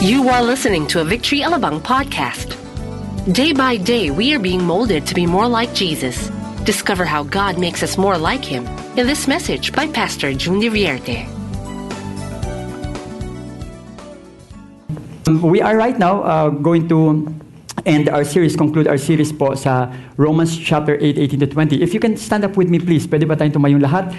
You 0.00 0.30
are 0.30 0.40
listening 0.40 0.86
to 0.96 1.02
a 1.02 1.04
Victory 1.04 1.44
Alabang 1.44 1.84
podcast. 1.84 2.56
Day 3.36 3.52
by 3.52 3.76
day, 3.76 4.08
we 4.08 4.32
are 4.32 4.40
being 4.40 4.64
molded 4.64 5.04
to 5.04 5.14
be 5.14 5.28
more 5.28 5.44
like 5.44 5.76
Jesus. 5.76 6.32
Discover 6.64 7.04
how 7.04 7.22
God 7.28 7.60
makes 7.60 7.82
us 7.84 8.00
more 8.00 8.16
like 8.16 8.40
Him 8.40 8.64
in 8.96 9.04
this 9.04 9.28
message 9.28 9.76
by 9.76 9.92
Pastor 9.92 10.32
June 10.32 10.56
Vierte. 10.72 11.28
We 15.44 15.60
are 15.60 15.76
right 15.76 15.98
now 15.98 16.24
uh, 16.24 16.48
going 16.48 16.88
to 16.88 17.28
end 17.84 18.08
our 18.08 18.24
series, 18.24 18.56
conclude 18.56 18.88
our 18.88 18.96
series 18.96 19.32
po 19.36 19.52
sa 19.52 19.92
Romans 20.16 20.56
chapter 20.56 20.96
8, 20.96 21.18
18 21.36 21.40
to 21.40 21.46
20. 21.76 21.82
If 21.82 21.92
you 21.92 22.00
can 22.00 22.16
stand 22.16 22.44
up 22.44 22.56
with 22.56 22.72
me 22.72 22.80
please, 22.80 23.04
pwede 23.04 23.28
ba 23.28 23.36
tayong 23.36 23.52
tumayong 23.52 23.84
lahat? 23.84 24.16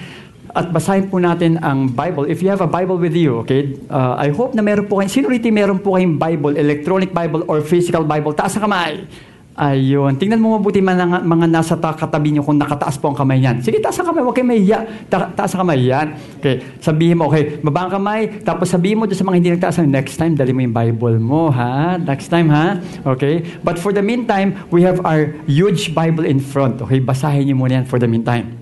At 0.52 0.68
basahin 0.68 1.08
po 1.08 1.16
natin 1.16 1.56
ang 1.64 1.88
Bible. 1.88 2.28
If 2.28 2.44
you 2.44 2.52
have 2.52 2.60
a 2.60 2.68
Bible 2.68 3.00
with 3.00 3.16
you, 3.16 3.40
okay, 3.48 3.80
uh, 3.88 4.20
I 4.20 4.36
hope 4.36 4.52
na 4.52 4.60
meron 4.60 4.92
po 4.92 5.00
kayo, 5.00 5.08
sino 5.08 5.32
rito 5.32 5.48
meron 5.48 5.80
po 5.80 5.96
kayong 5.96 6.20
Bible, 6.20 6.60
electronic 6.60 7.16
Bible 7.16 7.48
or 7.48 7.64
physical 7.64 8.04
Bible? 8.04 8.36
Taas 8.36 8.60
ang 8.60 8.68
kamay. 8.68 9.08
Ayun. 9.52 10.16
Tingnan 10.16 10.40
mo 10.40 10.56
mabuti 10.56 10.80
mga, 10.80 11.28
mga 11.28 11.46
nasa 11.52 11.76
ta- 11.76 11.96
katabi 11.96 12.32
nyo 12.32 12.44
kung 12.44 12.56
nakataas 12.56 12.96
po 12.96 13.12
ang 13.12 13.18
kamay 13.20 13.44
niyan. 13.44 13.60
Sige, 13.60 13.84
taas 13.84 14.00
ang 14.00 14.08
kamay. 14.08 14.24
Huwag 14.24 14.36
kayo 14.36 14.48
mahiya. 14.48 14.80
Ta- 15.12 15.28
taas 15.36 15.52
ang 15.56 15.68
kamay 15.68 15.92
yan. 15.92 16.16
Okay. 16.40 16.64
Sabihin 16.80 17.20
mo, 17.20 17.28
okay, 17.28 17.60
baba 17.60 17.88
ang 17.88 17.92
kamay. 17.92 18.42
Tapos 18.48 18.72
sabihin 18.72 18.96
mo 18.96 19.08
sa 19.12 19.28
mga 19.28 19.36
hindi 19.36 19.52
nagtaas, 19.52 19.84
next 19.84 20.16
time, 20.16 20.40
dali 20.40 20.56
mo 20.56 20.64
yung 20.64 20.76
Bible 20.76 21.20
mo, 21.20 21.52
ha? 21.52 22.00
Next 22.00 22.32
time, 22.32 22.48
ha? 22.48 22.80
Okay? 23.04 23.44
But 23.60 23.76
for 23.76 23.92
the 23.92 24.02
meantime, 24.02 24.56
we 24.72 24.88
have 24.88 25.04
our 25.04 25.36
huge 25.46 25.92
Bible 25.92 26.24
in 26.24 26.40
front. 26.40 26.80
Okay? 26.80 27.04
Basahin 27.04 27.52
niyo 27.52 27.60
muna 27.60 27.84
yan 27.84 27.86
for 27.86 28.00
the 28.00 28.08
meantime. 28.08 28.61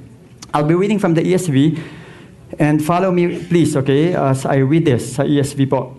I'll 0.53 0.65
be 0.65 0.73
reading 0.73 0.99
from 0.99 1.13
the 1.13 1.21
ESV. 1.21 1.79
And 2.57 2.83
follow 2.83 3.11
me, 3.11 3.45
please, 3.45 3.77
okay, 3.77 4.15
as 4.15 4.45
I 4.45 4.57
read 4.57 4.85
this 4.85 5.17
ESV 5.17 5.69
po. 5.69 5.95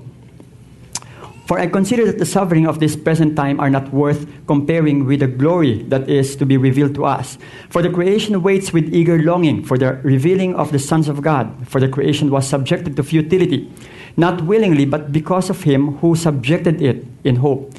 For 1.46 1.58
I 1.58 1.66
consider 1.66 2.06
that 2.06 2.18
the 2.18 2.26
suffering 2.26 2.66
of 2.66 2.78
this 2.78 2.94
present 2.94 3.34
time 3.34 3.58
are 3.58 3.70
not 3.70 3.92
worth 3.92 4.26
comparing 4.46 5.04
with 5.04 5.20
the 5.20 5.26
glory 5.26 5.82
that 5.84 6.08
is 6.08 6.36
to 6.36 6.46
be 6.46 6.56
revealed 6.56 6.94
to 6.94 7.04
us. 7.04 7.38
For 7.70 7.82
the 7.82 7.90
creation 7.90 8.42
waits 8.42 8.72
with 8.72 8.92
eager 8.94 9.20
longing 9.22 9.64
for 9.64 9.76
the 9.76 9.94
revealing 10.02 10.54
of 10.54 10.70
the 10.70 10.78
sons 10.78 11.08
of 11.08 11.22
God. 11.22 11.50
For 11.66 11.80
the 11.80 11.88
creation 11.88 12.30
was 12.30 12.46
subjected 12.46 12.94
to 12.96 13.02
futility, 13.02 13.70
not 14.16 14.42
willingly, 14.44 14.84
but 14.84 15.12
because 15.12 15.50
of 15.50 15.62
him 15.62 15.98
who 15.98 16.14
subjected 16.14 16.82
it 16.82 17.04
in 17.24 17.36
hope, 17.36 17.74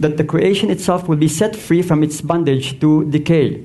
that 0.00 0.16
the 0.18 0.24
creation 0.24 0.70
itself 0.70 1.08
will 1.08 1.16
be 1.16 1.28
set 1.28 1.56
free 1.56 1.80
from 1.80 2.02
its 2.02 2.20
bondage 2.20 2.78
to 2.80 3.04
decay 3.10 3.64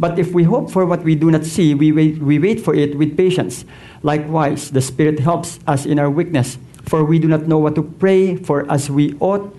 But 0.00 0.18
if 0.18 0.32
we 0.32 0.44
hope 0.44 0.70
for 0.70 0.86
what 0.86 1.04
we 1.04 1.14
do 1.14 1.30
not 1.30 1.44
see, 1.44 1.74
we 1.74 1.92
wait, 1.92 2.18
we 2.18 2.38
wait 2.38 2.58
for 2.58 2.74
it 2.74 2.96
with 2.96 3.18
patience. 3.18 3.66
Likewise, 4.02 4.70
the 4.70 4.80
Spirit 4.80 5.20
helps 5.20 5.60
us 5.66 5.84
in 5.84 5.98
our 5.98 6.08
weakness. 6.08 6.56
For 6.86 7.04
we 7.04 7.18
do 7.18 7.28
not 7.28 7.46
know 7.46 7.58
what 7.58 7.74
to 7.74 7.82
pray 7.82 8.34
for 8.34 8.64
as 8.72 8.90
we 8.90 9.14
ought, 9.20 9.54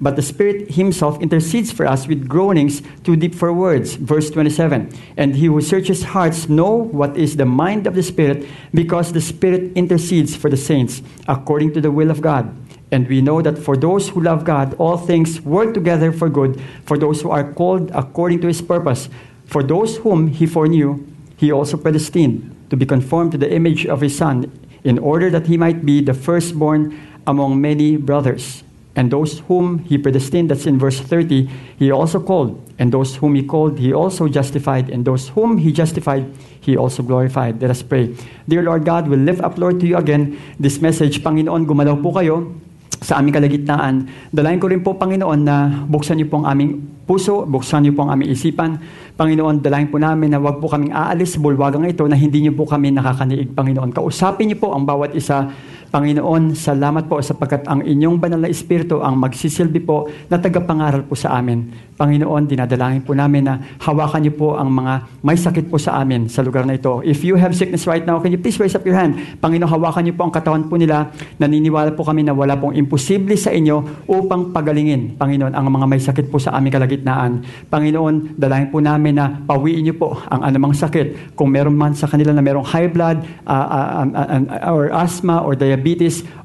but 0.00 0.16
the 0.16 0.22
Spirit 0.22 0.72
Himself 0.72 1.22
intercedes 1.22 1.70
for 1.70 1.86
us 1.86 2.08
with 2.08 2.26
groanings 2.26 2.82
too 3.04 3.14
deep 3.14 3.36
for 3.36 3.52
words. 3.52 3.94
Verse 3.94 4.30
27 4.30 4.90
And 5.16 5.36
He 5.36 5.46
who 5.46 5.60
searches 5.60 6.02
hearts 6.02 6.48
know 6.48 6.74
what 6.74 7.16
is 7.16 7.36
the 7.36 7.46
mind 7.46 7.86
of 7.86 7.94
the 7.94 8.02
Spirit, 8.02 8.48
because 8.74 9.12
the 9.12 9.20
Spirit 9.20 9.70
intercedes 9.76 10.34
for 10.34 10.50
the 10.50 10.56
saints 10.56 11.02
according 11.28 11.72
to 11.74 11.80
the 11.80 11.92
will 11.92 12.10
of 12.10 12.20
God. 12.20 12.52
And 12.90 13.08
we 13.08 13.22
know 13.22 13.42
that 13.42 13.58
for 13.58 13.76
those 13.76 14.08
who 14.08 14.20
love 14.20 14.44
God, 14.44 14.74
all 14.78 14.96
things 14.96 15.40
work 15.40 15.72
together 15.72 16.10
for 16.10 16.28
good, 16.28 16.60
for 16.84 16.98
those 16.98 17.22
who 17.22 17.30
are 17.30 17.52
called 17.52 17.92
according 17.94 18.40
to 18.40 18.48
His 18.48 18.60
purpose. 18.60 19.08
For 19.46 19.62
those 19.62 19.98
whom 19.98 20.28
He 20.28 20.46
foreknew, 20.46 21.06
He 21.36 21.52
also 21.52 21.76
predestined 21.76 22.54
to 22.70 22.76
be 22.76 22.86
conformed 22.86 23.32
to 23.32 23.38
the 23.38 23.52
image 23.52 23.86
of 23.86 24.00
His 24.00 24.16
Son 24.16 24.50
in 24.84 24.98
order 24.98 25.30
that 25.30 25.48
he 25.48 25.56
might 25.56 25.84
be 25.84 26.00
the 26.00 26.14
firstborn 26.14 26.94
among 27.26 27.60
many 27.60 27.96
brothers. 27.96 28.62
And 28.94 29.10
those 29.10 29.40
whom 29.50 29.80
he 29.80 29.98
predestined, 29.98 30.52
that's 30.52 30.66
in 30.66 30.78
verse 30.78 31.00
30, 31.00 31.50
he 31.80 31.90
also 31.90 32.22
called. 32.22 32.62
And 32.78 32.92
those 32.92 33.16
whom 33.16 33.34
he 33.34 33.42
called, 33.42 33.80
he 33.80 33.92
also 33.92 34.28
justified. 34.28 34.88
And 34.88 35.04
those 35.04 35.30
whom 35.30 35.58
he 35.58 35.72
justified, 35.72 36.30
he 36.60 36.76
also 36.76 37.02
glorified. 37.02 37.60
Let 37.60 37.72
us 37.72 37.82
pray. 37.82 38.14
Dear 38.46 38.62
Lord 38.62 38.84
God, 38.84 39.08
we 39.08 39.16
lift 39.16 39.40
up, 39.40 39.58
Lord, 39.58 39.80
to 39.80 39.86
you 39.86 39.96
again 39.96 40.38
this 40.60 40.80
message. 40.80 41.24
Panginoon, 41.24 41.66
gumalaw 41.66 41.98
po 41.98 42.14
kayo 42.14 42.54
sa 43.00 43.18
aming 43.18 43.34
kalagitnaan. 43.34 44.06
Dalayan 44.30 44.60
ko 44.62 44.66
rin 44.70 44.84
po, 44.84 44.94
Panginoon, 44.94 45.40
na 45.42 45.84
buksan 45.88 46.20
niyo 46.20 46.30
po 46.30 46.42
ang 46.42 46.46
aming 46.54 46.84
puso, 47.04 47.44
buksan 47.44 47.84
niyo 47.84 47.92
po 47.96 48.06
ang 48.06 48.14
aming 48.16 48.32
isipan. 48.32 48.78
Panginoon, 49.14 49.62
dalayan 49.62 49.88
po 49.90 50.00
namin 50.00 50.34
na 50.34 50.38
wag 50.42 50.58
po 50.58 50.66
kaming 50.66 50.90
aalis 50.90 51.36
sa 51.36 51.38
bulwagang 51.38 51.86
ito 51.86 52.02
na 52.08 52.16
hindi 52.18 52.44
niyo 52.44 52.54
po 52.54 52.66
kami 52.66 52.90
nakakaniig, 52.90 53.52
Panginoon. 53.54 53.94
Kausapin 53.94 54.50
niyo 54.50 54.58
po 54.58 54.74
ang 54.74 54.86
bawat 54.86 55.14
isa 55.14 55.50
Panginoon, 55.94 56.58
salamat 56.58 57.06
po 57.06 57.22
sapagkat 57.22 57.70
ang 57.70 57.86
inyong 57.86 58.18
banal 58.18 58.42
na 58.42 58.50
espiritu 58.50 58.98
ang 58.98 59.14
magsisilbi 59.14 59.78
po 59.78 60.10
na 60.26 60.42
tagapangaral 60.42 61.06
po 61.06 61.14
sa 61.14 61.38
amin. 61.38 61.70
Panginoon, 61.94 62.50
dinadalangin 62.50 63.06
po 63.06 63.14
namin 63.14 63.46
na 63.46 63.62
hawakan 63.78 64.26
niyo 64.26 64.34
po 64.34 64.58
ang 64.58 64.74
mga 64.74 65.22
may 65.22 65.38
sakit 65.38 65.70
po 65.70 65.78
sa 65.78 66.02
amin 66.02 66.26
sa 66.26 66.42
lugar 66.42 66.66
na 66.66 66.74
ito. 66.74 66.98
If 67.06 67.22
you 67.22 67.38
have 67.38 67.54
sickness 67.54 67.86
right 67.86 68.02
now, 68.02 68.18
can 68.18 68.34
you 68.34 68.42
please 68.42 68.58
raise 68.58 68.74
up 68.74 68.82
your 68.82 68.98
hand? 68.98 69.38
Panginoon, 69.38 69.70
hawakan 69.70 70.02
niyo 70.10 70.18
po 70.18 70.26
ang 70.26 70.34
katawan 70.34 70.66
po 70.66 70.74
nila. 70.74 71.14
Naniniwala 71.38 71.94
po 71.94 72.02
kami 72.02 72.26
na 72.26 72.34
wala 72.34 72.58
pong 72.58 72.74
imposible 72.74 73.38
sa 73.38 73.54
inyo 73.54 74.10
upang 74.10 74.50
pagalingin, 74.50 75.14
Panginoon, 75.14 75.54
ang 75.54 75.70
mga 75.70 75.86
may 75.86 76.02
sakit 76.02 76.26
po 76.26 76.42
sa 76.42 76.58
aming 76.58 76.74
kalagitnaan. 76.74 77.46
Panginoon, 77.70 78.34
dalangin 78.34 78.74
po 78.74 78.82
namin 78.82 79.14
na 79.14 79.30
pawiin 79.46 79.86
niyo 79.86 79.94
po 79.94 80.18
ang 80.26 80.42
anumang 80.42 80.74
sakit. 80.74 81.38
Kung 81.38 81.54
meron 81.54 81.78
man 81.78 81.94
sa 81.94 82.10
kanila 82.10 82.34
na 82.34 82.42
merong 82.42 82.66
high 82.66 82.90
blood, 82.90 83.22
uh, 83.46 83.66
uh, 83.70 84.06
uh, 84.10 84.74
or 84.74 84.90
asthma, 84.90 85.38
or 85.38 85.54
diabetes, 85.54 85.83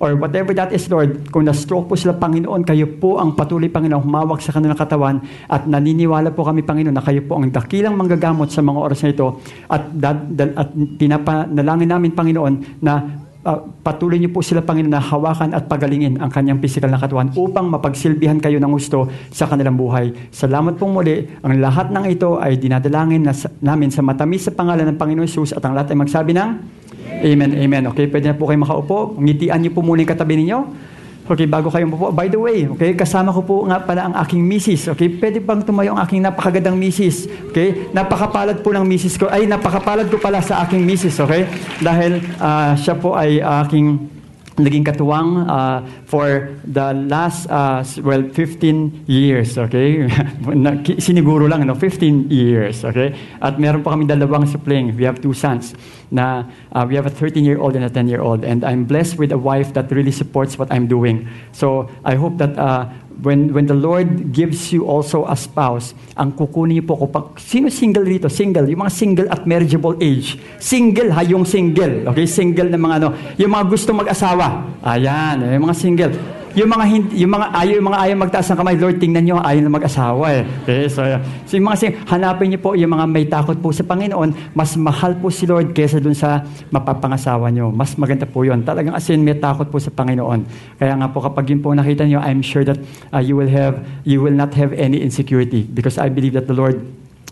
or 0.03 0.19
whatever 0.19 0.51
that 0.51 0.75
is, 0.75 0.85
Lord, 0.91 1.31
kung 1.31 1.47
na-stroke 1.47 1.87
po 1.87 1.95
sila, 1.95 2.13
Panginoon, 2.19 2.67
kayo 2.67 2.85
po 2.99 3.17
ang 3.17 3.33
patuloy, 3.33 3.71
Panginoon, 3.71 4.03
humawak 4.03 4.43
sa 4.43 4.51
kanilang 4.51 4.75
katawan 4.75 5.23
at 5.47 5.63
naniniwala 5.63 6.35
po 6.35 6.43
kami, 6.43 6.67
Panginoon, 6.67 6.95
na 6.95 7.03
kayo 7.03 7.23
po 7.23 7.39
ang 7.39 7.47
dakilang 7.47 7.95
manggagamot 7.95 8.51
sa 8.51 8.59
mga 8.59 8.79
oras 8.79 8.99
na 9.01 9.09
ito. 9.15 9.27
At, 9.71 9.89
dad, 9.95 10.35
dad, 10.35 10.51
at 10.59 10.69
pinapanalangin 10.75 11.89
namin, 11.89 12.11
Panginoon, 12.11 12.83
na 12.83 12.93
uh, 13.45 13.59
patuloy 13.83 14.19
niyo 14.19 14.31
po 14.33 14.43
sila, 14.43 14.63
Panginoon, 14.63 14.91
na 14.91 15.03
hawakan 15.03 15.55
at 15.55 15.65
pagalingin 15.71 16.19
ang 16.19 16.31
kanyang 16.31 16.59
physical 16.59 16.91
na 16.91 16.99
katawan 16.99 17.31
upang 17.35 17.71
mapagsilbihan 17.71 18.39
kayo 18.41 18.59
ng 18.59 18.71
gusto 18.71 19.07
sa 19.31 19.47
kanilang 19.47 19.79
buhay. 19.79 20.11
Salamat 20.33 20.75
po 20.75 20.89
muli. 20.89 21.27
Ang 21.45 21.63
lahat 21.63 21.91
ng 21.93 22.05
ito 22.09 22.37
ay 22.41 22.59
dinadalangin 22.59 23.23
na, 23.23 23.33
namin 23.63 23.89
sa 23.93 24.03
matamis 24.03 24.49
sa 24.49 24.51
pangalan 24.51 24.93
ng 24.93 24.97
Panginoon 24.99 25.29
Jesus 25.29 25.55
at 25.55 25.63
ang 25.63 25.75
lahat 25.75 25.95
ay 25.95 25.97
magsabi 25.99 26.31
ng 26.35 26.49
Amen, 27.19 27.51
amen. 27.51 27.83
Okay, 27.91 28.07
pwede 28.07 28.31
na 28.31 28.35
po 28.35 28.47
kayo 28.47 28.59
makaupo. 28.63 29.19
Ngitian 29.19 29.59
niyo 29.59 29.71
po 29.75 29.83
muna 29.83 29.99
yung 30.03 30.11
katabi 30.11 30.39
ninyo. 30.39 30.59
Okay, 31.29 31.45
bago 31.45 31.69
kayo 31.69 31.85
po. 31.93 32.09
By 32.09 32.25
the 32.25 32.41
way, 32.41 32.65
okay, 32.65 32.97
kasama 32.97 33.29
ko 33.29 33.45
po 33.45 33.55
nga 33.69 33.77
pala 33.77 34.09
ang 34.09 34.15
aking 34.17 34.41
misis. 34.41 34.89
Okay, 34.89 35.13
pwede 35.21 35.37
bang 35.37 35.61
tumayo 35.61 35.93
ang 35.93 36.01
aking 36.01 36.25
napakagandang 36.25 36.73
misis? 36.73 37.29
Okay, 37.53 37.91
napakapalad 37.93 38.65
po 38.65 38.73
ng 38.73 38.81
misis 38.81 39.13
ko. 39.13 39.29
Ay, 39.29 39.45
napakapalad 39.45 40.09
ko 40.09 40.17
pala 40.17 40.41
sa 40.41 40.65
aking 40.65 40.81
misis. 40.81 41.21
Okay, 41.21 41.45
dahil 41.85 42.17
uh, 42.41 42.73
siya 42.73 42.97
po 42.97 43.13
ay 43.13 43.37
aking 43.45 44.18
naging 44.59 44.83
katuwang 44.83 45.47
uh, 45.47 45.81
for 46.05 46.55
the 46.67 46.93
last, 47.07 47.47
uh, 47.49 47.83
well, 48.03 48.23
15 48.23 49.05
years, 49.07 49.57
okay? 49.57 50.07
Siniguro 51.03 51.49
lang, 51.49 51.65
no? 51.65 51.75
15 51.75 52.29
years, 52.29 52.83
okay? 52.83 53.15
At 53.41 53.59
meron 53.59 53.83
pa 53.83 53.91
kami 53.95 54.05
dalawang 54.05 54.47
supling. 54.47 54.95
We 54.95 55.03
have 55.03 55.21
two 55.21 55.33
sons 55.33 55.73
na 56.11 56.43
uh, 56.73 56.85
we 56.87 56.95
have 56.95 57.05
a 57.05 57.13
13-year-old 57.13 57.75
and 57.75 57.85
a 57.85 57.89
10-year-old. 57.89 58.43
And 58.43 58.63
I'm 58.63 58.85
blessed 58.85 59.17
with 59.17 59.31
a 59.31 59.37
wife 59.37 59.73
that 59.73 59.91
really 59.91 60.11
supports 60.11 60.57
what 60.57 60.71
I'm 60.71 60.87
doing. 60.87 61.27
So 61.51 61.89
I 62.03 62.15
hope 62.15 62.37
that 62.37 62.57
uh, 62.57 62.89
when 63.21 63.51
when 63.51 63.67
the 63.67 63.75
Lord 63.75 64.31
gives 64.31 64.71
you 64.71 64.87
also 64.87 65.27
a 65.27 65.35
spouse, 65.35 65.91
ang 66.15 66.31
kukunin 66.35 66.79
niyo 66.79 66.83
po 66.87 66.95
kapag 67.03 67.35
sino 67.39 67.67
single 67.67 68.07
dito? 68.07 68.31
Single, 68.31 68.67
yung 68.71 68.81
mga 68.85 68.93
single 68.93 69.27
at 69.27 69.43
marriageable 69.43 69.99
age. 69.99 70.39
Single 70.59 71.11
ha, 71.11 71.21
yung 71.27 71.43
single. 71.43 72.07
Okay, 72.09 72.25
single 72.25 72.71
na 72.71 72.79
mga 72.79 72.95
ano, 73.03 73.07
yung 73.35 73.51
mga 73.51 73.65
gusto 73.67 73.91
mag-asawa. 73.91 74.79
Ayan, 74.83 75.43
yung 75.51 75.65
mga 75.67 75.75
single. 75.75 76.38
Yung 76.59 76.67
mga 76.75 76.85
hindi, 76.91 77.23
yung 77.23 77.31
mga 77.31 77.55
ayaw 77.55 77.73
yung 77.79 77.87
mga 77.87 77.99
ayaw 78.03 78.15
magtaas 78.19 78.47
ng 78.51 78.59
kamay, 78.59 78.75
Lord, 78.75 78.97
tingnan 78.99 79.23
niyo, 79.23 79.39
ayaw 79.39 79.63
na 79.63 79.71
mag-asawa 79.71 80.25
eh. 80.35 80.43
Okay, 80.67 80.91
so, 80.91 80.99
so 81.47 81.55
yung 81.55 81.71
mga 81.71 81.77
sing, 81.79 81.93
hanapin 82.03 82.51
niyo 82.51 82.59
po 82.59 82.75
yung 82.75 82.91
mga 82.91 83.05
may 83.07 83.23
takot 83.31 83.55
po 83.63 83.71
sa 83.71 83.87
Panginoon, 83.87 84.51
mas 84.51 84.75
mahal 84.75 85.15
po 85.23 85.31
si 85.31 85.47
Lord 85.47 85.71
kaysa 85.71 86.03
dun 86.03 86.11
sa 86.11 86.43
mapapangasawa 86.67 87.47
niyo. 87.47 87.71
Mas 87.71 87.95
maganda 87.95 88.27
po 88.27 88.43
'yon. 88.43 88.67
Talagang 88.67 88.91
asin 88.91 89.23
may 89.23 89.39
takot 89.39 89.71
po 89.71 89.79
sa 89.79 89.87
Panginoon. 89.87 90.43
Kaya 90.75 90.99
nga 90.99 91.07
po 91.07 91.23
kapag 91.23 91.47
yun 91.47 91.63
po 91.63 91.71
nakita 91.71 92.03
niyo, 92.03 92.19
I'm 92.19 92.43
sure 92.43 92.67
that 92.67 92.75
uh, 93.15 93.23
you 93.23 93.39
will 93.39 93.47
have 93.47 93.79
you 94.03 94.19
will 94.19 94.35
not 94.35 94.51
have 94.59 94.75
any 94.75 94.99
insecurity 94.99 95.63
because 95.63 95.95
I 95.95 96.11
believe 96.11 96.35
that 96.35 96.51
the 96.51 96.57
Lord 96.57 96.75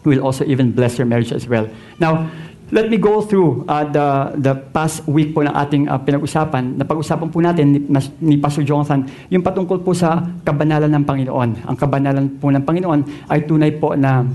will 0.08 0.24
also 0.24 0.48
even 0.48 0.72
bless 0.72 0.96
your 0.96 1.04
marriage 1.04 1.36
as 1.36 1.52
well. 1.52 1.68
Now, 2.00 2.32
let 2.72 2.92
me 2.92 3.00
go 3.00 3.24
through 3.24 3.64
uh, 3.68 3.88
the, 3.88 4.08
the 4.40 4.54
past 4.76 5.08
week 5.08 5.32
po 5.32 5.44
ng 5.44 5.56
ating 5.56 5.88
uh, 5.88 5.96
pinag-usapan. 6.00 6.76
Napag-usapan 6.76 7.28
po 7.32 7.40
natin 7.40 7.66
ni, 7.72 7.80
ni 8.20 8.36
Pastor 8.36 8.68
Jonathan 8.68 9.08
yung 9.32 9.44
patungkol 9.44 9.80
po 9.80 9.96
sa 9.96 10.20
kabanalan 10.44 10.92
ng 10.92 11.04
Panginoon. 11.08 11.50
Ang 11.64 11.76
kabanalan 11.80 12.26
po 12.40 12.52
ng 12.52 12.64
Panginoon 12.64 13.32
ay 13.32 13.48
tunay 13.48 13.72
po 13.76 13.96
na, 13.96 14.28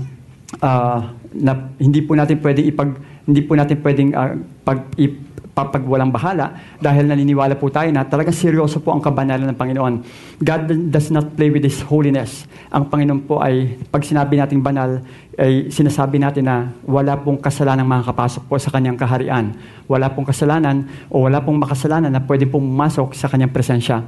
uh, 0.61 0.99
na 1.35 1.73
hindi 1.81 2.01
po 2.05 2.13
natin 2.13 2.37
pwedeng 2.39 2.67
ipag 2.69 2.89
hindi 3.23 3.41
po 3.41 3.55
natin 3.55 3.79
pwedeng 3.79 4.09
uh, 4.11 4.35
pag, 4.67 4.83
ip, 4.99 5.33
papagwalang 5.53 6.09
bahala 6.09 6.57
dahil 6.81 7.05
naniniwala 7.05 7.53
po 7.55 7.69
tayo 7.69 7.87
na 7.93 8.01
talagang 8.01 8.33
seryoso 8.33 8.81
po 8.81 8.89
ang 8.89 8.99
kabanalan 8.99 9.53
ng 9.53 9.57
Panginoon. 9.57 9.93
God 10.41 10.61
does 10.89 11.13
not 11.13 11.37
play 11.37 11.53
with 11.53 11.61
His 11.61 11.77
holiness. 11.85 12.49
Ang 12.73 12.89
Panginoon 12.89 13.21
po 13.29 13.37
ay, 13.37 13.77
pag 13.93 14.01
sinabi 14.01 14.41
nating 14.41 14.65
banal, 14.65 15.05
ay 15.37 15.69
sinasabi 15.69 16.17
natin 16.17 16.49
na 16.49 16.73
wala 16.85 17.21
pong 17.21 17.37
kasalanan 17.37 17.85
makakapasok 17.85 18.49
po 18.49 18.57
sa 18.57 18.73
kanyang 18.73 18.97
kaharian. 18.97 19.53
Wala 19.85 20.09
pong 20.09 20.25
kasalanan 20.25 20.89
o 21.13 21.29
wala 21.29 21.37
pong 21.45 21.61
makasalanan 21.61 22.09
na 22.09 22.21
pwede 22.25 22.49
pong 22.49 22.65
pumasok 22.65 23.13
sa 23.13 23.29
kanyang 23.29 23.53
presensya. 23.53 24.01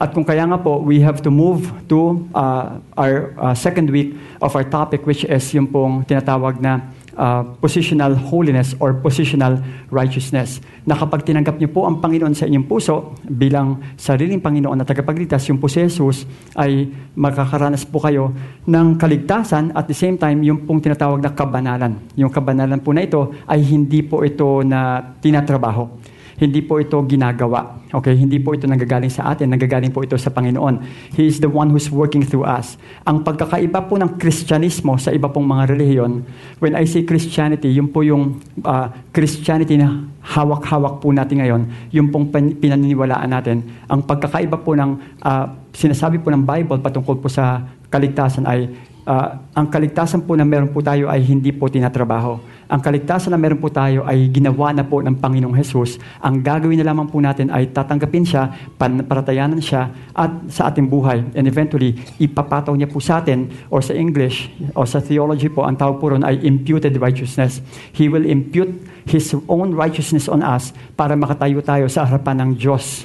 At 0.00 0.16
kung 0.16 0.24
kaya 0.24 0.48
nga 0.48 0.56
po, 0.56 0.80
we 0.80 1.04
have 1.04 1.20
to 1.20 1.28
move 1.28 1.68
to 1.92 2.24
uh, 2.32 2.80
our 2.96 3.36
uh, 3.36 3.52
second 3.52 3.92
week 3.92 4.16
of 4.40 4.56
our 4.56 4.64
topic 4.64 5.04
which 5.04 5.28
is 5.28 5.44
yung 5.52 5.68
pong 5.68 6.08
tinatawag 6.08 6.56
na 6.56 6.80
uh, 7.20 7.44
positional 7.60 8.16
holiness 8.16 8.72
or 8.80 8.96
positional 8.96 9.60
righteousness. 9.92 10.64
Na 10.88 10.96
kapag 10.96 11.28
tinanggap 11.28 11.60
niyo 11.60 11.68
po 11.68 11.84
ang 11.84 12.00
Panginoon 12.00 12.32
sa 12.32 12.48
inyong 12.48 12.64
puso 12.64 13.12
bilang 13.28 13.76
sariling 14.00 14.40
Panginoon 14.40 14.80
na 14.80 14.88
tagapagligtas, 14.88 15.44
yung 15.52 15.60
po 15.60 15.68
si 15.68 15.84
Jesus 15.84 16.24
ay 16.56 16.88
makakaranas 17.12 17.84
po 17.84 18.00
kayo 18.00 18.32
ng 18.64 18.96
kaligtasan 18.96 19.76
at 19.76 19.84
the 19.84 19.96
same 19.96 20.16
time 20.16 20.40
yung 20.40 20.64
pong 20.64 20.80
tinatawag 20.80 21.20
na 21.20 21.36
kabanalan. 21.36 22.00
Yung 22.16 22.32
kabanalan 22.32 22.80
po 22.80 22.96
na 22.96 23.04
ito 23.04 23.36
ay 23.44 23.60
hindi 23.68 24.00
po 24.00 24.24
ito 24.24 24.64
na 24.64 25.12
tinatrabaho. 25.20 25.99
Hindi 26.40 26.64
po 26.64 26.80
ito 26.80 26.96
ginagawa. 27.04 27.76
Okay? 27.92 28.16
Hindi 28.16 28.40
po 28.40 28.56
ito 28.56 28.64
nanggagaling 28.64 29.12
sa 29.12 29.28
atin, 29.28 29.52
nanggagaling 29.52 29.92
po 29.92 30.00
ito 30.00 30.16
sa 30.16 30.32
Panginoon. 30.32 30.80
He 31.12 31.28
is 31.28 31.36
the 31.36 31.52
one 31.52 31.68
who's 31.68 31.92
working 31.92 32.24
through 32.24 32.48
us. 32.48 32.80
Ang 33.04 33.20
pagkakaiba 33.20 33.84
po 33.84 34.00
ng 34.00 34.16
Kristyanismo 34.16 34.96
sa 34.96 35.12
iba 35.12 35.28
pong 35.28 35.44
mga 35.44 35.76
relihiyon, 35.76 36.24
when 36.64 36.72
I 36.72 36.88
say 36.88 37.04
Christianity, 37.04 37.68
yun 37.68 37.92
po 37.92 38.00
yung 38.00 38.40
uh, 38.64 38.88
Christianity 39.12 39.76
na 39.76 40.08
hawak-hawak 40.24 41.04
po 41.04 41.12
natin 41.12 41.44
ngayon, 41.44 41.62
yung 41.92 42.08
pong 42.08 42.32
pinaniniwalaan 42.32 43.28
natin. 43.28 43.60
Ang 43.92 44.08
pagkakaiba 44.08 44.64
po 44.64 44.72
ng 44.72 45.20
uh, 45.20 45.44
sinasabi 45.76 46.24
po 46.24 46.32
ng 46.32 46.40
Bible 46.40 46.80
patungkol 46.80 47.20
po 47.20 47.28
sa 47.28 47.68
kaligtasan 47.92 48.48
ay 48.48 48.70
uh, 49.10 49.42
ang 49.58 49.66
kaligtasan 49.66 50.22
po 50.22 50.38
na 50.38 50.46
meron 50.46 50.70
po 50.70 50.78
tayo 50.78 51.10
ay 51.10 51.26
hindi 51.26 51.50
po 51.50 51.66
tinatrabaho 51.66 52.60
ang 52.70 52.78
kaligtasan 52.78 53.34
na 53.34 53.38
meron 53.42 53.58
po 53.58 53.66
tayo 53.66 54.06
ay 54.06 54.30
ginawa 54.30 54.70
na 54.70 54.86
po 54.86 55.02
ng 55.02 55.18
Panginoong 55.18 55.58
Jesus. 55.58 55.98
Ang 56.22 56.38
gagawin 56.38 56.78
na 56.78 56.86
lamang 56.86 57.10
po 57.10 57.18
natin 57.18 57.50
ay 57.50 57.74
tatanggapin 57.74 58.22
siya, 58.22 58.46
paratayanan 58.78 59.58
siya, 59.58 59.90
at 60.14 60.30
sa 60.46 60.70
ating 60.70 60.86
buhay. 60.86 61.18
And 61.34 61.50
eventually, 61.50 61.98
ipapataw 62.22 62.70
niya 62.78 62.86
po 62.86 63.02
sa 63.02 63.18
atin, 63.18 63.50
o 63.74 63.82
sa 63.82 63.90
English, 63.90 64.54
o 64.78 64.86
sa 64.86 65.02
theology 65.02 65.50
po, 65.50 65.66
ang 65.66 65.74
tawag 65.74 65.98
po 65.98 66.14
ron 66.14 66.22
ay 66.22 66.38
imputed 66.46 66.94
righteousness. 67.02 67.58
He 67.90 68.06
will 68.06 68.22
impute 68.22 68.70
His 69.10 69.34
own 69.50 69.74
righteousness 69.74 70.30
on 70.30 70.46
us 70.46 70.70
para 70.94 71.18
makatayo 71.18 71.58
tayo 71.66 71.90
sa 71.90 72.06
harapan 72.06 72.46
ng 72.46 72.50
Diyos. 72.54 73.02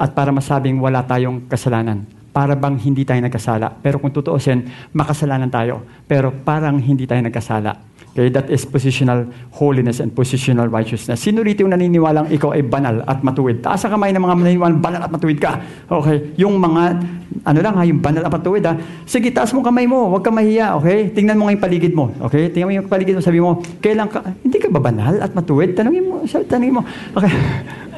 At 0.00 0.16
para 0.16 0.32
masabing 0.32 0.80
wala 0.80 1.04
tayong 1.04 1.44
kasalanan 1.44 2.21
para 2.32 2.56
bang 2.56 2.80
hindi 2.80 3.04
tayo 3.04 3.20
nagkasala. 3.20 3.78
Pero 3.84 4.00
kung 4.00 4.10
tutuusin, 4.10 4.64
makasalanan 4.96 5.52
tayo. 5.52 5.84
Pero 6.08 6.32
parang 6.32 6.80
hindi 6.80 7.04
tayo 7.04 7.20
nagkasala. 7.20 7.92
Okay, 8.12 8.28
that 8.28 8.44
is 8.52 8.68
positional 8.68 9.24
holiness 9.56 9.96
and 9.96 10.12
positional 10.12 10.68
righteousness. 10.68 11.16
Sino 11.16 11.40
rito 11.40 11.64
yung 11.64 11.72
naniniwalang 11.72 12.28
ikaw 12.28 12.52
ay 12.52 12.60
banal 12.60 13.00
at 13.08 13.24
matuwid? 13.24 13.64
Taas 13.64 13.88
ang 13.88 13.96
kamay 13.96 14.12
ng 14.12 14.20
mga 14.20 14.36
naniniwalang 14.36 14.80
banal 14.84 15.00
at 15.00 15.08
matuwid 15.08 15.40
ka. 15.40 15.56
Okay, 15.88 16.36
yung 16.36 16.60
mga, 16.60 17.00
ano 17.40 17.58
lang 17.64 17.72
ha, 17.72 17.88
yung 17.88 18.04
banal 18.04 18.20
at 18.20 18.28
matuwid 18.28 18.68
ha. 18.68 18.76
Sige, 19.08 19.32
taas 19.32 19.48
mo 19.56 19.64
kamay 19.64 19.88
mo, 19.88 20.12
huwag 20.12 20.20
ka 20.20 20.28
mahiya, 20.28 20.76
okay? 20.76 21.08
Tingnan 21.08 21.40
mo 21.40 21.48
nga 21.48 21.56
yung 21.56 21.64
paligid 21.64 21.92
mo, 21.96 22.12
okay? 22.20 22.52
Tingnan 22.52 22.68
mo 22.68 22.72
yung 22.84 22.88
paligid 22.92 23.16
mo, 23.16 23.24
sabi 23.24 23.40
mo, 23.40 23.64
kailan 23.80 24.04
ka, 24.12 24.20
hindi 24.44 24.60
ka 24.60 24.68
ba 24.68 24.80
banal 24.84 25.16
at 25.16 25.32
matuwid? 25.32 25.72
Tanungin 25.72 26.04
mo, 26.04 26.20
tanungin 26.28 26.72
mo. 26.76 26.84
Okay. 27.16 27.32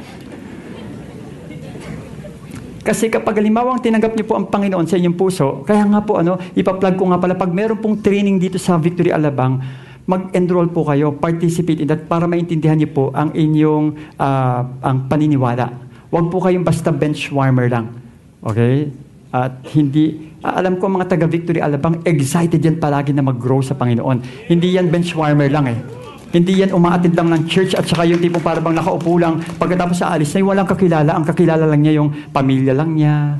Kasi 2.84 3.08
kapag 3.08 3.40
halimbawa 3.40 3.80
tinanggap 3.80 4.12
niyo 4.12 4.28
po 4.28 4.36
ang 4.36 4.52
Panginoon 4.52 4.84
sa 4.84 5.00
inyong 5.00 5.16
puso, 5.16 5.64
kaya 5.64 5.88
nga 5.88 6.04
po 6.04 6.20
ano, 6.20 6.36
ipa-plug 6.52 7.00
ko 7.00 7.08
nga 7.08 7.16
pala, 7.16 7.32
pag 7.32 7.48
meron 7.48 7.80
pong 7.80 8.04
training 8.04 8.36
dito 8.36 8.60
sa 8.60 8.76
Victory 8.76 9.08
Alabang, 9.08 9.56
mag-enroll 10.04 10.68
po 10.68 10.84
kayo, 10.84 11.16
participate 11.16 11.80
in 11.80 11.88
that 11.88 12.04
para 12.04 12.28
maintindihan 12.28 12.76
niyo 12.76 12.92
po 12.92 13.04
ang 13.16 13.32
inyong 13.32 14.20
uh, 14.20 14.60
ang 14.84 15.08
paniniwala. 15.08 15.72
Huwag 16.12 16.28
po 16.28 16.44
kayong 16.44 16.60
basta 16.60 16.92
bench 16.92 17.32
warmer 17.32 17.72
lang. 17.72 17.88
Okay? 18.44 18.92
At 19.32 19.64
hindi, 19.72 20.36
uh, 20.44 20.52
alam 20.52 20.76
ko 20.76 20.84
mga 20.92 21.08
taga-Victory 21.08 21.64
Alabang, 21.64 22.04
excited 22.04 22.60
yan 22.60 22.76
palagi 22.76 23.16
na 23.16 23.24
mag-grow 23.24 23.64
sa 23.64 23.72
Panginoon. 23.72 24.44
Hindi 24.44 24.76
yan 24.76 24.92
bench 24.92 25.16
warmer 25.16 25.48
lang 25.48 25.72
eh. 25.72 26.03
Hindi 26.34 26.66
yan 26.66 26.74
umaatid 26.74 27.14
lang 27.14 27.30
ng 27.30 27.46
church 27.46 27.78
at 27.78 27.86
saka 27.86 28.02
yung 28.10 28.18
tipong 28.18 28.42
para 28.42 28.58
bang 28.58 28.74
nakaupo 28.74 29.14
lang. 29.22 29.38
Pagkatapos 29.38 30.02
sa 30.02 30.18
alis, 30.18 30.34
ay 30.34 30.42
walang 30.42 30.66
kakilala. 30.66 31.14
Ang 31.14 31.22
kakilala 31.22 31.62
lang 31.62 31.86
niya 31.86 32.02
yung 32.02 32.10
pamilya 32.34 32.74
lang 32.74 32.90
niya, 32.90 33.38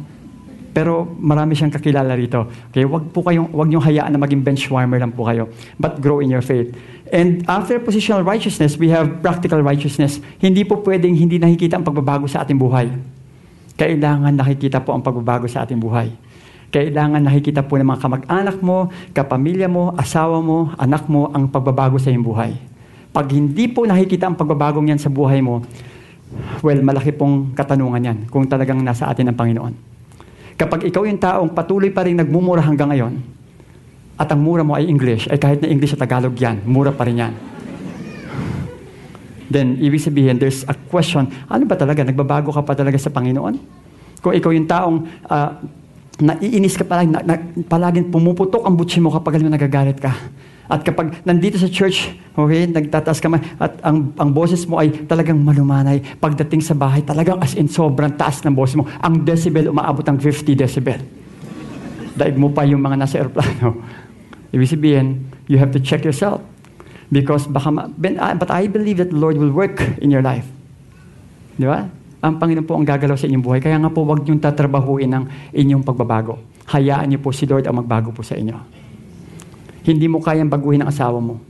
pero 0.70 1.02
marami 1.19 1.58
siyang 1.58 1.75
kakilala 1.75 2.14
rito. 2.14 2.46
Okay, 2.70 2.87
wag 2.87 3.11
po 3.11 3.26
kayong 3.26 3.50
wag 3.50 3.67
niyo 3.67 3.82
hayaan 3.82 4.14
na 4.14 4.19
maging 4.23 4.46
benchwarmer 4.46 5.02
lang 5.02 5.11
po 5.11 5.26
kayo, 5.26 5.50
but 5.75 5.99
grow 5.99 6.23
in 6.23 6.31
your 6.31 6.43
faith. 6.43 6.70
And 7.11 7.43
after 7.50 7.82
positional 7.82 8.23
righteousness, 8.23 8.79
we 8.79 8.91
have 8.94 9.23
practical 9.23 9.58
righteousness. 9.58 10.23
Hindi 10.38 10.62
po 10.62 10.79
pwedeng 10.82 11.19
hindi 11.19 11.43
nakikita 11.43 11.79
ang 11.79 11.87
pagbabago 11.87 12.31
sa 12.31 12.46
ating 12.46 12.58
buhay. 12.58 12.91
Kailangan 13.75 14.35
nakikita 14.35 14.82
po 14.82 14.94
ang 14.94 15.02
pagbabago 15.02 15.50
sa 15.50 15.67
ating 15.67 15.82
buhay. 15.82 16.11
Kailangan 16.75 17.23
nakikita 17.23 17.62
po 17.62 17.79
ng 17.79 17.87
mga 17.87 18.00
kamag-anak 18.02 18.58
mo, 18.58 18.91
kapamilya 19.14 19.70
mo, 19.70 19.94
asawa 19.94 20.43
mo, 20.43 20.75
anak 20.75 21.06
mo 21.06 21.31
ang 21.31 21.46
pagbabago 21.46 21.99
sa 22.02 22.11
iyong 22.11 22.26
buhay. 22.26 22.74
Pag 23.14 23.31
hindi 23.31 23.70
po 23.70 23.87
nakikita 23.87 24.26
ang 24.26 24.34
pagbabagong 24.34 24.90
yan 24.90 24.99
sa 24.99 25.06
buhay 25.06 25.38
mo, 25.38 25.62
well, 26.66 26.81
malaki 26.82 27.14
pong 27.14 27.55
katanungan 27.55 28.02
yan 28.02 28.19
kung 28.26 28.50
talagang 28.50 28.82
nasa 28.82 29.06
atin 29.06 29.31
ang 29.31 29.38
Panginoon. 29.38 29.75
Kapag 30.58 30.82
ikaw 30.90 31.06
yung 31.06 31.22
taong 31.22 31.50
patuloy 31.55 31.94
pa 31.94 32.02
rin 32.02 32.19
nagmumura 32.19 32.66
hanggang 32.66 32.90
ngayon, 32.90 33.22
at 34.14 34.31
ang 34.31 34.43
mura 34.43 34.66
mo 34.66 34.75
ay 34.75 34.90
English, 34.90 35.31
ay 35.31 35.39
kahit 35.39 35.62
na 35.62 35.70
English 35.70 35.94
at 35.94 36.03
Tagalog 36.03 36.34
yan, 36.39 36.62
mura 36.67 36.91
pa 36.91 37.06
rin 37.06 37.22
yan. 37.22 37.34
Then, 39.50 39.79
ibig 39.79 40.03
sabihin, 40.03 40.43
there's 40.43 40.67
a 40.67 40.74
question, 40.74 41.31
ano 41.46 41.62
ba 41.70 41.79
talaga? 41.79 42.03
Nagbabago 42.03 42.50
ka 42.50 42.62
pa 42.67 42.74
talaga 42.74 42.98
sa 42.98 43.15
Panginoon? 43.15 43.55
Kung 44.22 44.34
ikaw 44.34 44.50
yung 44.50 44.67
taong 44.67 44.96
uh, 45.31 45.50
naiinis 46.19 46.79
ka 46.79 46.82
palagi, 46.86 47.10
na, 47.10 47.22
na, 47.22 47.34
palaging 47.67 48.10
pumuputok 48.10 48.67
ang 48.67 48.74
butsi 48.74 48.98
mo 48.98 49.15
kapag 49.15 49.39
alam 49.39 49.55
nagagalit 49.55 49.98
ka. 50.03 50.10
At 50.65 50.81
kapag 50.81 51.21
nandito 51.29 51.61
sa 51.61 51.69
church, 51.69 52.17
okay, 52.33 52.65
nagtataas 52.65 53.21
ka 53.21 53.29
man, 53.29 53.44
at 53.61 53.77
ang, 53.85 54.17
ang 54.17 54.31
boses 54.33 54.65
mo 54.65 54.81
ay 54.81 55.05
talagang 55.05 55.37
malumanay. 55.37 56.01
Pagdating 56.17 56.65
sa 56.65 56.73
bahay, 56.73 57.05
talagang 57.05 57.37
as 57.44 57.53
in 57.53 57.69
sobrang 57.69 58.17
taas 58.17 58.41
ng 58.41 58.56
boses 58.56 58.81
mo. 58.81 58.89
Ang 59.05 59.29
decibel, 59.29 59.69
umaabot 59.69 60.01
ng 60.09 60.17
50 60.17 60.56
decibel. 60.56 61.05
Daig 62.17 62.39
mo 62.41 62.49
pa 62.49 62.65
yung 62.65 62.81
mga 62.81 62.97
nasa 62.97 63.21
aeroplano. 63.21 63.85
Ibig 64.56 64.71
sabihin, 64.71 65.29
you 65.51 65.61
have 65.61 65.75
to 65.75 65.83
check 65.83 66.01
yourself. 66.01 66.41
Because 67.13 67.44
baka, 67.44 67.69
ma- 67.69 67.91
but 68.39 68.49
I 68.49 68.65
believe 68.65 69.05
that 69.05 69.13
the 69.13 69.21
Lord 69.21 69.37
will 69.37 69.53
work 69.53 69.85
in 70.01 70.09
your 70.09 70.25
life. 70.25 70.49
Di 71.61 71.69
ba? 71.69 71.85
Ang 72.25 72.41
Panginoon 72.41 72.65
po 72.65 72.73
ang 72.73 72.89
gagalaw 72.89 73.21
sa 73.21 73.29
inyong 73.29 73.44
buhay. 73.44 73.61
Kaya 73.61 73.77
nga 73.77 73.93
po, 73.93 74.01
huwag 74.09 74.25
niyong 74.25 74.41
tatrabahuin 74.41 75.13
ang 75.13 75.25
inyong 75.53 75.85
pagbabago. 75.85 76.41
Hayaan 76.73 77.13
niyo 77.13 77.21
po 77.21 77.37
si 77.37 77.44
Lord 77.44 77.69
ang 77.69 77.85
magbago 77.85 78.09
po 78.17 78.25
sa 78.25 78.33
inyo. 78.33 78.83
Hindi 79.84 80.08
mo 80.08 80.19
kayang 80.24 80.48
baguhin 80.48 80.81
ang 80.81 80.88
asawa 80.88 81.20
mo. 81.20 81.41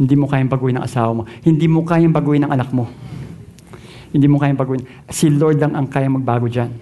Hindi 0.00 0.16
mo 0.16 0.26
kayang 0.26 0.50
baguhin 0.50 0.80
ang 0.80 0.84
asawa 0.88 1.12
mo. 1.12 1.22
Hindi 1.44 1.68
mo 1.68 1.84
kayang 1.84 2.10
baguhin 2.10 2.42
ang 2.48 2.52
anak 2.56 2.72
mo. 2.72 2.88
Hindi 4.10 4.26
mo 4.26 4.40
kayang 4.40 4.58
baguhin. 4.58 4.82
Si 5.12 5.28
Lord 5.30 5.60
lang 5.60 5.76
ang 5.76 5.86
kayang 5.86 6.18
magbago 6.18 6.48
dyan. 6.48 6.72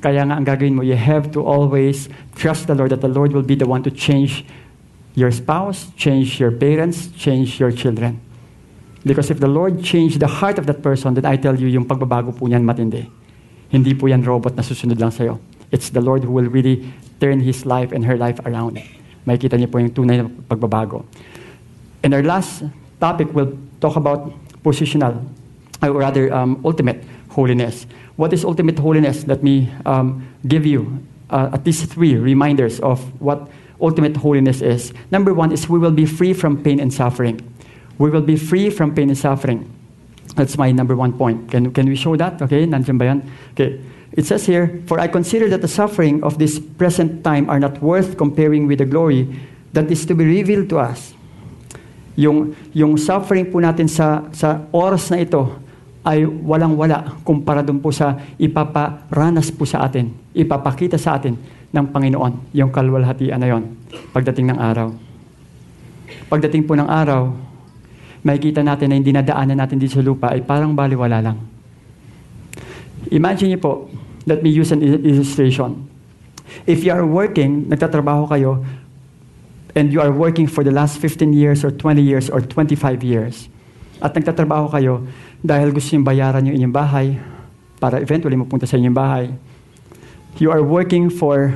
Kaya 0.00 0.24
nga 0.24 0.38
ang 0.38 0.46
gagawin 0.46 0.78
mo, 0.78 0.82
you 0.86 0.96
have 0.96 1.28
to 1.34 1.44
always 1.44 2.08
trust 2.38 2.70
the 2.70 2.76
Lord 2.78 2.94
that 2.94 3.04
the 3.04 3.12
Lord 3.12 3.36
will 3.36 3.44
be 3.44 3.58
the 3.58 3.68
one 3.68 3.84
to 3.84 3.92
change 3.92 4.48
your 5.12 5.28
spouse, 5.28 5.92
change 5.98 6.40
your 6.40 6.54
parents, 6.54 7.12
change 7.18 7.60
your 7.60 7.74
children. 7.74 8.16
Because 9.04 9.28
if 9.28 9.40
the 9.40 9.48
Lord 9.48 9.82
change 9.84 10.16
the 10.16 10.28
heart 10.28 10.56
of 10.56 10.64
that 10.70 10.80
person, 10.80 11.18
then 11.18 11.26
I 11.26 11.36
tell 11.36 11.56
you, 11.56 11.68
yung 11.68 11.84
pagbabago 11.84 12.32
po 12.32 12.48
niyan 12.48 12.64
matindi. 12.64 13.08
Hindi 13.68 13.92
po 13.92 14.08
yan 14.08 14.24
robot 14.24 14.56
na 14.56 14.64
susunod 14.64 14.96
lang 14.96 15.12
sa'yo. 15.12 15.40
It's 15.72 15.92
the 15.92 16.00
Lord 16.00 16.24
who 16.24 16.32
will 16.32 16.48
really 16.48 16.88
turn 17.20 17.40
his 17.40 17.64
life 17.64 17.92
and 17.92 18.04
her 18.04 18.16
life 18.16 18.40
around 18.44 18.80
makikita 19.26 19.56
niyo 19.56 19.68
po 19.68 19.78
yung 19.78 19.90
tunay 19.92 20.22
na 20.22 20.28
pagbabago. 20.48 21.04
And 22.02 22.14
our 22.14 22.22
last 22.22 22.64
topic 23.00 23.32
we'll 23.32 23.56
talk 23.80 23.96
about 23.96 24.32
positional, 24.62 25.20
or 25.82 25.92
rather 25.92 26.32
um, 26.32 26.60
ultimate 26.64 27.04
holiness. 27.30 27.86
What 28.16 28.32
is 28.32 28.44
ultimate 28.44 28.78
holiness? 28.78 29.26
Let 29.26 29.42
me 29.42 29.72
um, 29.86 30.28
give 30.46 30.66
you 30.66 31.00
uh, 31.30 31.50
at 31.52 31.64
least 31.64 31.86
three 31.92 32.16
reminders 32.16 32.80
of 32.80 33.00
what 33.20 33.48
ultimate 33.80 34.16
holiness 34.16 34.60
is. 34.60 34.92
Number 35.10 35.32
one 35.32 35.52
is 35.52 35.68
we 35.68 35.78
will 35.78 35.94
be 35.94 36.04
free 36.04 36.34
from 36.34 36.62
pain 36.62 36.80
and 36.80 36.92
suffering. 36.92 37.40
We 37.98 38.10
will 38.10 38.22
be 38.22 38.36
free 38.36 38.68
from 38.68 38.94
pain 38.94 39.08
and 39.08 39.18
suffering. 39.18 39.68
That's 40.36 40.56
my 40.56 40.70
number 40.70 40.94
one 40.94 41.12
point. 41.16 41.50
Can, 41.50 41.72
can 41.72 41.88
we 41.88 41.96
show 41.96 42.16
that? 42.16 42.40
Okay, 42.42 42.66
nandiyan 42.66 42.98
ba 42.98 43.04
yan? 43.04 43.30
Okay. 43.52 43.80
It 44.14 44.26
says 44.26 44.46
here, 44.46 44.82
For 44.90 44.98
I 44.98 45.06
consider 45.06 45.46
that 45.54 45.62
the 45.62 45.70
suffering 45.70 46.22
of 46.26 46.38
this 46.38 46.58
present 46.58 47.22
time 47.22 47.46
are 47.46 47.62
not 47.62 47.78
worth 47.78 48.18
comparing 48.18 48.66
with 48.66 48.82
the 48.82 48.88
glory 48.88 49.30
that 49.72 49.86
is 49.90 50.02
to 50.06 50.18
be 50.18 50.26
revealed 50.26 50.66
to 50.74 50.82
us. 50.82 51.14
Yung, 52.18 52.58
yung 52.74 52.98
suffering 52.98 53.48
po 53.48 53.62
natin 53.62 53.86
sa, 53.86 54.26
sa 54.34 54.66
oras 54.74 55.08
na 55.14 55.22
ito 55.22 55.46
ay 56.02 56.26
walang-wala 56.26 57.22
kumpara 57.22 57.62
dun 57.62 57.78
po 57.78 57.94
sa 57.94 58.18
ipaparanas 58.40 59.52
po 59.54 59.62
sa 59.62 59.86
atin, 59.86 60.10
ipapakita 60.34 60.98
sa 60.98 61.20
atin 61.20 61.38
ng 61.70 61.86
Panginoon, 61.92 62.50
yung 62.56 62.72
kalwalhatian 62.74 63.38
na 63.38 63.46
yon 63.46 63.78
pagdating 64.10 64.50
ng 64.50 64.58
araw. 64.58 64.90
Pagdating 66.26 66.66
po 66.66 66.74
ng 66.74 66.88
araw, 66.88 67.30
makikita 68.26 68.66
natin 68.66 68.90
na 68.90 68.94
yung 68.98 69.06
dinadaanan 69.06 69.58
natin 69.60 69.78
dito 69.78 69.98
sa 69.98 70.02
lupa 70.02 70.34
ay 70.34 70.42
parang 70.42 70.74
baliwala 70.74 71.22
lang. 71.22 71.49
Imagine 73.10 73.54
niyo 73.54 73.60
po, 73.60 73.72
let 74.26 74.42
me 74.42 74.50
use 74.50 74.70
an 74.70 74.82
illustration. 74.82 75.90
If 76.66 76.86
you 76.86 76.94
are 76.94 77.06
working, 77.06 77.66
nagtatrabaho 77.66 78.30
kayo, 78.30 78.62
and 79.74 79.90
you 79.90 79.98
are 79.98 80.14
working 80.14 80.46
for 80.46 80.62
the 80.62 80.70
last 80.70 80.98
15 80.98 81.34
years 81.34 81.66
or 81.66 81.70
20 81.74 82.02
years 82.02 82.30
or 82.30 82.42
25 82.42 83.02
years, 83.02 83.50
at 83.98 84.14
nagtatrabaho 84.14 84.70
kayo 84.70 85.04
dahil 85.42 85.74
gusto 85.74 85.94
nyo 85.94 86.06
bayaran 86.06 86.46
yung 86.46 86.56
inyong 86.56 86.74
bahay 86.74 87.06
para 87.82 87.98
eventually 87.98 88.38
mapunta 88.38 88.64
sa 88.64 88.78
inyong 88.78 88.96
bahay, 88.96 89.26
you 90.38 90.48
are 90.54 90.62
working 90.62 91.10
for 91.10 91.50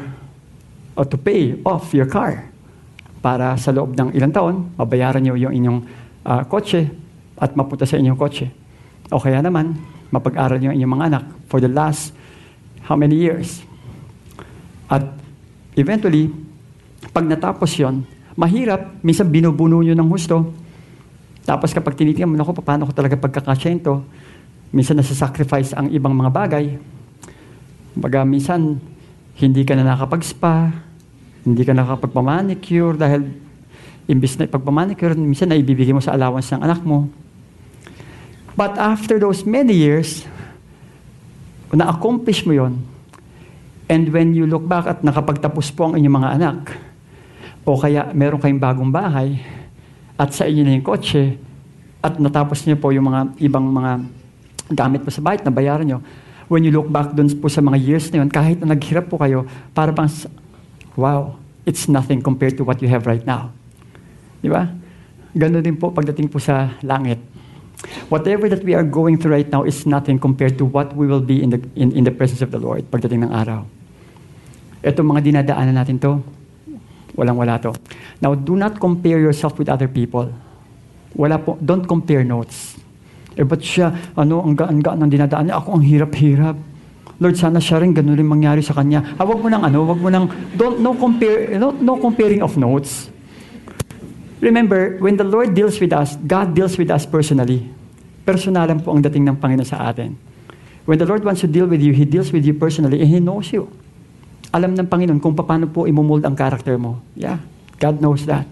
or 0.95 1.07
to 1.07 1.19
pay 1.19 1.59
off 1.67 1.95
your 1.95 2.07
car 2.07 2.51
para 3.23 3.57
sa 3.57 3.73
loob 3.73 3.97
ng 3.97 4.13
ilang 4.13 4.35
taon, 4.35 4.55
mabayaran 4.77 5.23
nyo 5.25 5.35
yung 5.39 5.55
inyong 5.55 5.79
uh, 6.27 6.43
kotse 6.45 6.91
at 7.41 7.57
mapunta 7.57 7.89
sa 7.89 7.97
inyong 7.97 8.19
kotse. 8.19 8.53
O 9.09 9.17
kaya 9.17 9.41
naman, 9.41 9.79
mapag-aral 10.15 10.63
nyo 10.63 10.71
inyong 10.71 10.95
mga 10.95 11.07
anak 11.11 11.25
for 11.51 11.59
the 11.59 11.71
last 11.71 12.15
how 12.87 12.95
many 12.95 13.19
years. 13.19 13.67
At 14.87 15.03
eventually, 15.75 16.31
pag 17.11 17.27
natapos 17.27 17.75
yon, 17.75 18.07
mahirap, 18.39 19.01
minsan 19.03 19.27
binubuno 19.31 19.83
nyo 19.83 19.95
ng 19.95 20.09
husto. 20.11 20.55
Tapos 21.45 21.75
kapag 21.75 21.99
tinitingnan 21.99 22.31
mo, 22.31 22.37
naku, 22.39 22.63
paano 22.63 22.89
ko 22.89 22.93
talaga 22.95 23.19
pagkakasyahin 23.19 23.81
to? 23.83 24.01
Minsan 24.75 24.99
nasa-sacrifice 24.99 25.77
ang 25.77 25.91
ibang 25.93 26.15
mga 26.15 26.31
bagay. 26.33 26.65
Baga, 27.95 28.27
minsan, 28.27 28.81
hindi 29.39 29.63
ka 29.63 29.79
na 29.79 29.87
nakapag-spa, 29.87 30.73
hindi 31.45 31.63
ka 31.63 31.77
nakapagpamanicure 31.77 32.97
dahil 32.97 33.23
imbis 34.09 34.37
na 34.37 34.49
ipagpamanicure, 34.49 35.17
minsan 35.17 35.53
na 35.53 35.57
ibibigay 35.57 35.93
mo 35.93 36.03
sa 36.03 36.17
allowance 36.17 36.51
ng 36.53 36.63
anak 36.65 36.81
mo. 36.83 37.09
But 38.55 38.79
after 38.79 39.19
those 39.19 39.43
many 39.43 39.75
years, 39.75 40.23
na-accomplish 41.75 42.47
mo 42.47 42.55
yon, 42.55 42.79
and 43.91 44.07
when 44.15 44.31
you 44.31 44.47
look 44.47 44.63
back 44.63 44.87
at 44.87 45.03
nakapagtapos 45.03 45.75
po 45.75 45.91
ang 45.91 45.99
inyong 45.99 46.17
mga 46.23 46.31
anak, 46.39 46.59
o 47.67 47.75
kaya 47.75 48.15
meron 48.15 48.39
kayong 48.39 48.63
bagong 48.63 48.91
bahay, 48.95 49.43
at 50.15 50.31
sa 50.31 50.47
inyo 50.47 50.63
na 50.63 50.79
yung 50.79 50.87
kotse, 50.87 51.35
at 51.99 52.15
natapos 52.23 52.63
niyo 52.63 52.79
po 52.79 52.95
yung 52.95 53.11
mga 53.11 53.21
ibang 53.43 53.67
mga 53.67 53.93
gamit 54.71 55.03
po 55.03 55.11
sa 55.11 55.19
bahay 55.19 55.43
na 55.43 55.51
bayaran 55.51 55.87
nyo, 55.89 55.99
when 56.47 56.63
you 56.63 56.71
look 56.71 56.87
back 56.87 57.11
dun 57.11 57.27
po 57.35 57.51
sa 57.51 57.59
mga 57.59 57.81
years 57.83 58.07
na 58.15 58.23
yun, 58.23 58.31
kahit 58.31 58.63
na 58.63 58.79
naghirap 58.79 59.11
po 59.11 59.19
kayo, 59.19 59.43
para 59.75 59.91
bang, 59.91 60.07
wow, 60.95 61.35
it's 61.67 61.91
nothing 61.91 62.23
compared 62.23 62.55
to 62.55 62.63
what 62.63 62.79
you 62.79 62.87
have 62.87 63.03
right 63.03 63.27
now. 63.27 63.51
Di 64.39 64.47
ba? 64.47 64.71
Ganun 65.35 65.65
din 65.65 65.75
po 65.75 65.91
pagdating 65.91 66.31
po 66.31 66.39
sa 66.39 66.79
langit. 66.87 67.34
Whatever 68.09 68.49
that 68.49 68.63
we 68.65 68.75
are 68.75 68.85
going 68.85 69.17
through 69.19 69.33
right 69.33 69.49
now 69.49 69.65
is 69.65 69.85
nothing 69.85 70.19
compared 70.19 70.57
to 70.59 70.65
what 70.65 70.95
we 70.97 71.07
will 71.07 71.23
be 71.23 71.43
in 71.43 71.51
the, 71.51 71.61
in, 71.77 71.93
in 71.93 72.05
the 72.05 72.13
presence 72.13 72.41
of 72.41 72.51
the 72.51 72.61
Lord 72.61 72.85
pagdating 72.91 73.25
ng 73.29 73.33
araw. 73.33 73.65
Ito 74.85 75.01
mga 75.01 75.25
dinadaanan 75.25 75.75
natin 75.75 75.97
to, 75.97 76.21
walang-wala 77.17 77.57
to. 77.65 77.73
Now, 78.21 78.37
do 78.37 78.53
not 78.53 78.77
compare 78.77 79.17
yourself 79.17 79.57
with 79.57 79.73
other 79.73 79.89
people. 79.89 80.29
Wala 81.17 81.41
po, 81.41 81.57
don't 81.63 81.89
compare 81.89 82.21
notes. 82.21 82.77
Eh, 83.35 83.43
ba't 83.43 83.65
siya, 83.65 84.15
ano, 84.15 84.45
ang 84.45 84.55
gaan-gaan 84.55 85.01
ng 85.03 85.11
dinadaan 85.11 85.49
niya? 85.49 85.57
Ako 85.59 85.81
ang 85.81 85.85
hirap-hirap. 85.85 86.57
Lord, 87.19 87.37
sana 87.39 87.63
siya 87.63 87.83
rin 87.83 87.95
ganun 87.95 88.19
rin 88.19 88.27
mangyari 88.27 88.63
sa 88.63 88.75
kanya. 88.75 89.15
Ah, 89.19 89.25
wag 89.27 89.39
mo 89.39 89.49
nang 89.51 89.63
ano, 89.63 89.87
wag 89.87 89.99
mo 89.99 90.11
nang, 90.11 90.27
don't, 90.55 90.83
no, 90.83 90.95
compare, 90.95 91.55
no, 91.59 91.71
no 91.75 91.99
comparing 91.99 92.43
of 92.43 92.59
notes. 92.59 93.11
Remember, 94.45 94.99
when 95.01 95.17
the 95.17 95.25
Lord 95.25 95.55
deals 95.55 95.81
with 95.81 95.97
us, 95.97 96.21
God 96.27 96.53
deals 96.55 96.77
with 96.77 96.91
us 96.91 97.07
personally. 97.07 97.74
Personalan 98.25 98.81
po 98.81 98.97
ang 98.97 99.05
dating 99.05 99.29
ng 99.29 99.37
Panginoon 99.37 99.69
sa 99.69 99.93
atin. 99.93 100.17
When 100.89 100.97
the 101.01 101.09
Lord 101.09 101.25
wants 101.25 101.45
to 101.45 101.49
deal 101.49 101.69
with 101.69 101.81
you, 101.81 101.93
He 101.93 102.09
deals 102.09 102.33
with 102.33 102.45
you 102.45 102.57
personally 102.57 103.01
and 103.05 103.09
He 103.09 103.21
knows 103.21 103.53
you. 103.53 103.69
Alam 104.53 104.77
ng 104.77 104.89
Panginoon 104.89 105.21
kung 105.21 105.37
paano 105.37 105.69
po 105.69 105.85
imumold 105.85 106.25
ang 106.25 106.37
character 106.37 106.77
mo. 106.81 107.05
Yeah, 107.17 107.41
God 107.81 108.01
knows 108.01 108.25
that. 108.29 108.49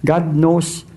God 0.00 0.32
knows 0.32 0.88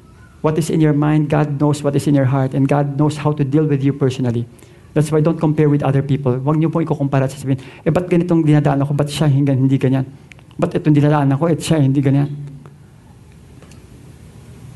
what 0.45 0.55
is 0.55 0.71
in 0.71 0.79
your 0.79 0.93
mind, 0.93 1.27
God 1.27 1.59
knows 1.59 1.83
what 1.83 1.95
is 1.95 2.07
in 2.07 2.15
your 2.15 2.29
heart, 2.29 2.53
and 2.53 2.69
God 2.69 2.95
knows 2.95 3.19
how 3.19 3.33
to 3.33 3.43
deal 3.43 3.67
with 3.67 3.83
you 3.83 3.91
personally. 3.91 4.47
That's 4.95 5.11
why 5.11 5.19
don't 5.19 5.35
compare 5.35 5.67
with 5.67 5.83
other 5.83 5.99
people. 5.99 6.39
Huwag 6.39 6.55
niyo 6.55 6.71
po 6.71 6.79
ikukumpara 6.79 7.27
at 7.27 7.35
sasabihin, 7.35 7.59
eh, 7.83 7.91
ba't 7.91 8.07
ganitong 8.07 8.47
dinadaan 8.47 8.79
ako? 8.79 8.95
Ba't 8.95 9.11
siya 9.11 9.27
hindi, 9.27 9.75
ganyan? 9.75 10.07
Ba't 10.55 10.71
itong 10.71 10.95
dinadaan 10.95 11.35
ako? 11.35 11.51
Eh, 11.51 11.59
siya 11.59 11.83
hindi 11.83 11.99
ganyan. 11.99 12.31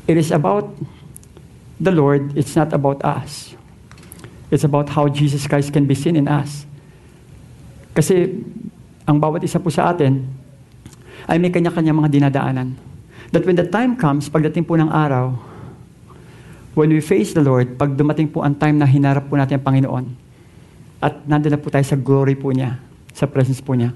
It 0.04 0.20
is 0.20 0.28
about 0.28 0.68
the 1.80 1.90
Lord. 1.90 2.36
It's 2.36 2.52
not 2.54 2.70
about 2.76 3.00
us. 3.00 3.56
It's 4.52 4.62
about 4.62 4.92
how 4.92 5.08
Jesus 5.08 5.48
Christ 5.48 5.72
can 5.72 5.88
be 5.88 5.96
seen 5.96 6.14
in 6.14 6.28
us. 6.28 6.68
Kasi 7.96 8.44
ang 9.08 9.18
bawat 9.18 9.42
isa 9.42 9.58
po 9.58 9.72
sa 9.72 9.90
atin 9.90 10.28
ay 11.26 11.40
may 11.40 11.48
kanya-kanya 11.50 11.96
mga 11.96 12.10
dinadaanan. 12.12 12.76
That 13.32 13.46
when 13.46 13.56
the 13.56 13.66
time 13.66 13.96
comes, 13.96 14.28
pagdating 14.28 14.66
po 14.66 14.74
ng 14.74 14.90
araw, 14.90 15.34
when 16.74 16.90
we 16.90 17.00
face 17.00 17.32
the 17.32 17.42
Lord, 17.42 17.78
pag 17.78 17.94
dumating 17.94 18.30
po 18.30 18.42
ang 18.42 18.58
time 18.58 18.78
na 18.78 18.86
hinarap 18.86 19.30
po 19.30 19.38
natin 19.38 19.58
ang 19.58 19.64
Panginoon, 19.66 20.04
at 21.00 21.24
nandun 21.24 21.56
na 21.56 21.60
po 21.62 21.72
tayo 21.72 21.86
sa 21.86 21.96
glory 21.96 22.36
po 22.36 22.52
niya, 22.52 22.76
sa 23.14 23.24
presence 23.24 23.62
po 23.62 23.72
niya, 23.72 23.94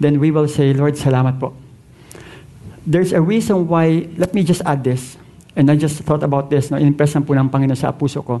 then 0.00 0.18
we 0.18 0.32
will 0.32 0.48
say, 0.48 0.74
Lord, 0.74 0.98
salamat 0.98 1.38
po. 1.38 1.54
There's 2.82 3.14
a 3.14 3.22
reason 3.22 3.70
why, 3.70 4.10
let 4.18 4.34
me 4.34 4.42
just 4.42 4.64
add 4.66 4.82
this, 4.82 5.20
And 5.52 5.68
I 5.68 5.76
just 5.76 6.00
thought 6.00 6.24
about 6.24 6.48
this, 6.48 6.72
no, 6.72 6.80
in-impress 6.80 7.20
po 7.22 7.36
ng 7.36 7.52
Panginoon 7.52 7.76
sa 7.76 7.92
puso 7.92 8.24
ko. 8.24 8.40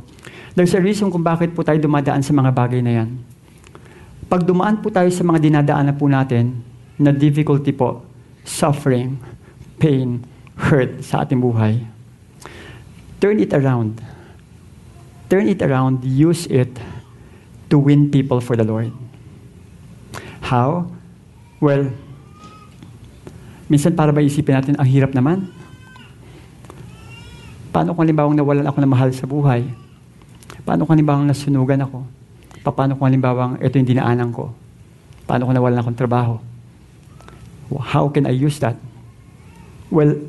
There's 0.56 0.72
a 0.72 0.80
reason 0.80 1.12
kung 1.12 1.20
bakit 1.20 1.52
po 1.52 1.60
tayo 1.60 1.76
dumadaan 1.76 2.24
sa 2.24 2.32
mga 2.32 2.50
bagay 2.52 2.80
na 2.80 3.04
yan. 3.04 3.20
Pag 4.32 4.48
dumaan 4.48 4.80
po 4.80 4.88
tayo 4.88 5.12
sa 5.12 5.20
mga 5.20 5.44
dinadaanan 5.44 5.92
po 5.92 6.08
natin, 6.08 6.64
na 6.96 7.12
difficulty 7.12 7.72
po, 7.72 8.04
suffering, 8.44 9.18
pain, 9.76 10.24
hurt 10.56 11.04
sa 11.04 11.24
ating 11.24 11.40
buhay, 11.40 11.84
turn 13.20 13.40
it 13.40 13.52
around. 13.52 14.00
Turn 15.32 15.48
it 15.48 15.64
around, 15.64 16.04
use 16.04 16.44
it 16.52 16.68
to 17.72 17.80
win 17.80 18.12
people 18.12 18.40
for 18.40 18.56
the 18.56 18.64
Lord. 18.64 18.92
How? 20.44 20.92
Well, 21.56 21.88
minsan 23.72 23.96
para 23.96 24.12
ba 24.12 24.20
isipin 24.20 24.60
natin, 24.60 24.74
ang 24.76 24.84
hirap 24.84 25.16
naman, 25.16 25.48
Paano 27.72 27.96
kung 27.96 28.04
halimbawa 28.04 28.28
nawalan 28.36 28.68
ako 28.68 28.78
ng 28.84 28.92
mahal 28.92 29.10
sa 29.16 29.24
buhay? 29.24 29.64
Paano 30.68 30.84
kung 30.84 30.92
halimbawa 30.92 31.24
nasunugan 31.24 31.80
ako? 31.80 32.04
Paano 32.68 33.00
kung 33.00 33.08
halimbawa 33.08 33.56
ito 33.64 33.80
yung 33.80 33.88
dinaanan 33.88 34.28
ko? 34.28 34.52
Paano 35.24 35.48
kung 35.48 35.56
nawalan 35.56 35.80
akong 35.80 35.96
trabaho? 35.96 36.36
How 37.72 38.12
can 38.12 38.28
I 38.28 38.36
use 38.36 38.60
that? 38.60 38.76
Well, 39.88 40.20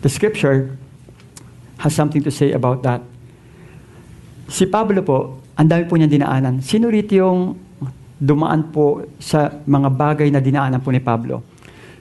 the 0.00 0.08
scripture 0.08 0.72
has 1.76 1.92
something 1.92 2.24
to 2.24 2.32
say 2.32 2.56
about 2.56 2.80
that. 2.88 3.04
Si 4.48 4.64
Pablo 4.64 5.04
po, 5.04 5.44
ang 5.52 5.68
dami 5.68 5.84
po 5.84 6.00
niyang 6.00 6.16
dinaanan. 6.16 6.64
Sino 6.64 6.88
rito 6.88 7.12
yung 7.12 7.60
dumaan 8.16 8.72
po 8.72 9.04
sa 9.20 9.52
mga 9.68 9.92
bagay 9.92 10.32
na 10.32 10.40
dinaanan 10.40 10.80
po 10.80 10.88
ni 10.88 11.04
Pablo? 11.04 11.44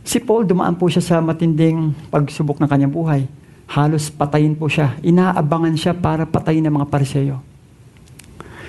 Si 0.07 0.23
Paul, 0.23 0.47
dumaan 0.47 0.79
po 0.79 0.87
siya 0.87 1.03
sa 1.03 1.15
matinding 1.19 1.91
pagsubok 2.07 2.63
ng 2.63 2.69
kanyang 2.71 2.95
buhay 2.95 3.27
halos 3.73 4.13
patayin 4.13 4.53
po 4.53 4.69
siya. 4.69 4.93
Inaabangan 5.01 5.73
siya 5.73 5.93
para 5.97 6.29
patayin 6.29 6.61
ng 6.69 6.77
mga 6.77 6.87
pariseyo. 6.93 7.41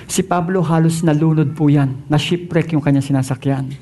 Si 0.08 0.24
Pablo 0.24 0.64
halos 0.64 1.04
nalunod 1.04 1.52
po 1.52 1.68
yan. 1.68 2.08
Na-shipwreck 2.08 2.72
yung 2.72 2.80
kanyang 2.80 3.04
sinasakyan. 3.04 3.72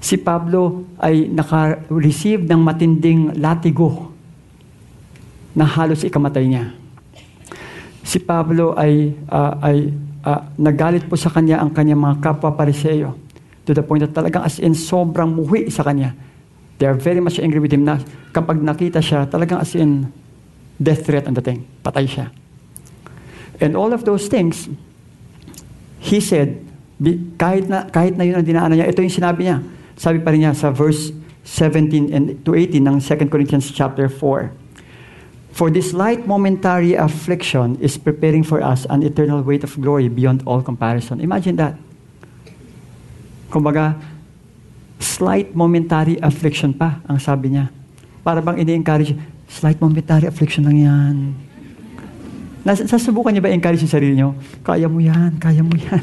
Si 0.00 0.16
Pablo 0.16 0.88
ay 0.96 1.28
naka-receive 1.28 2.48
ng 2.48 2.60
matinding 2.60 3.36
latigo 3.36 4.12
na 5.52 5.68
halos 5.68 6.00
ikamatay 6.00 6.48
niya. 6.48 6.72
Si 8.02 8.18
Pablo 8.18 8.72
ay, 8.74 9.12
uh, 9.28 9.54
ay 9.62 9.92
uh, 10.24 10.40
nagalit 10.56 11.06
po 11.06 11.14
sa 11.14 11.28
kanya 11.28 11.60
ang 11.60 11.70
kanyang 11.70 12.00
mga 12.00 12.24
kapwa 12.24 12.56
pariseyo 12.56 13.14
to 13.62 13.70
the 13.70 13.84
point 13.84 14.02
that 14.02 14.10
talagang 14.10 14.42
as 14.42 14.58
in 14.58 14.74
sobrang 14.74 15.30
muhi 15.38 15.70
sa 15.70 15.86
kanya 15.86 16.16
They 16.82 16.90
are 16.90 16.98
very 16.98 17.22
much 17.22 17.38
angry 17.38 17.62
with 17.62 17.70
him 17.70 17.86
na 17.86 18.02
kapag 18.34 18.58
nakita 18.58 18.98
siya, 18.98 19.30
talagang 19.30 19.62
as 19.62 19.70
in, 19.78 20.10
death 20.78 21.04
threat 21.04 21.28
ang 21.28 21.34
dating. 21.36 21.64
Patay 21.82 22.06
siya. 22.06 22.26
And 23.62 23.76
all 23.76 23.92
of 23.92 24.02
those 24.04 24.26
things, 24.26 24.66
he 26.02 26.18
said, 26.18 26.62
kahit 27.38 27.66
na, 27.66 27.86
kahit 27.90 28.14
na 28.18 28.24
yun 28.26 28.42
ang 28.42 28.46
dinaanan 28.46 28.78
niya, 28.78 28.90
ito 28.90 29.02
yung 29.02 29.12
sinabi 29.12 29.46
niya. 29.46 29.62
Sabi 29.98 30.18
pa 30.18 30.34
rin 30.34 30.46
niya 30.46 30.54
sa 30.54 30.70
verse 30.74 31.14
17 31.44 32.14
and 32.14 32.38
to 32.46 32.54
18 32.54 32.78
ng 32.82 32.96
2 33.02 33.30
Corinthians 33.30 33.70
chapter 33.70 34.06
4. 34.06 34.50
For 35.52 35.68
this 35.68 35.92
light 35.92 36.24
momentary 36.24 36.96
affliction 36.96 37.76
is 37.76 38.00
preparing 38.00 38.40
for 38.40 38.64
us 38.64 38.88
an 38.88 39.04
eternal 39.04 39.44
weight 39.44 39.62
of 39.62 39.76
glory 39.76 40.08
beyond 40.08 40.40
all 40.48 40.64
comparison. 40.64 41.20
Imagine 41.20 41.60
that. 41.60 41.76
Kumbaga, 43.52 44.00
slight 44.96 45.52
momentary 45.52 46.16
affliction 46.24 46.72
pa, 46.72 47.04
ang 47.04 47.20
sabi 47.20 47.52
niya. 47.52 47.68
Para 48.24 48.40
bang 48.40 48.64
ini-encourage, 48.64 49.12
slight 49.52 49.76
momentary 49.76 50.24
affliction 50.24 50.64
lang 50.64 50.80
yan. 50.80 51.16
Nas 52.64 52.80
sasubukan 52.88 53.36
niyo 53.36 53.44
ba 53.44 53.52
encourage 53.52 53.84
yung 53.84 53.92
sarili 53.92 54.14
niyo? 54.16 54.32
Kaya 54.64 54.88
mo 54.88 55.02
yan, 55.02 55.36
kaya 55.36 55.60
mo 55.60 55.76
yan. 55.76 56.00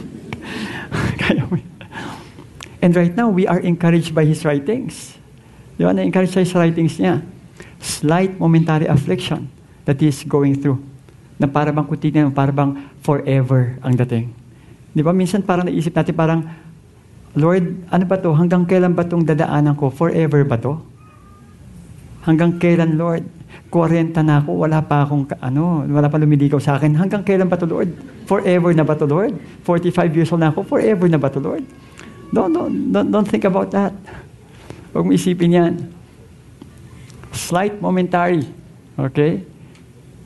kaya 1.24 1.42
mo 1.50 1.58
yan. 1.58 1.70
And 2.80 2.92
right 2.96 3.12
now, 3.12 3.28
we 3.28 3.44
are 3.50 3.60
encouraged 3.60 4.16
by 4.16 4.24
His 4.24 4.46
writings. 4.48 5.20
Di 5.76 5.84
ba? 5.84 5.92
Na-encourage 5.92 6.32
sa 6.32 6.44
His 6.44 6.54
writings 6.56 6.96
niya. 7.00 7.24
Slight 7.80 8.40
momentary 8.40 8.88
affliction 8.88 9.52
that 9.84 10.00
He 10.00 10.12
is 10.12 10.24
going 10.24 10.56
through. 10.60 10.80
Na 11.40 11.48
para 11.48 11.72
bang 11.72 11.88
kutitin, 11.88 12.32
para 12.32 12.52
forever 13.04 13.80
ang 13.84 13.96
dating. 13.96 14.32
Di 14.92 15.00
ba? 15.04 15.16
Minsan 15.16 15.44
parang 15.44 15.68
naisip 15.68 15.96
natin 15.96 16.16
parang, 16.16 16.44
Lord, 17.36 17.88
ano 17.88 18.04
ba 18.04 18.16
to? 18.20 18.32
Hanggang 18.36 18.68
kailan 18.68 18.96
ba 18.96 19.08
itong 19.08 19.24
dadaanan 19.24 19.76
ko? 19.80 19.92
Forever 19.92 20.44
ba 20.44 20.60
to? 20.60 20.80
Hanggang 22.28 22.60
kailan, 22.60 23.00
Lord? 23.00 23.39
40 23.70 24.26
na 24.26 24.42
ako, 24.42 24.66
wala 24.66 24.82
pa 24.82 25.06
akong, 25.06 25.30
ano, 25.38 25.86
wala 25.86 26.10
pa 26.10 26.18
lumiligaw 26.18 26.58
sa 26.58 26.82
akin. 26.82 26.98
Hanggang 26.98 27.22
kailan 27.22 27.46
ba 27.46 27.54
to, 27.54 27.70
Lord? 27.70 27.94
Forever 28.26 28.74
na 28.74 28.82
ba 28.82 28.98
to, 28.98 29.06
Lord? 29.06 29.38
45 29.62 30.18
years 30.18 30.30
old 30.34 30.42
na 30.42 30.50
ako, 30.50 30.66
forever 30.66 31.06
na 31.06 31.22
ba 31.22 31.30
to, 31.30 31.38
Lord? 31.38 31.62
Don't, 32.34 32.50
don't, 32.50 32.90
don't, 32.90 33.10
don't 33.14 33.30
think 33.30 33.46
about 33.46 33.70
that. 33.70 33.94
Huwag 34.90 35.06
mo 35.06 35.14
isipin 35.14 35.54
yan. 35.54 35.74
Slight 37.30 37.78
momentary. 37.78 38.42
Okay? 38.98 39.46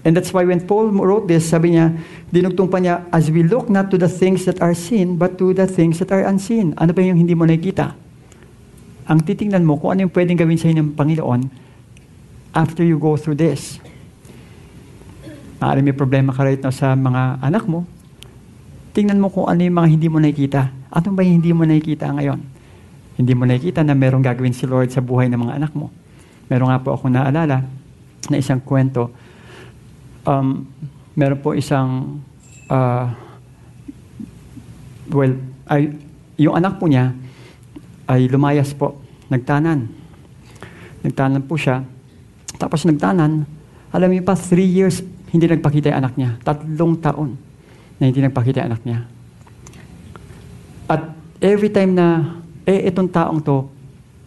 And 0.07 0.15
that's 0.15 0.31
why 0.31 0.47
when 0.47 0.63
Paul 0.63 0.95
wrote 0.95 1.27
this, 1.27 1.43
sabi 1.51 1.75
niya, 1.75 1.99
dinugtong 2.31 2.71
pa 2.71 2.79
niya, 2.79 3.03
as 3.11 3.27
we 3.27 3.43
look 3.43 3.67
not 3.67 3.91
to 3.91 3.99
the 3.99 4.11
things 4.11 4.47
that 4.47 4.63
are 4.63 4.75
seen, 4.75 5.19
but 5.19 5.35
to 5.35 5.51
the 5.51 5.67
things 5.67 5.99
that 5.99 6.15
are 6.15 6.23
unseen. 6.23 6.71
Ano 6.79 6.95
ba 6.95 7.03
yung 7.03 7.19
hindi 7.19 7.35
mo 7.35 7.43
nakikita? 7.43 7.91
Ang 9.03 9.19
titingnan 9.27 9.67
mo 9.67 9.75
kung 9.75 9.99
ano 9.99 10.07
yung 10.07 10.15
pwedeng 10.15 10.39
gawin 10.39 10.55
sa 10.55 10.71
inyo 10.71 10.79
ng 10.79 10.95
Panginoon 10.95 11.62
after 12.53 12.85
you 12.85 13.01
go 13.01 13.17
through 13.17 13.35
this. 13.35 13.81
Maaari 15.57 15.81
may 15.81 15.95
problema 15.95 16.31
ka 16.31 16.45
right 16.45 16.61
now 16.61 16.71
sa 16.71 16.93
mga 16.93 17.41
anak 17.41 17.65
mo. 17.65 17.83
Tingnan 18.93 19.17
mo 19.17 19.33
kung 19.33 19.49
ano 19.49 19.59
yung 19.65 19.77
mga 19.77 19.89
hindi 19.89 20.07
mo 20.07 20.21
nakikita. 20.21 20.69
Ano 20.93 21.17
ba 21.17 21.25
yung 21.25 21.41
hindi 21.41 21.49
mo 21.49 21.65
nakikita 21.65 22.13
ngayon? 22.13 22.39
Hindi 23.17 23.33
mo 23.33 23.43
nakikita 23.49 23.81
na 23.81 23.97
merong 23.97 24.21
gagawin 24.21 24.53
si 24.53 24.69
Lord 24.69 24.93
sa 24.93 25.01
buhay 25.01 25.27
ng 25.33 25.39
mga 25.41 25.57
anak 25.57 25.71
mo. 25.73 25.89
Meron 26.47 26.69
nga 26.69 26.81
po 26.81 26.93
ako 26.93 27.09
naalala 27.09 27.65
na 28.29 28.35
isang 28.37 28.61
kwento 28.61 29.09
um, 30.27 30.67
meron 31.15 31.39
po 31.39 31.53
isang, 31.53 32.19
uh, 32.71 33.07
well, 35.11 35.33
ay, 35.69 35.93
yung 36.39 36.55
anak 36.57 36.79
po 36.79 36.89
niya 36.89 37.13
ay 38.09 38.27
lumayas 38.27 38.75
po, 38.75 38.99
nagtanan. 39.31 39.87
Nagtanan 41.03 41.43
po 41.45 41.55
siya. 41.55 41.83
Tapos 42.63 42.87
nagtanan, 42.87 43.43
alam 43.91 44.07
niyo 44.07 44.23
pa, 44.23 44.39
three 44.39 44.71
years 44.71 45.03
hindi 45.35 45.51
nagpakita 45.51 45.91
yung 45.91 45.99
anak 45.99 46.13
niya. 46.15 46.39
Tatlong 46.47 46.95
taon 47.03 47.35
na 47.99 48.07
hindi 48.07 48.23
nagpakita 48.23 48.63
yung 48.63 48.69
anak 48.71 48.81
niya. 48.87 48.99
At 50.87 51.11
every 51.43 51.67
time 51.67 51.91
na, 51.91 52.39
eh, 52.63 52.87
itong 52.87 53.11
taong 53.11 53.43
to, 53.43 53.67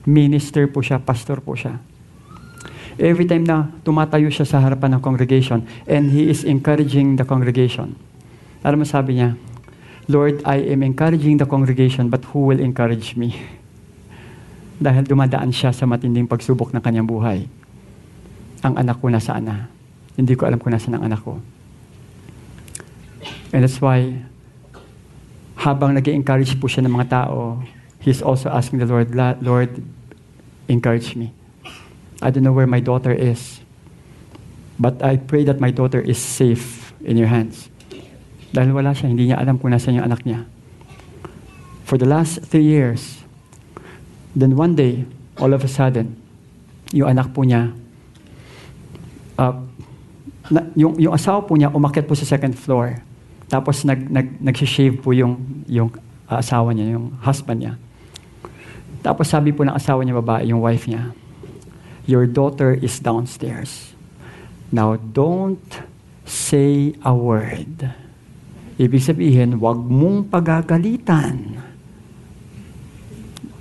minister 0.05 0.69
po 0.69 0.85
siya, 0.85 1.01
pastor 1.01 1.41
po 1.41 1.57
siya 1.57 1.81
every 2.97 3.29
time 3.29 3.45
na 3.45 3.69
tumatayo 3.85 4.33
siya 4.33 4.49
sa 4.49 4.61
harapan 4.61 4.97
ng 4.97 5.03
congregation 5.05 5.65
and 5.85 6.09
he 6.13 6.29
is 6.33 6.45
encouraging 6.45 7.17
the 7.17 7.25
congregation. 7.25 7.93
Alam 8.65 8.83
mo 8.83 8.87
sabi 8.89 9.21
niya, 9.21 9.37
Lord, 10.09 10.41
I 10.49 10.65
am 10.73 10.83
encouraging 10.87 11.39
the 11.39 11.49
congregation, 11.49 12.09
but 12.09 12.25
who 12.31 12.49
will 12.49 12.63
encourage 12.63 13.15
me? 13.19 13.37
Dahil 14.85 15.05
dumadaan 15.05 15.53
siya 15.53 15.75
sa 15.75 15.85
matinding 15.85 16.31
pagsubok 16.31 16.73
ng 16.73 16.83
kanyang 16.83 17.09
buhay. 17.09 17.47
Ang 18.67 18.75
anak 18.83 18.99
ko 18.99 19.07
nasaan 19.07 19.47
na? 19.47 19.71
Hindi 20.19 20.35
ko 20.35 20.51
alam 20.51 20.59
kung 20.59 20.75
nasaan 20.75 20.99
ang 20.99 21.07
anak 21.07 21.23
ko. 21.23 21.39
And 23.55 23.63
that's 23.63 23.79
why, 23.79 24.27
habang 25.63 25.95
nag 25.95 26.11
encourage 26.11 26.59
po 26.59 26.67
siya 26.67 26.83
ng 26.83 26.91
mga 26.99 27.09
tao, 27.15 27.63
he's 28.03 28.19
also 28.27 28.51
asking 28.51 28.83
the 28.83 28.91
Lord, 28.91 29.15
Lord, 29.39 29.71
encourage 30.67 31.15
me. 31.15 31.31
I 32.19 32.35
don't 32.35 32.43
know 32.43 32.53
where 32.53 32.67
my 32.67 32.83
daughter 32.83 33.15
is. 33.15 33.63
But 34.83 34.99
I 34.99 35.17
pray 35.17 35.47
that 35.47 35.63
my 35.63 35.71
daughter 35.71 36.03
is 36.03 36.19
safe 36.19 36.91
in 37.07 37.17
your 37.17 37.31
hands. 37.31 37.71
Dahil 38.51 38.75
wala 38.75 38.93
siya, 38.93 39.09
hindi 39.09 39.31
niya 39.31 39.39
alam 39.39 39.63
kung 39.63 39.71
nasan 39.71 39.95
yung 39.95 40.11
anak 40.11 40.27
niya. 40.27 40.43
For 41.87 41.97
the 41.97 42.09
last 42.09 42.43
three 42.43 42.67
years, 42.67 43.23
then 44.35 44.59
one 44.59 44.75
day, 44.75 45.07
all 45.39 45.55
of 45.55 45.63
a 45.63 45.71
sudden, 45.71 46.19
yung 46.91 47.15
anak 47.15 47.31
po 47.31 47.47
niya, 47.47 47.73
uh, 49.39 49.55
na, 50.51 50.61
yung, 50.79 50.95
yung 51.01 51.15
asawa 51.15 51.43
po 51.43 51.57
niya 51.57 51.73
umakyat 51.73 52.07
po 52.07 52.15
sa 52.15 52.29
second 52.29 52.55
floor. 52.55 53.01
Tapos 53.47 53.87
nag, 53.87 54.11
nag, 54.11 54.43
nag-shave 54.43 54.99
po 54.99 55.15
yung, 55.15 55.39
yung 55.71 55.91
asawa 56.27 56.75
niya, 56.75 56.99
yung 56.99 57.15
husband 57.23 57.63
niya. 57.63 57.75
Tapos 59.03 59.31
sabi 59.31 59.55
po 59.55 59.63
ng 59.63 59.75
asawa 59.75 60.03
niya 60.03 60.19
babae, 60.19 60.51
yung 60.51 60.63
wife 60.63 60.91
niya, 60.91 61.15
Your 62.07 62.31
daughter 62.31 62.71
is 62.71 63.03
downstairs. 63.03 63.91
Now, 64.71 64.95
don't 64.95 65.67
say 66.23 66.95
a 67.03 67.11
word. 67.11 67.91
Ibig 68.79 69.03
sabihin, 69.03 69.59
wag 69.59 69.83
mong 69.83 70.31
pagagalitan. 70.31 71.59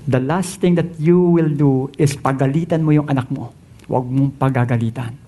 The 0.06 0.22
last 0.22 0.62
thing 0.62 0.78
that 0.78 1.02
you 1.02 1.18
will 1.18 1.50
do 1.50 1.90
is 1.98 2.14
pagalitan 2.14 2.86
mo 2.86 2.94
yung 2.94 3.10
anak 3.10 3.26
mo. 3.34 3.50
Wag 3.90 4.06
mong 4.06 4.38
pagagalitan. 4.38 5.25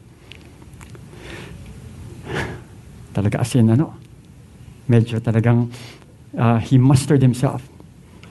Talaga 3.17 3.41
asin, 3.41 3.73
ano? 3.73 3.97
Medyo 4.86 5.17
talagang 5.17 5.73
uh, 6.38 6.62
he 6.62 6.77
mustered 6.77 7.25
himself. 7.25 7.65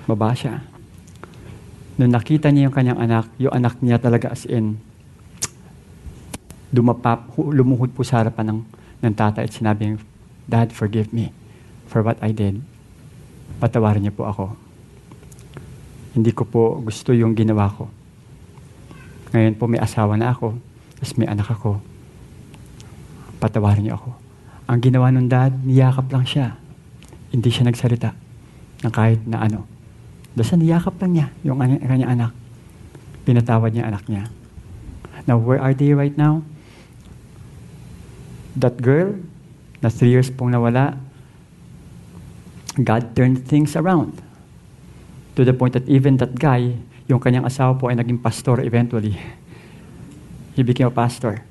Baba 0.07 0.31
siya. 0.31 0.63
Nung 1.99 2.15
nakita 2.15 2.55
niya 2.55 2.71
yung 2.71 2.77
kanyang 2.77 3.03
anak, 3.03 3.27
yung 3.43 3.51
anak 3.51 3.83
niya 3.83 3.99
talaga 3.99 4.31
as 4.31 4.47
in, 4.47 4.79
dumapap, 6.71 7.35
lumuhod 7.35 7.91
po 7.91 8.07
sa 8.07 8.23
harapan 8.23 8.55
ng, 8.55 8.61
ng 9.03 9.15
tatay 9.19 9.51
at 9.51 9.53
sinabi, 9.59 9.99
Dad, 10.47 10.71
forgive 10.71 11.11
me 11.11 11.35
for 11.91 12.07
what 12.07 12.23
I 12.23 12.31
did. 12.31 12.63
Patawarin 13.59 14.07
niyo 14.07 14.15
po 14.15 14.31
ako. 14.31 14.55
Hindi 16.15 16.31
ko 16.31 16.47
po 16.47 16.79
gusto 16.79 17.11
yung 17.11 17.35
ginawa 17.35 17.75
ko. 17.75 17.91
Ngayon 19.35 19.59
po 19.59 19.67
may 19.67 19.83
asawa 19.83 20.15
na 20.15 20.31
ako, 20.31 20.55
tapos 20.95 21.13
may 21.19 21.27
anak 21.27 21.51
ako. 21.51 21.83
Patawarin 23.43 23.83
niyo 23.83 23.99
ako. 23.99 24.26
Ang 24.67 24.79
ginawa 24.83 25.15
ng 25.15 25.31
dad, 25.31 25.55
niyakap 25.63 26.11
lang 26.11 26.27
siya. 26.27 26.59
Hindi 27.31 27.51
siya 27.51 27.71
nagsalita 27.71 28.11
ng 28.83 28.93
kahit 28.93 29.23
na 29.27 29.47
ano. 29.47 29.63
Basta 30.35 30.59
niyakap 30.59 30.99
lang 31.01 31.13
niya 31.15 31.27
yung 31.47 31.63
kanyang 31.63 32.13
anak. 32.13 32.33
Pinatawad 33.23 33.73
niya 33.73 33.89
anak 33.89 34.05
niya. 34.11 34.27
Now, 35.27 35.39
where 35.39 35.59
are 35.59 35.75
they 35.75 35.91
right 35.95 36.15
now? 36.15 36.43
That 38.55 38.79
girl, 38.83 39.19
na 39.83 39.91
three 39.91 40.11
years 40.11 40.31
pong 40.31 40.55
nawala, 40.55 40.99
God 42.79 43.17
turned 43.17 43.47
things 43.49 43.75
around. 43.75 44.21
To 45.37 45.45
the 45.45 45.53
point 45.53 45.75
that 45.75 45.89
even 45.89 46.17
that 46.19 46.37
guy, 46.37 46.77
yung 47.07 47.21
kanyang 47.21 47.47
asawa 47.47 47.79
po 47.79 47.89
ay 47.89 47.97
naging 47.97 48.19
pastor 48.19 48.61
eventually. 48.61 49.17
He 50.59 50.63
became 50.63 50.89
a 50.89 50.95
pastor. 50.95 51.45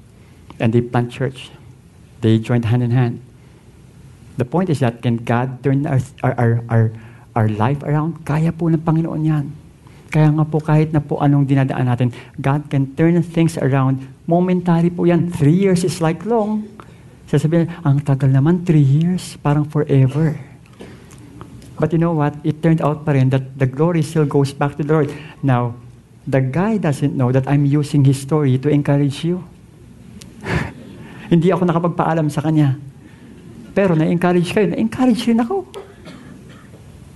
And 0.60 0.72
they 0.72 0.82
plant 0.82 1.12
church. 1.12 1.52
They 2.26 2.42
joined 2.42 2.66
hand 2.66 2.82
in 2.82 2.90
hand. 2.90 3.22
The 4.42 4.50
point 4.50 4.74
is 4.74 4.82
that 4.82 5.06
can 5.06 5.22
God 5.22 5.62
turn 5.62 5.86
our, 5.86 6.02
our, 6.26 6.58
our, 6.74 6.86
our 7.38 7.48
life 7.54 7.86
around, 7.86 8.26
kaya 8.26 8.50
po 8.50 8.66
ng 8.66 8.82
Panginoon 8.82 9.22
yan. 9.22 9.54
Kaya 10.10 10.34
nga 10.34 10.42
po 10.42 10.58
kahit 10.58 10.90
na 10.90 11.06
po 11.06 11.22
anong 11.22 11.46
dinadaan 11.46 11.86
natin, 11.86 12.10
God 12.42 12.66
can 12.74 12.98
turn 12.98 13.22
things 13.22 13.62
around. 13.62 14.10
Momentary 14.26 14.90
po 14.90 15.06
yan. 15.06 15.30
Three 15.30 15.54
years 15.54 15.86
is 15.86 16.02
like 16.02 16.26
long. 16.26 16.66
Sasabihin, 17.30 17.70
ang 17.86 18.02
tagal 18.02 18.34
naman, 18.34 18.66
three 18.66 18.82
years, 18.82 19.38
parang 19.46 19.70
forever. 19.70 20.34
But 21.78 21.94
you 21.94 22.02
know 22.02 22.18
what? 22.18 22.34
It 22.42 22.58
turned 22.66 22.82
out 22.82 23.06
pa 23.06 23.14
rin 23.14 23.30
that 23.38 23.54
the 23.54 23.70
glory 23.70 24.02
still 24.02 24.26
goes 24.26 24.50
back 24.50 24.80
to 24.80 24.84
the 24.84 24.90
Lord. 24.90 25.14
Now, 25.46 25.78
the 26.26 26.42
guy 26.42 26.82
doesn't 26.82 27.14
know 27.14 27.30
that 27.30 27.46
I'm 27.46 27.70
using 27.70 28.02
his 28.02 28.18
story 28.18 28.58
to 28.66 28.74
encourage 28.74 29.22
you. 29.22 29.46
Hindi 31.30 31.50
ako 31.50 31.64
nakapagpaalam 31.66 32.28
sa 32.30 32.44
kanya. 32.46 32.78
Pero 33.76 33.98
na-encourage 33.98 34.56
kayo, 34.56 34.72
na-encourage 34.72 35.28
rin 35.28 35.44
ako. 35.44 35.68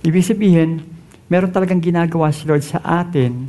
Ibig 0.04 0.24
sabihin, 0.24 0.84
meron 1.30 1.52
talagang 1.52 1.80
ginagawa 1.80 2.28
si 2.34 2.44
Lord 2.44 2.64
sa 2.64 2.82
atin 2.82 3.48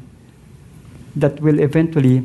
that 1.17 1.39
will 1.43 1.60
eventually 1.60 2.24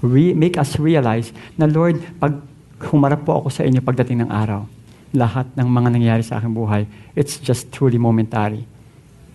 re- 0.00 0.32
make 0.32 0.56
us 0.56 0.80
realize 0.80 1.32
na 1.60 1.68
Lord, 1.68 2.00
pag 2.16 2.40
humarap 2.88 3.28
po 3.28 3.44
ako 3.44 3.48
sa 3.52 3.62
inyo 3.62 3.84
pagdating 3.84 4.24
ng 4.26 4.30
araw, 4.32 4.64
lahat 5.12 5.46
ng 5.52 5.68
mga 5.68 5.88
nangyayari 5.92 6.24
sa 6.24 6.40
aking 6.40 6.56
buhay, 6.56 6.88
it's 7.12 7.36
just 7.36 7.68
truly 7.70 8.00
momentary. 8.00 8.64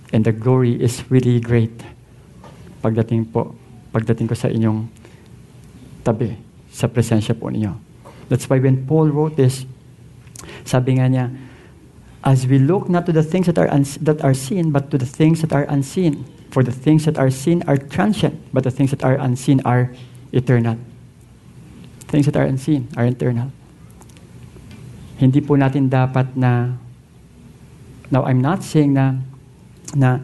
And 0.10 0.26
the 0.26 0.34
glory 0.34 0.80
is 0.80 1.04
really 1.12 1.38
great. 1.38 1.78
Pagdating 2.82 3.30
po, 3.30 3.54
pagdating 3.94 4.32
ko 4.32 4.36
sa 4.36 4.50
inyong 4.50 4.88
tabi, 6.02 6.47
sa 6.78 6.86
presensya 6.86 7.34
po 7.34 7.50
ninyo. 7.50 7.74
That's 8.30 8.46
why 8.46 8.62
when 8.62 8.86
Paul 8.86 9.10
wrote 9.10 9.34
this, 9.34 9.66
sabi 10.62 11.02
nga 11.02 11.10
niya, 11.10 11.26
as 12.22 12.46
we 12.46 12.62
look 12.62 12.86
not 12.86 13.10
to 13.10 13.14
the 13.16 13.26
things 13.26 13.50
that 13.50 13.58
are, 13.58 13.72
that 14.06 14.22
are 14.22 14.38
seen, 14.38 14.70
but 14.70 14.94
to 14.94 15.02
the 15.02 15.10
things 15.10 15.42
that 15.42 15.50
are 15.50 15.66
unseen. 15.66 16.22
For 16.54 16.62
the 16.62 16.72
things 16.72 17.04
that 17.10 17.18
are 17.18 17.34
seen 17.34 17.64
are 17.68 17.76
transient, 17.76 18.38
but 18.54 18.64
the 18.64 18.72
things 18.72 18.92
that 18.92 19.04
are 19.04 19.18
unseen 19.18 19.60
are 19.66 19.92
eternal. 20.32 20.78
Things 22.08 22.26
that 22.30 22.38
are 22.38 22.46
unseen 22.46 22.88
are 22.96 23.06
eternal. 23.06 23.52
Hindi 25.18 25.42
po 25.42 25.58
natin 25.58 25.90
dapat 25.90 26.38
na, 26.38 26.78
now 28.14 28.24
I'm 28.24 28.40
not 28.40 28.64
saying 28.64 28.94
na, 28.94 29.20
na, 29.98 30.24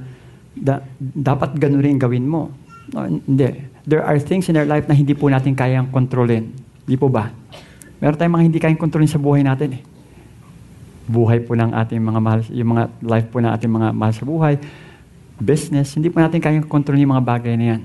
da, 0.55 0.85
dapat 1.01 1.59
ganun 1.59 1.81
rin 1.81 1.99
gawin 1.99 2.23
mo. 2.29 2.53
No, 2.91 3.08
hindi. 3.08 3.69
There 3.88 4.04
are 4.04 4.19
things 4.19 4.52
in 4.52 4.60
our 4.60 4.67
life 4.67 4.89
na 4.89 4.96
hindi 4.96 5.15
po 5.15 5.32
natin 5.32 5.56
kayang 5.56 5.88
kontrolin. 5.93 6.52
Hindi 6.84 6.96
po 7.00 7.08
ba? 7.08 7.32
Meron 8.04 8.19
tayong 8.19 8.36
mga 8.36 8.46
hindi 8.52 8.60
kayang 8.60 8.82
kontrolin 8.82 9.08
sa 9.08 9.22
buhay 9.22 9.46
natin 9.46 9.80
eh. 9.80 9.82
Buhay 11.08 11.39
po 11.43 11.56
ng 11.56 11.72
ating 11.72 12.00
mga 12.04 12.19
mahal, 12.19 12.41
yung 12.52 12.69
mga 12.76 12.84
life 13.00 13.28
po 13.32 13.39
ng 13.39 13.52
ating 13.52 13.72
mga 13.72 13.88
mahal 13.96 14.13
sa 14.15 14.24
buhay, 14.28 14.56
business, 15.39 15.96
hindi 15.96 16.12
po 16.12 16.19
natin 16.19 16.43
kayang 16.43 16.67
kontrolin 16.67 17.08
yung 17.08 17.15
mga 17.15 17.28
bagay 17.28 17.56
na 17.56 17.65
yan. 17.76 17.82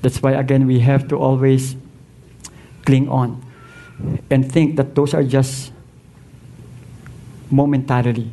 That's 0.00 0.16
why 0.24 0.36
again, 0.36 0.64
we 0.64 0.80
have 0.80 1.04
to 1.12 1.20
always 1.20 1.76
cling 2.88 3.12
on 3.12 3.44
and 4.32 4.48
think 4.48 4.80
that 4.80 4.96
those 4.96 5.12
are 5.12 5.24
just 5.24 5.72
momentarily. 7.52 8.32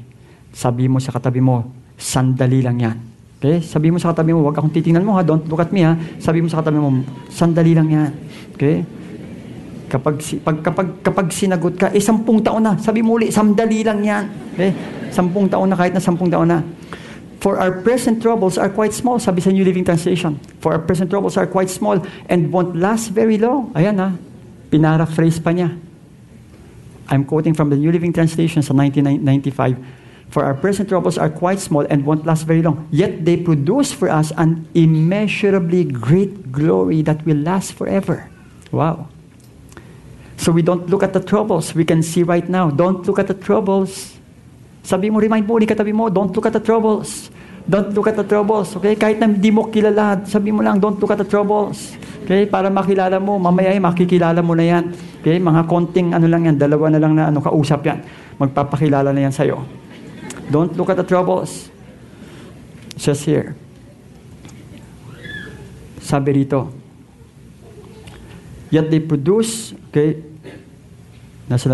Sabi 0.56 0.88
mo 0.88 1.04
sa 1.04 1.12
katabi 1.12 1.44
mo, 1.44 1.68
sandali 2.00 2.64
lang 2.64 2.80
yan. 2.80 2.98
Okay? 3.38 3.62
Sabi 3.62 3.94
mo 3.94 4.02
sa 4.02 4.10
katabi 4.14 4.34
mo, 4.34 4.42
huwag 4.42 4.58
akong 4.58 4.74
titingnan 4.74 5.06
mo 5.06 5.14
ha, 5.14 5.22
don't 5.22 5.46
look 5.46 5.62
at 5.62 5.70
me 5.70 5.86
ha. 5.86 5.94
Sabi 6.18 6.42
mo 6.42 6.50
sa 6.50 6.62
katabi 6.62 6.82
mo, 6.82 6.90
sandali 7.30 7.78
lang 7.78 7.90
yan. 7.90 8.12
Okay? 8.58 8.82
Kapag, 9.88 10.20
pag, 10.44 10.58
kapag, 10.66 10.88
kapag 11.06 11.28
sinagot 11.32 11.78
ka, 11.78 11.88
eh, 11.94 12.02
sampung 12.02 12.42
taon 12.42 12.66
na. 12.66 12.76
Sabi 12.82 13.06
mo 13.06 13.16
uli, 13.16 13.30
sandali 13.30 13.86
lang 13.86 14.02
yan. 14.02 14.26
Okay? 14.58 14.74
Sampung 15.14 15.46
taon 15.46 15.70
na, 15.70 15.78
kahit 15.78 15.94
na 15.94 16.02
sampung 16.02 16.34
taon 16.34 16.50
na. 16.50 16.66
For 17.38 17.62
our 17.62 17.86
present 17.86 18.18
troubles 18.20 18.58
are 18.58 18.74
quite 18.74 18.92
small, 18.98 19.22
sabi 19.22 19.46
sa 19.46 19.54
New 19.54 19.62
Living 19.62 19.86
Translation. 19.86 20.42
For 20.58 20.74
our 20.74 20.82
present 20.82 21.14
troubles 21.14 21.38
are 21.38 21.46
quite 21.46 21.70
small 21.70 22.02
and 22.26 22.50
won't 22.50 22.74
last 22.74 23.14
very 23.14 23.38
long. 23.38 23.70
Ayan 23.78 24.02
ha, 24.02 24.18
pinaraphrase 24.74 25.38
pa 25.38 25.54
niya. 25.54 25.78
I'm 27.08 27.24
quoting 27.24 27.54
from 27.54 27.70
the 27.70 27.78
New 27.78 27.94
Living 27.94 28.12
Translation 28.12 28.66
sa 28.66 28.74
1995. 28.74 29.78
For 30.30 30.44
our 30.44 30.54
present 30.54 30.90
troubles 30.92 31.18
are 31.18 31.32
quite 31.32 31.60
small 31.60 31.88
and 31.88 32.04
won't 32.04 32.28
last 32.28 32.44
very 32.44 32.62
long. 32.62 32.88
Yet 32.92 33.24
they 33.24 33.40
produce 33.40 33.96
for 33.96 34.12
us 34.12 34.36
an 34.36 34.68
immeasurably 34.76 35.88
great 35.88 36.52
glory 36.52 37.02
that 37.08 37.24
will 37.24 37.40
last 37.40 37.74
forever. 37.74 38.28
Wow. 38.72 39.08
So 40.36 40.52
we 40.52 40.62
don't 40.62 40.88
look 40.92 41.02
at 41.02 41.16
the 41.16 41.24
troubles. 41.24 41.74
We 41.74 41.88
can 41.88 42.04
see 42.04 42.24
right 42.24 42.48
now. 42.48 42.70
Don't 42.70 43.08
look 43.08 43.20
at 43.20 43.28
the 43.28 43.34
troubles. 43.34 44.20
Sabi 44.84 45.10
mo, 45.10 45.20
remind 45.20 45.48
mo, 45.48 45.60
katabi 45.60 45.92
mo, 45.92 46.08
don't 46.08 46.32
look 46.36 46.46
at 46.46 46.54
the 46.54 46.64
troubles. 46.64 47.32
Don't 47.68 47.92
look 47.92 48.08
at 48.08 48.16
the 48.16 48.24
troubles. 48.24 48.72
Okay? 48.80 48.96
Kahit 48.96 49.20
na 49.20 49.28
hindi 49.28 49.52
mo 49.52 49.68
kilala, 49.68 50.24
sabi 50.24 50.56
mo 50.56 50.64
lang, 50.64 50.80
don't 50.80 50.96
look 51.00 51.12
at 51.12 51.20
the 51.20 51.28
troubles. 51.28 51.96
Okay? 52.24 52.48
Para 52.48 52.72
makilala 52.72 53.20
mo, 53.20 53.36
mamaya 53.36 53.76
ay 53.76 53.80
makikilala 53.84 54.40
mo 54.40 54.56
na 54.56 54.64
yan. 54.64 54.96
Okay? 55.20 55.36
Mga 55.36 55.68
konting 55.68 56.16
ano 56.16 56.28
lang 56.32 56.48
yan, 56.48 56.56
dalawa 56.56 56.92
na 56.92 57.00
lang 57.00 57.16
na 57.16 57.28
ano, 57.28 57.44
kausap 57.44 57.84
yan. 57.84 58.00
Magpapakilala 58.40 59.12
na 59.12 59.28
yan 59.28 59.36
sa'yo. 59.36 59.87
Don't 60.52 60.76
look 60.78 60.90
at 60.90 60.98
the 60.98 61.04
troubles. 61.04 61.70
Just 62.98 63.26
here. 63.26 63.56
Sabi 66.00 66.32
rito, 66.32 66.72
Yet 68.70 68.92
they 68.92 69.00
produce, 69.00 69.74
okay, 69.90 70.24
nasa? 71.48 71.72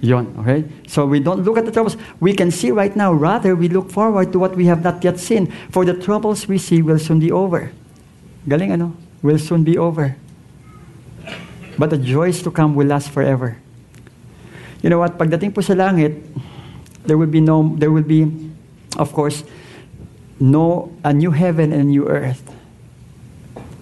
Yon, 0.00 0.28
okay? 0.40 0.64
So 0.86 1.06
we 1.06 1.20
don't 1.20 1.40
look 1.40 1.56
at 1.56 1.64
the 1.64 1.72
troubles 1.72 1.96
we 2.20 2.34
can 2.34 2.50
see 2.50 2.70
right 2.70 2.94
now. 2.94 3.12
Rather, 3.12 3.56
we 3.56 3.68
look 3.68 3.90
forward 3.90 4.32
to 4.32 4.38
what 4.38 4.54
we 4.54 4.66
have 4.66 4.84
not 4.84 5.02
yet 5.02 5.18
seen. 5.18 5.48
For 5.72 5.84
the 5.84 5.94
troubles 5.96 6.46
we 6.46 6.58
see 6.58 6.82
will 6.82 6.98
soon 6.98 7.18
be 7.18 7.32
over. 7.32 7.72
Galing 8.46 8.72
ano? 8.72 8.92
Will 9.22 9.38
soon 9.38 9.64
be 9.64 9.78
over. 9.78 10.16
But 11.78 11.90
the 11.90 11.98
joys 11.98 12.42
to 12.44 12.50
come 12.50 12.74
will 12.74 12.88
last 12.88 13.08
forever. 13.08 13.56
You 14.84 14.90
know 14.92 15.00
what? 15.00 15.16
Pagdating 15.16 15.56
po 15.56 15.64
sa 15.64 15.72
langit, 15.72 16.20
there 17.06 17.18
will 17.18 17.30
be 17.30 17.40
no, 17.40 17.74
there 17.76 17.90
will 17.90 18.02
be, 18.02 18.50
of 18.98 19.12
course, 19.12 19.44
no, 20.38 20.92
a 21.04 21.12
new 21.12 21.30
heaven 21.30 21.72
and 21.72 21.82
a 21.82 21.84
new 21.84 22.08
earth. 22.08 22.42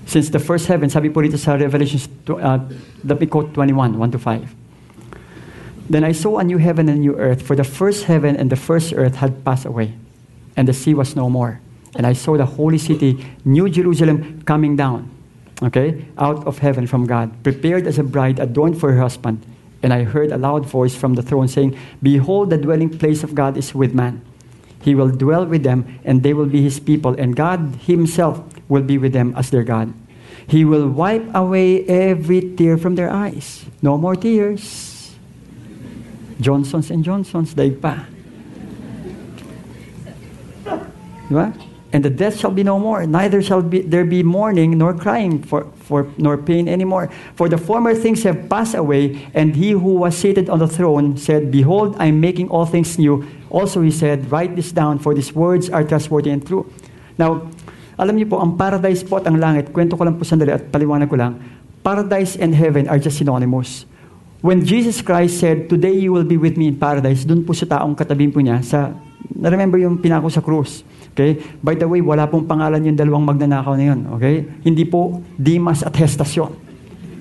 Since 0.07 0.31
the 0.31 0.39
first 0.39 0.67
heaven, 0.67 0.91
sabi 0.91 1.09
po 1.09 1.21
dito 1.21 1.39
sa 1.39 1.55
Revelation, 1.55 1.99
uh, 2.29 2.59
me 3.03 3.27
quote 3.27 3.53
21, 3.55 3.99
1 3.99 4.11
to 4.13 4.19
5. 4.19 4.55
Then 5.91 6.05
I 6.05 6.13
saw 6.13 6.39
a 6.39 6.45
new 6.45 6.59
heaven 6.59 6.89
and 6.89 6.99
a 6.99 7.01
new 7.01 7.17
earth, 7.17 7.43
for 7.43 7.57
the 7.57 7.65
first 7.65 8.05
heaven 8.05 8.37
and 8.37 8.51
the 8.51 8.57
first 8.57 8.93
earth 8.93 9.17
had 9.17 9.45
passed 9.45 9.65
away, 9.67 9.95
and 10.57 10.69
the 10.69 10.73
sea 10.73 10.95
was 10.95 11.17
no 11.17 11.29
more. 11.29 11.61
And 11.97 12.07
I 12.07 12.13
saw 12.13 12.37
the 12.37 12.47
holy 12.47 12.79
city, 12.79 13.25
New 13.45 13.69
Jerusalem, 13.69 14.43
coming 14.45 14.77
down, 14.77 15.11
okay, 15.63 16.05
out 16.19 16.47
of 16.47 16.59
heaven 16.59 16.87
from 16.87 17.07
God, 17.07 17.43
prepared 17.43 17.87
as 17.87 17.99
a 17.99 18.03
bride 18.03 18.39
adorned 18.39 18.81
for 18.81 18.93
her 18.93 19.01
husband. 19.01 19.45
And 19.85 19.93
I 19.93 20.05
heard 20.05 20.33
a 20.33 20.39
loud 20.39 20.65
voice 20.65 20.97
from 20.97 21.13
the 21.13 21.21
throne 21.21 21.47
saying, 21.47 21.77
Behold, 22.03 22.49
the 22.49 22.57
dwelling 22.57 22.89
place 22.89 23.23
of 23.23 23.35
God 23.35 23.59
is 23.59 23.75
with 23.75 23.93
man. 23.93 24.25
He 24.81 24.95
will 24.95 25.11
dwell 25.11 25.45
with 25.45 25.63
them, 25.63 26.01
and 26.05 26.23
they 26.23 26.33
will 26.33 26.49
be 26.49 26.63
his 26.63 26.81
people, 26.81 27.13
and 27.21 27.37
God 27.37 27.77
himself 27.85 28.41
will 28.67 28.81
be 28.81 28.97
with 28.97 29.13
them 29.13 29.35
as 29.37 29.51
their 29.51 29.63
God. 29.63 29.93
He 30.47 30.65
will 30.65 30.89
wipe 30.89 31.29
away 31.35 31.85
every 31.85 32.57
tear 32.57 32.79
from 32.79 32.95
their 32.95 33.11
eyes. 33.11 33.67
No 33.83 33.99
more 33.99 34.17
tears. 34.17 35.13
Johnsons 36.41 36.91
and 36.91 37.05
Johnsons, 37.05 37.53
daig 37.53 37.77
pa. 37.77 38.09
Di? 41.29 41.74
And 41.95 42.03
the 42.03 42.11
death 42.11 42.43
shall 42.43 42.51
be 42.51 42.67
no 42.67 42.83
more, 42.83 43.07
neither 43.07 43.39
shall 43.39 43.63
be, 43.63 43.79
there 43.79 44.03
be 44.03 44.27
mourning 44.27 44.75
nor 44.83 44.99
crying 44.99 45.39
for, 45.39 45.71
for 45.87 46.11
nor 46.19 46.35
pain 46.35 46.67
anymore. 46.67 47.07
For 47.39 47.47
the 47.49 47.57
former 47.57 47.95
things 47.95 48.27
have 48.27 48.51
passed 48.51 48.75
away, 48.75 49.31
and 49.31 49.55
he 49.55 49.71
who 49.71 50.03
was 50.03 50.19
seated 50.19 50.51
on 50.51 50.59
the 50.59 50.67
throne 50.67 51.15
said, 51.17 51.55
Behold, 51.55 51.95
I 52.03 52.11
am 52.11 52.19
making 52.19 52.51
all 52.51 52.67
things 52.67 52.99
new. 52.99 53.23
Also 53.47 53.79
he 53.81 53.95
said, 53.95 54.27
Write 54.27 54.59
this 54.59 54.75
down, 54.75 54.99
for 54.99 55.15
these 55.15 55.39
words 55.39 55.71
are 55.71 55.87
trustworthy 55.87 56.35
and 56.35 56.43
true. 56.43 56.67
Now, 57.15 57.47
alam 57.95 58.19
niyo 58.19 58.27
po, 58.27 58.43
ang 58.43 58.59
paradise 58.59 59.07
po 59.07 59.23
at 59.23 59.31
ang 59.31 59.39
langit, 59.39 59.71
kwento 59.71 59.95
ko 59.95 60.03
lang 60.03 60.19
po 60.19 60.27
sandali 60.27 60.51
at 60.51 60.67
paliwanag 60.75 61.07
ko 61.07 61.15
lang, 61.15 61.39
paradise 61.87 62.35
and 62.35 62.59
heaven 62.59 62.91
are 62.91 62.99
just 62.99 63.23
synonymous. 63.23 63.87
When 64.43 64.67
Jesus 64.67 64.99
Christ 64.99 65.39
said, 65.39 65.71
Today 65.71 65.95
you 65.95 66.11
will 66.11 66.27
be 66.27 66.35
with 66.35 66.59
me 66.59 66.75
in 66.75 66.77
paradise, 66.77 67.23
dun 67.23 67.47
po 67.47 67.55
sa 67.55 67.71
taong 67.71 67.95
katabing 67.95 68.35
po 68.35 68.43
niya, 68.43 68.67
sa, 68.67 68.91
na-remember 69.31 69.79
yung 69.79 70.03
pinako 70.03 70.27
sa 70.27 70.43
krus. 70.43 70.83
Okay? 71.15 71.39
By 71.63 71.79
the 71.79 71.87
way, 71.87 72.03
wala 72.03 72.27
pong 72.27 72.51
pangalan 72.51 72.83
yung 72.83 72.99
dalawang 72.99 73.23
magnanakaw 73.23 73.79
na 73.79 73.95
yun. 73.95 74.01
Okay? 74.19 74.43
Hindi 74.67 74.83
po 74.85 75.23
Dimas 75.39 75.87
at 75.87 75.95
Hestas 75.95 76.35
yun. 76.35 76.51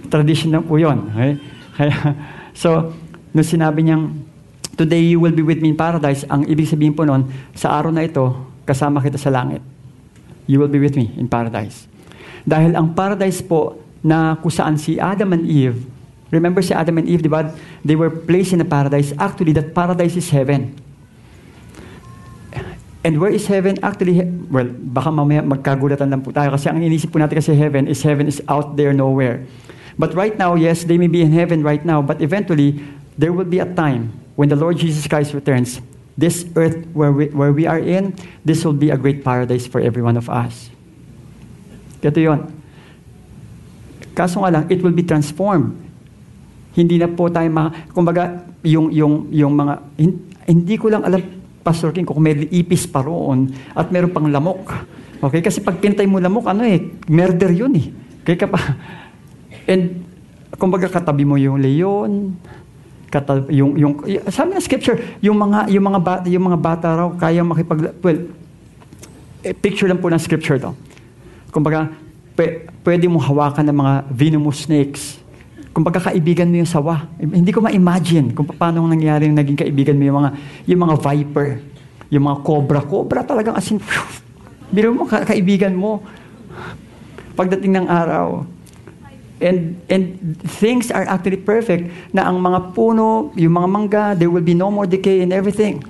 Tradition 0.10 0.58
po 0.66 0.82
yun. 0.82 1.14
Okay? 1.14 1.32
Kaya, 1.78 1.96
so, 2.62 2.92
nung 3.32 3.46
sinabi 3.46 3.86
niyang, 3.86 4.34
Today 4.74 5.06
you 5.14 5.22
will 5.22 5.34
be 5.38 5.46
with 5.46 5.62
me 5.62 5.70
in 5.70 5.78
paradise, 5.78 6.26
ang 6.26 6.50
ibig 6.50 6.66
sabihin 6.66 6.98
po 6.98 7.06
nun, 7.06 7.30
sa 7.54 7.78
araw 7.78 7.94
na 7.94 8.10
ito, 8.10 8.26
kasama 8.66 9.06
kita 9.06 9.22
sa 9.22 9.30
langit. 9.30 9.62
You 10.50 10.58
will 10.58 10.72
be 10.72 10.82
with 10.82 10.98
me 10.98 11.14
in 11.14 11.30
paradise. 11.30 11.86
Dahil 12.42 12.74
ang 12.74 12.98
paradise 12.98 13.46
po 13.46 13.78
na 14.02 14.34
kung 14.42 14.50
saan 14.50 14.82
si 14.82 14.98
Adam 14.98 15.38
and 15.38 15.46
Eve, 15.46 15.86
remember 16.34 16.66
si 16.66 16.74
Adam 16.74 16.98
and 16.98 17.06
Eve, 17.06 17.22
di 17.22 17.30
ba? 17.30 17.54
They 17.86 17.94
were 17.94 18.10
placed 18.10 18.58
in 18.58 18.66
a 18.66 18.68
paradise. 18.68 19.14
Actually, 19.22 19.54
that 19.62 19.78
paradise 19.78 20.18
is 20.18 20.26
heaven. 20.34 20.74
And 23.04 23.20
where 23.20 23.36
is 23.36 23.52
heaven? 23.52 23.76
Actually, 23.84 24.24
well, 24.48 24.72
baka 24.72 25.12
mamaya 25.12 25.44
magkagulatan 25.44 26.08
lang 26.08 26.24
po 26.24 26.32
tayo 26.32 26.56
kasi 26.56 26.72
ang 26.72 26.80
inisip 26.80 27.12
po 27.12 27.20
natin 27.20 27.36
kasi 27.36 27.52
heaven 27.52 27.84
is 27.92 28.00
heaven 28.00 28.32
is 28.32 28.40
out 28.48 28.80
there 28.80 28.96
nowhere. 28.96 29.44
But 30.00 30.16
right 30.16 30.34
now, 30.40 30.56
yes, 30.56 30.88
they 30.88 30.96
may 30.96 31.12
be 31.12 31.20
in 31.20 31.36
heaven 31.36 31.62
right 31.62 31.84
now, 31.84 32.00
but 32.02 32.24
eventually, 32.24 32.80
there 33.20 33.36
will 33.36 33.46
be 33.46 33.60
a 33.60 33.68
time 33.68 34.16
when 34.40 34.48
the 34.48 34.56
Lord 34.56 34.80
Jesus 34.80 35.06
Christ 35.06 35.36
returns. 35.36 35.84
This 36.16 36.48
earth 36.56 36.80
where 36.96 37.12
we, 37.12 37.28
where 37.30 37.52
we 37.52 37.68
are 37.68 37.78
in, 37.78 38.16
this 38.46 38.64
will 38.64 38.78
be 38.78 38.90
a 38.90 38.98
great 38.98 39.22
paradise 39.22 39.68
for 39.68 39.84
every 39.84 40.02
one 40.02 40.16
of 40.16 40.32
us. 40.32 40.72
Ito 42.02 42.20
yon. 42.20 42.40
Kaso 44.16 44.40
nga 44.42 44.50
lang, 44.50 44.64
it 44.72 44.80
will 44.80 44.96
be 44.96 45.04
transformed. 45.04 45.76
Hindi 46.74 46.98
na 46.98 47.10
po 47.10 47.30
tayo 47.30 47.50
ma... 47.50 47.70
Kumbaga, 47.94 48.46
yung, 48.64 48.90
yung, 48.94 49.30
yung 49.30 49.54
mga... 49.54 49.74
Hindi 50.46 50.76
ko 50.78 50.90
lang 50.90 51.06
alam, 51.06 51.22
Pastor 51.64 51.96
King, 51.96 52.04
kung 52.04 52.20
may 52.20 52.36
ipis 52.52 52.84
pa 52.84 53.00
roon 53.00 53.48
at 53.72 53.88
meron 53.88 54.12
pang 54.12 54.28
lamok. 54.28 54.68
Okay? 55.24 55.40
Kasi 55.40 55.64
pag 55.64 55.80
pintay 55.80 56.04
mo 56.04 56.20
lamok, 56.20 56.52
ano 56.52 56.68
eh, 56.68 57.00
murder 57.08 57.56
yun 57.56 57.74
eh. 57.80 57.88
Kaya 58.28 58.36
ka 58.36 58.48
pa... 58.52 58.60
And, 59.72 60.04
kumbaga, 60.60 60.92
katabi 60.92 61.24
mo 61.24 61.40
yung 61.40 61.64
leon, 61.64 62.36
katal, 63.08 63.48
yung, 63.48 63.80
yung, 63.80 63.94
sabi 64.28 64.60
ng 64.60 64.64
scripture, 64.64 65.00
yung 65.24 65.40
mga, 65.40 65.72
yung 65.72 65.86
mga, 65.88 66.00
bata, 66.04 66.24
yung 66.28 66.46
mga 66.52 66.60
bata 66.60 66.88
raw, 66.92 67.08
kaya 67.16 67.40
makipag... 67.48 67.96
Well, 68.04 68.28
eh, 69.40 69.56
picture 69.56 69.88
lang 69.88 70.04
po 70.04 70.12
ng 70.12 70.20
scripture 70.20 70.60
to. 70.60 70.76
Kumbaga, 71.48 71.96
pwede 72.84 73.08
mong 73.08 73.24
hawakan 73.32 73.64
ng 73.72 73.78
mga 73.80 73.94
venomous 74.12 74.68
snakes. 74.68 75.23
Kung 75.74 75.82
pagkakaibigan 75.82 76.46
mo 76.46 76.62
yung 76.62 76.70
sawa, 76.70 77.10
hindi 77.18 77.50
ko 77.50 77.66
ma-imagine 77.66 78.38
kung 78.38 78.46
paano 78.46 78.86
nangyari 78.86 79.26
yung 79.26 79.38
naging 79.38 79.58
kaibigan 79.58 79.98
mo 79.98 80.04
yung 80.06 80.18
mga, 80.22 80.32
yung 80.70 80.82
mga 80.86 80.96
viper, 81.02 81.50
yung 82.14 82.24
mga 82.30 82.38
cobra. 82.46 82.80
Cobra 82.86 83.26
talagang 83.26 83.58
asin, 83.58 83.82
biro 84.70 84.94
mo, 84.94 85.10
ka- 85.10 85.26
kaibigan 85.26 85.74
mo. 85.74 86.06
Pagdating 87.34 87.74
ng 87.74 87.88
araw, 87.90 88.46
and 89.42 89.76
and 89.90 90.38
things 90.62 90.94
are 90.94 91.10
actually 91.10 91.42
perfect 91.42 91.90
na 92.14 92.30
ang 92.30 92.38
mga 92.38 92.78
puno, 92.78 93.34
yung 93.34 93.58
mga 93.58 93.68
mangga, 93.68 94.06
there 94.14 94.30
will 94.30 94.46
be 94.46 94.54
no 94.54 94.70
more 94.70 94.86
decay 94.86 95.26
and 95.26 95.34
everything. 95.34 95.82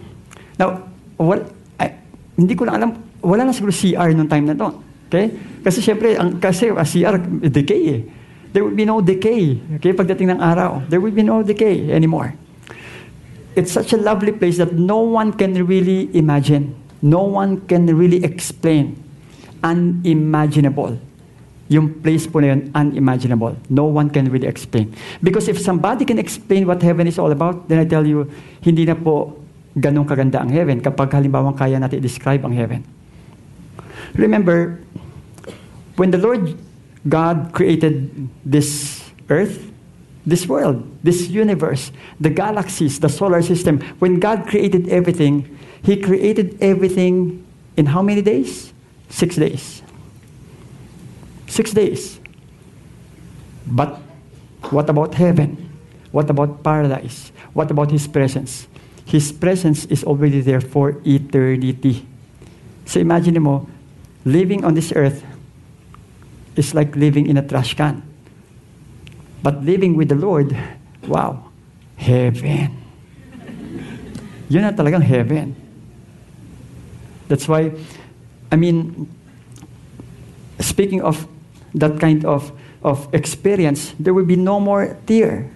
Now, 0.55 0.87
well, 1.19 1.43
I, 1.75 1.91
hindi 2.39 2.55
ko 2.55 2.65
lang 2.65 2.79
alam, 2.79 2.89
wala 3.19 3.43
na 3.43 3.51
siguro 3.51 3.75
CR 3.75 4.15
nung 4.15 4.31
time 4.31 4.47
na 4.47 4.55
to. 4.55 4.69
Okay? 5.11 5.29
Kasi 5.61 5.83
syempre, 5.83 6.17
ang, 6.17 6.41
kasi 6.41 6.71
ang 6.73 6.87
CR, 6.87 7.15
decay 7.51 7.83
eh. 7.91 8.01
There 8.53 8.63
will 8.63 8.77
be 8.77 8.85
no 8.85 9.01
decay. 9.01 9.57
Okay? 9.81 9.91
Pagdating 9.97 10.37
ng 10.37 10.39
araw, 10.39 10.85
there 10.87 11.01
will 11.01 11.13
be 11.13 11.25
no 11.25 11.41
decay 11.41 11.89
anymore. 11.89 12.37
It's 13.57 13.73
such 13.73 13.93
a 13.93 13.99
lovely 13.99 14.31
place 14.33 14.57
that 14.57 14.73
no 14.73 15.01
one 15.01 15.33
can 15.33 15.53
really 15.65 16.09
imagine. 16.13 16.77
No 17.01 17.25
one 17.25 17.65
can 17.65 17.89
really 17.89 18.23
explain. 18.23 18.97
Unimaginable. 19.65 20.97
Yung 21.69 22.01
place 22.01 22.29
po 22.29 22.41
na 22.41 22.53
yun, 22.53 22.69
unimaginable. 22.77 23.57
No 23.69 23.89
one 23.89 24.09
can 24.13 24.29
really 24.29 24.45
explain. 24.45 24.93
Because 25.21 25.49
if 25.49 25.57
somebody 25.57 26.05
can 26.05 26.21
explain 26.21 26.69
what 26.69 26.81
heaven 26.81 27.09
is 27.09 27.17
all 27.17 27.33
about, 27.33 27.69
then 27.69 27.81
I 27.81 27.85
tell 27.85 28.05
you, 28.05 28.29
hindi 28.61 28.85
na 28.85 28.93
po 28.93 29.37
ganong 29.73 30.05
kaganda 30.05 30.37
ang 30.37 30.53
heaven 30.53 30.81
kapag 30.81 31.09
halimbawa 31.17 31.57
kaya 31.57 31.81
natin 31.81 31.97
i-describe 31.97 32.45
ang 32.45 32.53
heaven. 32.53 32.85
Remember, 34.13 34.77
when 35.97 36.13
the 36.13 36.21
Lord 36.21 36.53
God 37.07 37.51
created 37.53 38.29
this 38.45 39.03
earth, 39.29 39.71
this 40.25 40.47
world, 40.47 40.87
this 41.03 41.27
universe, 41.27 41.91
the 42.19 42.29
galaxies, 42.29 42.99
the 42.99 43.09
solar 43.09 43.41
system. 43.41 43.81
When 43.99 44.19
God 44.19 44.47
created 44.47 44.87
everything, 44.89 45.57
He 45.83 45.97
created 45.97 46.57
everything 46.61 47.45
in 47.75 47.87
how 47.87 48.01
many 48.01 48.21
days? 48.21 48.73
Six 49.09 49.35
days. 49.35 49.81
Six 51.47 51.71
days. 51.71 52.19
But 53.67 53.99
what 54.69 54.89
about 54.89 55.13
heaven? 55.15 55.69
What 56.11 56.29
about 56.29 56.63
paradise? 56.63 57.31
What 57.53 57.69
about 57.69 57.91
His 57.91 58.07
presence? 58.07 58.67
His 59.05 59.31
presence 59.31 59.85
is 59.85 60.03
already 60.03 60.41
there 60.41 60.61
for 60.61 61.01
eternity. 61.05 62.07
So 62.85 62.99
imagine 62.99 63.41
mo, 63.41 63.67
living 64.25 64.63
on 64.63 64.73
this 64.73 64.93
earth, 64.95 65.23
is 66.55 66.73
like 66.73 66.95
living 66.95 67.27
in 67.27 67.37
a 67.37 67.45
trash 67.45 67.73
can. 67.73 68.03
But 69.43 69.63
living 69.63 69.95
with 69.95 70.09
the 70.09 70.15
Lord, 70.15 70.55
wow, 71.07 71.51
heaven. 71.97 72.79
Yun 74.47 74.61
na 74.63 74.71
talagang 74.71 75.03
heaven. 75.03 75.55
That's 77.27 77.47
why, 77.47 77.73
I 78.51 78.55
mean, 78.55 79.09
speaking 80.59 81.01
of 81.01 81.27
that 81.75 81.99
kind 81.99 82.23
of, 82.23 82.53
of 82.83 83.09
experience, 83.11 83.95
there 83.99 84.13
will 84.13 84.27
be 84.27 84.37
no 84.37 84.59
more 84.59 84.95
tear. 85.07 85.49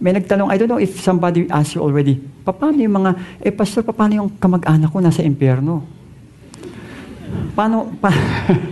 May 0.00 0.12
nagtanong, 0.12 0.50
I 0.50 0.56
don't 0.56 0.68
know 0.68 0.80
if 0.80 1.00
somebody 1.00 1.48
asked 1.48 1.74
you 1.76 1.82
already, 1.82 2.20
paano 2.44 2.76
yung 2.80 2.96
mga, 2.98 3.10
eh 3.40 3.52
pastor, 3.52 3.84
paano 3.84 4.24
yung 4.24 4.30
kamag-anak 4.36 4.92
ko 4.92 4.98
nasa 5.00 5.24
impyerno? 5.24 5.84
Paano, 7.56 7.92
pa, 8.00 8.12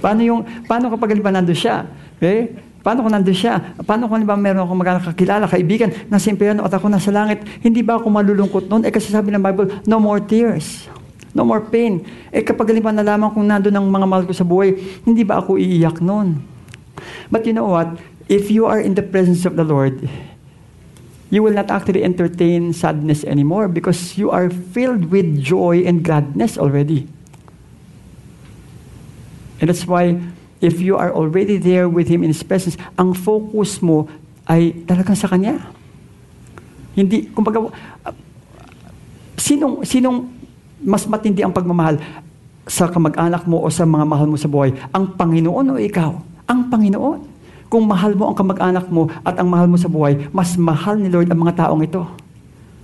Paano 0.00 0.20
yung, 0.24 0.40
paano 0.64 0.88
kapag 0.88 1.12
halimbawa 1.12 1.38
nandun 1.38 1.56
siya? 1.56 1.84
Okay? 2.16 2.56
Paano 2.80 3.04
kung 3.04 3.12
nandun 3.12 3.36
siya? 3.36 3.76
Paano 3.84 4.08
kung 4.08 4.16
halimbawa 4.16 4.40
meron 4.40 4.64
akong 4.64 4.80
magkano 4.80 5.00
kakilala, 5.04 5.44
kaibigan, 5.44 5.92
nasa 6.08 6.32
impyerno 6.32 6.64
at 6.64 6.72
ako 6.72 6.88
nasa 6.88 7.12
langit, 7.12 7.44
hindi 7.60 7.84
ba 7.84 8.00
ako 8.00 8.08
malulungkot 8.08 8.72
noon? 8.72 8.88
Eh 8.88 8.92
kasi 8.92 9.12
sabi 9.12 9.28
ng 9.30 9.44
Bible, 9.44 9.68
no 9.84 10.00
more 10.00 10.24
tears. 10.24 10.88
No 11.36 11.44
more 11.46 11.62
pain. 11.62 12.02
Eh 12.32 12.42
kapag 12.42 12.72
halimbawa 12.72 12.96
nalaman 12.96 13.30
kong 13.30 13.46
nandun 13.46 13.76
ang 13.76 13.86
mga 13.86 14.06
mahal 14.08 14.24
ko 14.24 14.32
sa 14.32 14.42
buhay, 14.42 14.74
hindi 15.04 15.22
ba 15.22 15.38
ako 15.38 15.60
iiyak 15.60 16.00
noon? 16.00 16.40
But 17.28 17.44
you 17.44 17.52
know 17.52 17.68
what? 17.68 18.00
If 18.32 18.48
you 18.48 18.64
are 18.64 18.80
in 18.80 18.96
the 18.96 19.04
presence 19.04 19.44
of 19.44 19.54
the 19.60 19.66
Lord, 19.66 20.08
you 21.30 21.44
will 21.44 21.54
not 21.54 21.70
actually 21.70 22.02
entertain 22.02 22.72
sadness 22.72 23.22
anymore 23.22 23.68
because 23.68 24.18
you 24.18 24.32
are 24.32 24.50
filled 24.50 25.12
with 25.12 25.38
joy 25.38 25.86
and 25.86 26.02
gladness 26.02 26.58
already. 26.58 27.06
And 29.60 29.68
that's 29.68 29.84
why, 29.84 30.16
if 30.64 30.80
you 30.80 30.96
are 30.96 31.12
already 31.12 31.60
there 31.60 31.86
with 31.86 32.08
Him 32.08 32.24
in 32.24 32.32
His 32.32 32.40
presence, 32.40 32.80
ang 32.96 33.12
focus 33.12 33.84
mo 33.84 34.08
ay 34.48 34.72
talagang 34.88 35.14
sa 35.14 35.28
Kanya. 35.28 35.60
Hindi, 36.96 37.28
kumbaga, 37.30 37.68
uh, 37.68 38.14
sinong, 39.36 39.84
sinong 39.84 40.26
mas 40.80 41.04
matindi 41.04 41.44
ang 41.44 41.52
pagmamahal 41.52 42.00
sa 42.64 42.88
kamag-anak 42.88 43.44
mo 43.44 43.60
o 43.60 43.68
sa 43.68 43.84
mga 43.84 44.04
mahal 44.08 44.26
mo 44.26 44.40
sa 44.40 44.48
buhay? 44.48 44.72
Ang 44.96 45.14
Panginoon 45.14 45.66
o 45.70 45.80
ikaw? 45.80 46.10
Ang 46.48 46.72
Panginoon. 46.72 47.20
Kung 47.70 47.86
mahal 47.86 48.18
mo 48.18 48.26
ang 48.26 48.34
kamag-anak 48.34 48.90
mo 48.90 49.06
at 49.22 49.38
ang 49.38 49.46
mahal 49.46 49.70
mo 49.70 49.78
sa 49.78 49.86
buhay, 49.86 50.26
mas 50.34 50.58
mahal 50.58 50.98
ni 50.98 51.06
Lord 51.06 51.30
ang 51.30 51.38
mga 51.38 51.68
taong 51.68 51.86
ito. 51.86 52.02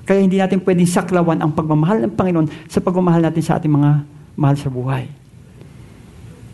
Kaya 0.07 0.23
hindi 0.23 0.39
natin 0.39 0.63
pwedeng 0.63 0.87
saklawan 0.87 1.43
ang 1.43 1.51
pagmamahal 1.51 2.07
ng 2.07 2.15
Panginoon 2.15 2.71
sa 2.71 2.79
pagmamahal 2.79 3.27
natin 3.27 3.43
sa 3.43 3.59
ating 3.59 3.73
mga 3.73 4.07
mahal 4.39 4.55
sa 4.55 4.71
buhay. 4.71 5.11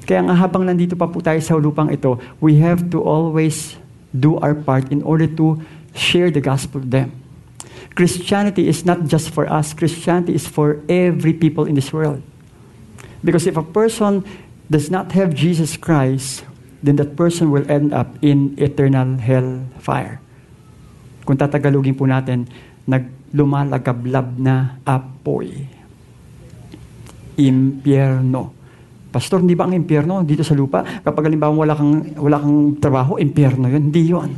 Kaya 0.03 0.27
nga 0.27 0.35
habang 0.35 0.67
nandito 0.67 0.99
pa 0.99 1.07
po 1.07 1.23
tayo 1.23 1.39
sa 1.39 1.55
lupang 1.55 1.91
ito, 1.91 2.19
we 2.43 2.59
have 2.59 2.91
to 2.91 2.99
always 2.99 3.79
do 4.11 4.37
our 4.43 4.55
part 4.55 4.91
in 4.91 5.01
order 5.07 5.27
to 5.27 5.63
share 5.95 6.29
the 6.29 6.43
gospel 6.43 6.83
to 6.83 6.89
them. 6.89 7.09
Christianity 7.93 8.69
is 8.69 8.89
not 8.89 9.05
just 9.05 9.31
for 9.31 9.45
us, 9.47 9.77
Christianity 9.77 10.33
is 10.33 10.49
for 10.49 10.81
every 10.89 11.37
people 11.37 11.69
in 11.69 11.77
this 11.77 11.93
world. 11.93 12.25
Because 13.21 13.47
if 13.47 13.57
a 13.57 13.63
person 13.63 14.25
does 14.73 14.89
not 14.89 15.13
have 15.13 15.37
Jesus 15.37 15.77
Christ, 15.77 16.43
then 16.83 16.97
that 16.97 17.15
person 17.15 17.53
will 17.53 17.69
end 17.71 17.93
up 17.93 18.11
in 18.25 18.57
eternal 18.57 19.21
hell 19.21 19.69
fire. 19.79 20.19
Kung 21.23 21.39
tatagalugin 21.39 21.95
po 21.95 22.09
natin, 22.09 22.51
naglumalagablab 22.89 24.41
na 24.41 24.81
apoy. 24.83 25.69
Impyerno. 27.39 28.62
Pastor, 29.13 29.45
hindi 29.45 29.53
ba 29.53 29.69
ang 29.69 29.77
impyerno 29.77 30.25
dito 30.25 30.41
sa 30.41 30.57
lupa? 30.57 30.81
Kapag 31.05 31.29
halimbawa 31.29 31.53
wala 31.53 31.77
kang, 31.77 32.17
wala 32.17 32.41
kang 32.41 32.81
trabaho, 32.81 33.21
impyerno 33.21 33.69
yun. 33.69 33.93
Hindi 33.93 34.03
yun. 34.09 34.31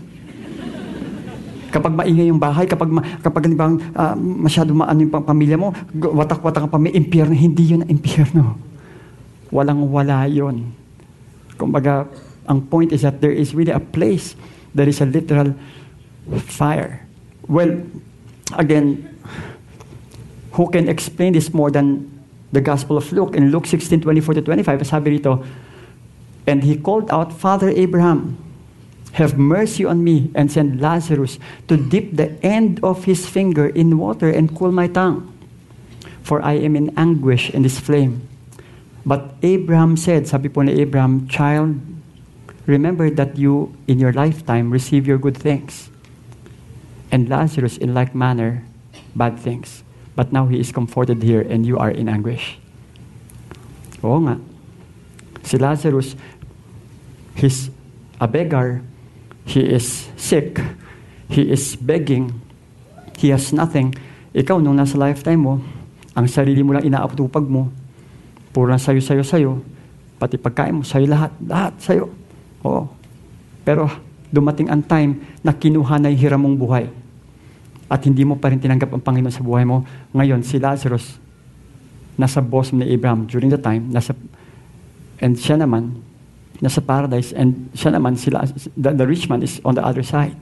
Kapag 1.71 1.95
maingay 1.95 2.27
yung 2.27 2.43
bahay, 2.43 2.67
kapag, 2.67 2.91
ma, 2.91 3.03
kapag 3.23 3.47
halimbawa 3.47 3.79
uh, 3.95 4.15
masyado 4.19 4.75
maano 4.75 4.99
yung 4.99 5.15
pamilya 5.15 5.55
mo, 5.55 5.71
watak-watak 5.95 6.67
ang 6.67 6.73
pamilya, 6.75 6.99
impyerno, 6.99 7.35
hindi 7.39 7.71
yun 7.71 7.87
ang 7.87 7.91
impyerno. 7.95 8.59
Walang-wala 9.55 10.27
yun. 10.27 10.75
Kumbaga, 11.55 12.11
ang 12.51 12.67
point 12.67 12.91
is 12.91 13.07
that 13.07 13.23
there 13.23 13.35
is 13.35 13.55
really 13.55 13.71
a 13.71 13.79
place, 13.79 14.35
there 14.75 14.91
is 14.91 14.99
a 14.99 15.07
literal 15.07 15.55
fire. 16.51 17.07
Well, 17.47 17.79
again, 18.59 19.07
who 20.55 20.71
can 20.71 20.91
explain 20.91 21.35
this 21.35 21.55
more 21.55 21.71
than 21.71 22.14
the 22.55 22.63
Gospel 22.63 22.97
of 22.97 23.13
Luke. 23.13 23.35
In 23.35 23.51
Luke 23.51 23.67
16, 23.67 24.01
24 24.01 24.35
to 24.35 24.43
25, 24.43 24.87
sabi 24.87 25.11
rito, 25.19 25.45
And 26.47 26.63
he 26.63 26.77
called 26.77 27.11
out, 27.11 27.33
Father 27.33 27.69
Abraham, 27.69 28.39
have 29.15 29.39
mercy 29.39 29.85
on 29.85 30.03
me 30.03 30.31
and 30.35 30.51
send 30.51 30.81
Lazarus 30.81 31.39
to 31.69 31.77
dip 31.77 32.17
the 32.17 32.35
end 32.43 32.83
of 32.83 33.05
his 33.05 33.29
finger 33.29 33.67
in 33.69 33.99
water 33.99 34.29
and 34.31 34.57
cool 34.57 34.73
my 34.73 34.89
tongue, 34.89 35.31
for 36.23 36.43
I 36.43 36.55
am 36.55 36.75
in 36.75 36.97
anguish 36.99 37.51
in 37.51 37.63
this 37.63 37.79
flame. 37.79 38.27
But 39.07 39.37
Abraham 39.43 39.97
said, 39.97 40.27
sabi 40.27 40.49
po 40.49 40.63
ni 40.63 40.81
Abraham, 40.81 41.29
Child, 41.29 41.79
remember 42.67 43.11
that 43.11 43.37
you 43.37 43.77
in 43.87 44.01
your 44.01 44.13
lifetime 44.13 44.73
receive 44.73 45.07
your 45.07 45.19
good 45.19 45.37
things, 45.37 45.91
and 47.13 47.29
Lazarus 47.29 47.77
in 47.77 47.95
like 47.95 48.15
manner 48.15 48.65
bad 49.15 49.39
things. 49.39 49.84
But 50.15 50.31
now 50.31 50.47
he 50.47 50.63
is 50.63 50.71
comforted 50.71 51.23
here 51.23 51.43
and 51.43 51.67
you 51.67 51.79
are 51.79 51.91
in 51.91 52.07
anguish. 52.07 52.59
Oo 54.03 54.23
nga. 54.25 54.39
Si 55.43 55.59
Lazarus, 55.59 56.15
he's 57.35 57.69
a 58.23 58.31
beggar. 58.31 58.81
He 59.45 59.61
is 59.61 60.09
sick. 60.17 60.63
He 61.29 61.51
is 61.51 61.75
begging. 61.77 62.33
He 63.19 63.35
has 63.35 63.51
nothing. 63.51 63.93
Ikaw, 64.35 64.63
nung 64.63 64.79
nasa 64.79 64.97
lifetime 64.97 65.43
mo, 65.43 65.55
ang 66.15 66.27
sarili 66.31 66.63
mo 66.63 66.75
lang 66.75 66.87
inaaptupag 66.87 67.45
mo, 67.45 67.71
puro 68.55 68.71
lang 68.71 68.79
sayo, 68.79 69.03
sayo, 69.03 69.27
sayo, 69.27 69.51
pati 70.19 70.39
pagkain 70.39 70.79
mo, 70.79 70.83
sayo 70.87 71.11
lahat, 71.11 71.35
lahat 71.43 71.75
sayo. 71.83 72.07
Oo. 72.63 72.87
Pero 73.67 73.91
dumating 74.31 74.71
ang 74.71 74.83
time 74.83 75.39
na 75.43 75.55
kinuha 75.55 75.99
na 75.99 76.11
yung 76.11 76.21
hiram 76.23 76.45
buhay. 76.55 76.87
At 77.95 78.03
hindi 78.03 78.27
mo 78.27 78.35
pa 78.35 78.51
rin 78.51 78.59
tinanggap 78.59 78.91
ang 78.91 78.99
Panginoon 78.99 79.31
sa 79.31 79.47
buhay 79.47 79.63
mo. 79.63 79.87
Ngayon, 80.11 80.43
si 80.43 80.59
Lazarus, 80.59 81.15
nasa 82.19 82.43
bosom 82.43 82.83
ni 82.83 82.91
Abraham 82.91 83.23
during 83.31 83.55
the 83.55 83.59
time, 83.59 83.87
nasa, 83.95 84.19
and 85.23 85.39
siya 85.39 85.63
naman, 85.63 86.03
nasa 86.59 86.83
paradise, 86.83 87.31
and 87.31 87.71
siya 87.71 87.95
naman, 87.95 88.19
sila, 88.19 88.51
the, 88.75 88.91
the 88.91 89.07
rich 89.07 89.31
man 89.31 89.47
is 89.47 89.63
on 89.63 89.79
the 89.79 89.85
other 89.87 90.03
side. 90.03 90.35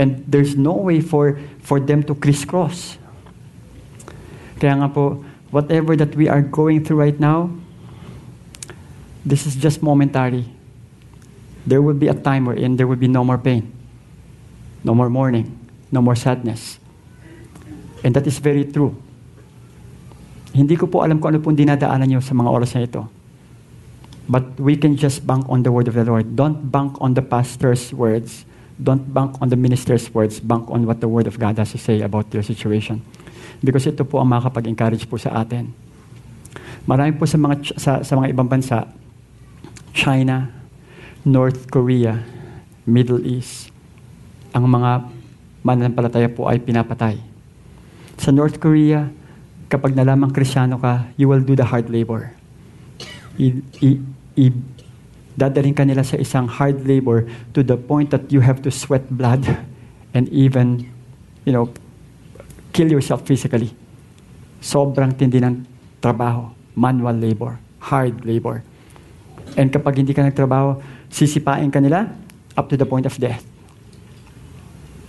And 0.00 0.24
there's 0.24 0.56
no 0.56 0.72
way 0.72 1.04
for, 1.04 1.36
for 1.60 1.76
them 1.76 2.00
to 2.08 2.16
crisscross. 2.16 2.96
Kaya 4.56 4.80
nga 4.80 4.88
po, 4.88 5.20
whatever 5.52 5.92
that 6.00 6.16
we 6.16 6.24
are 6.24 6.40
going 6.40 6.88
through 6.88 7.04
right 7.04 7.20
now, 7.20 7.52
this 9.28 9.44
is 9.44 9.60
just 9.60 9.84
momentary. 9.84 10.48
There 11.68 11.84
will 11.84 12.00
be 12.00 12.08
a 12.08 12.16
time 12.16 12.48
wherein 12.48 12.80
there 12.80 12.88
will 12.88 12.96
be 12.96 13.12
no 13.12 13.28
more 13.28 13.36
pain, 13.36 13.68
no 14.80 14.96
more 14.96 15.12
mourning, 15.12 15.61
no 15.92 16.00
more 16.00 16.16
sadness. 16.16 16.80
And 18.02 18.16
that 18.16 18.26
is 18.26 18.40
very 18.40 18.66
true. 18.66 18.96
Hindi 20.52 20.76
ko 20.76 20.88
po 20.88 21.04
alam 21.04 21.20
kung 21.20 21.32
ano 21.32 21.40
pong 21.40 21.56
dinadaanan 21.56 22.08
niyo 22.08 22.20
sa 22.24 22.34
mga 22.34 22.50
oras 22.50 22.74
na 22.74 22.84
ito. 22.84 23.06
But 24.26 24.56
we 24.56 24.80
can 24.80 24.96
just 24.96 25.24
bank 25.28 25.44
on 25.48 25.62
the 25.62 25.72
word 25.72 25.86
of 25.86 25.94
the 25.94 26.04
Lord. 26.04 26.34
Don't 26.34 26.72
bank 26.72 26.96
on 27.00 27.14
the 27.14 27.24
pastor's 27.24 27.92
words. 27.92 28.48
Don't 28.80 29.12
bank 29.12 29.36
on 29.38 29.52
the 29.52 29.58
minister's 29.60 30.08
words. 30.10 30.40
Bank 30.40 30.66
on 30.72 30.88
what 30.88 31.04
the 31.04 31.08
word 31.08 31.28
of 31.28 31.38
God 31.38 31.60
has 31.60 31.72
to 31.76 31.80
say 31.80 32.00
about 32.00 32.32
your 32.32 32.42
situation. 32.42 33.04
Because 33.62 33.86
ito 33.86 34.02
po 34.02 34.18
ang 34.18 34.32
makakapag-encourage 34.32 35.06
po 35.06 35.20
sa 35.20 35.36
atin. 35.38 35.70
Marami 36.84 37.14
po 37.14 37.24
sa 37.30 37.38
mga, 37.38 37.78
sa, 37.78 37.92
sa 38.02 38.12
mga 38.18 38.34
ibang 38.34 38.50
bansa, 38.50 38.90
China, 39.94 40.50
North 41.22 41.70
Korea, 41.70 42.18
Middle 42.82 43.22
East, 43.22 43.70
ang 44.50 44.66
mga 44.66 45.21
mananampalataya 45.62 46.28
po 46.30 46.50
ay 46.50 46.58
pinapatay. 46.58 47.18
Sa 48.18 48.30
North 48.34 48.58
Korea, 48.58 49.08
kapag 49.70 49.96
nalamang 49.96 50.34
krisyano 50.34 50.76
ka, 50.76 51.08
you 51.16 51.30
will 51.30 51.42
do 51.42 51.56
the 51.56 51.64
hard 51.64 51.88
labor. 51.88 52.34
I, 53.40 53.64
i, 53.80 53.88
i, 54.36 54.44
dadaling 55.32 55.72
ka 55.72 55.86
nila 55.86 56.04
sa 56.04 56.20
isang 56.20 56.44
hard 56.44 56.84
labor 56.84 57.24
to 57.56 57.64
the 57.64 57.78
point 57.78 58.12
that 58.12 58.28
you 58.28 58.44
have 58.44 58.60
to 58.60 58.68
sweat 58.68 59.08
blood 59.08 59.48
and 60.12 60.28
even, 60.28 60.84
you 61.48 61.54
know, 61.54 61.72
kill 62.76 62.90
yourself 62.90 63.24
physically. 63.24 63.72
Sobrang 64.60 65.16
tindi 65.16 65.40
ng 65.40 65.64
trabaho. 66.04 66.52
Manual 66.76 67.16
labor. 67.16 67.56
Hard 67.80 68.24
labor. 68.24 68.60
And 69.56 69.68
kapag 69.68 70.00
hindi 70.00 70.12
ka 70.16 70.24
nagtrabaho, 70.24 70.80
sisipain 71.12 71.68
ka 71.68 71.80
nila 71.80 72.08
up 72.56 72.68
to 72.68 72.76
the 72.76 72.88
point 72.88 73.04
of 73.04 73.16
death. 73.20 73.51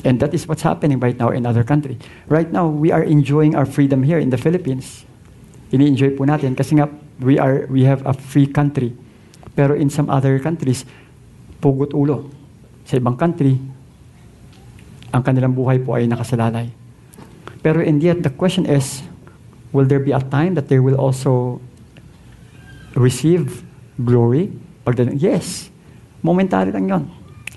And 0.03 0.19
that 0.19 0.35
is 0.35 0.47
what's 0.47 0.67
happening 0.67 0.99
right 0.99 1.15
now 1.15 1.31
in 1.31 1.47
other 1.47 1.63
countries. 1.63 1.97
Right 2.27 2.51
now, 2.51 2.67
we 2.67 2.91
are 2.91 3.03
enjoying 3.03 3.55
our 3.55 3.65
freedom 3.65 4.03
here 4.03 4.19
in 4.19 4.29
the 4.29 4.37
Philippines. 4.37 5.07
Ini-enjoy 5.71 6.19
po 6.19 6.27
natin 6.27 6.59
kasi 6.59 6.75
nga 6.75 6.91
we 7.23 7.39
are 7.39 7.65
we 7.71 7.87
have 7.87 8.03
a 8.03 8.11
free 8.11 8.45
country. 8.45 8.91
Pero 9.55 9.73
in 9.79 9.87
some 9.87 10.11
other 10.11 10.35
countries, 10.43 10.83
pugot 11.63 11.95
ulo. 11.95 12.27
Sa 12.83 12.99
ibang 12.99 13.15
country, 13.15 13.55
ang 15.15 15.23
kanilang 15.23 15.55
buhay 15.55 15.79
po 15.79 15.95
ay 15.95 16.03
nakasalalay. 16.03 16.67
Pero 17.63 17.79
and 17.79 18.03
yet 18.03 18.19
the 18.27 18.33
question 18.33 18.67
is, 18.67 19.07
will 19.71 19.87
there 19.87 20.03
be 20.03 20.11
a 20.11 20.19
time 20.19 20.59
that 20.59 20.67
they 20.67 20.83
will 20.83 20.99
also 20.99 21.63
receive 22.99 23.63
glory? 24.03 24.51
Yes. 25.15 25.71
Momentary 26.19 26.75
lang 26.75 26.91
yon. 26.91 27.03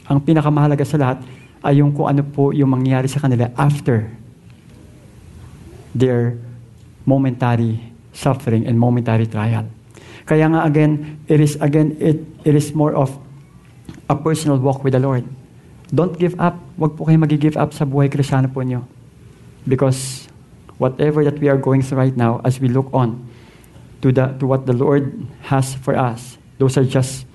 Ang 0.06 0.22
pinakamahalaga 0.22 0.86
sa 0.86 0.94
lahat 0.94 1.18
ay 1.66 1.82
yung 1.82 1.90
kung 1.90 2.06
ano 2.06 2.22
po 2.22 2.54
yung 2.54 2.70
mangyayari 2.70 3.10
sa 3.10 3.18
kanila 3.18 3.50
after 3.58 4.06
their 5.90 6.38
momentary 7.02 7.82
suffering 8.14 8.64
and 8.70 8.78
momentary 8.78 9.26
trial. 9.26 9.66
Kaya 10.26 10.46
nga 10.50 10.62
again, 10.66 11.18
it 11.26 11.42
is 11.42 11.58
again 11.58 11.98
it, 11.98 12.22
it 12.46 12.54
is 12.54 12.70
more 12.70 12.94
of 12.94 13.14
a 14.06 14.14
personal 14.14 14.58
walk 14.58 14.86
with 14.86 14.94
the 14.94 15.02
Lord. 15.02 15.26
Don't 15.90 16.18
give 16.18 16.34
up. 16.42 16.58
Huwag 16.78 16.98
po 16.98 17.06
kayo 17.06 17.18
mag-give 17.18 17.54
up 17.54 17.70
sa 17.70 17.86
buhay 17.86 18.10
krisyano 18.10 18.50
po 18.50 18.62
niyo. 18.62 18.82
Because 19.66 20.26
whatever 20.82 21.22
that 21.22 21.38
we 21.38 21.46
are 21.46 21.58
going 21.58 21.82
through 21.82 21.98
right 21.98 22.16
now, 22.18 22.42
as 22.42 22.58
we 22.58 22.66
look 22.66 22.90
on 22.90 23.22
to, 24.02 24.10
the, 24.10 24.34
to 24.42 24.46
what 24.46 24.66
the 24.66 24.74
Lord 24.74 25.14
has 25.46 25.78
for 25.78 25.94
us, 25.94 26.38
those 26.58 26.74
are 26.74 26.86
just 26.86 27.26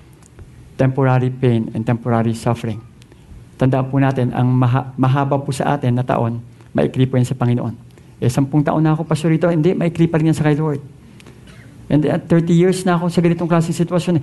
temporary 0.76 1.32
pain 1.32 1.72
and 1.72 1.84
temporary 1.88 2.36
suffering. 2.36 2.84
Tandaan 3.62 3.86
po 3.86 4.02
natin, 4.02 4.34
ang 4.34 4.50
maha, 4.50 4.90
mahaba 4.98 5.38
po 5.38 5.54
sa 5.54 5.78
atin 5.78 5.94
na 5.94 6.02
taon, 6.02 6.42
maikli 6.74 7.06
po 7.06 7.14
yan 7.14 7.22
sa 7.22 7.38
Panginoon. 7.38 7.70
Eh, 8.18 8.26
sampung 8.26 8.66
taon 8.66 8.82
na 8.82 8.90
ako 8.90 9.06
pastor 9.06 9.30
rito, 9.30 9.46
hindi, 9.46 9.70
maikli 9.70 10.10
pa 10.10 10.18
rin 10.18 10.34
yan 10.34 10.36
sa 10.36 10.42
kay 10.42 10.58
Lord. 10.58 10.82
And 11.86 12.02
at 12.10 12.26
30 12.26 12.50
years 12.50 12.82
na 12.82 12.98
ako 12.98 13.06
sa 13.06 13.22
ganitong 13.22 13.46
klaseng 13.46 13.78
sitwasyon, 13.78 14.18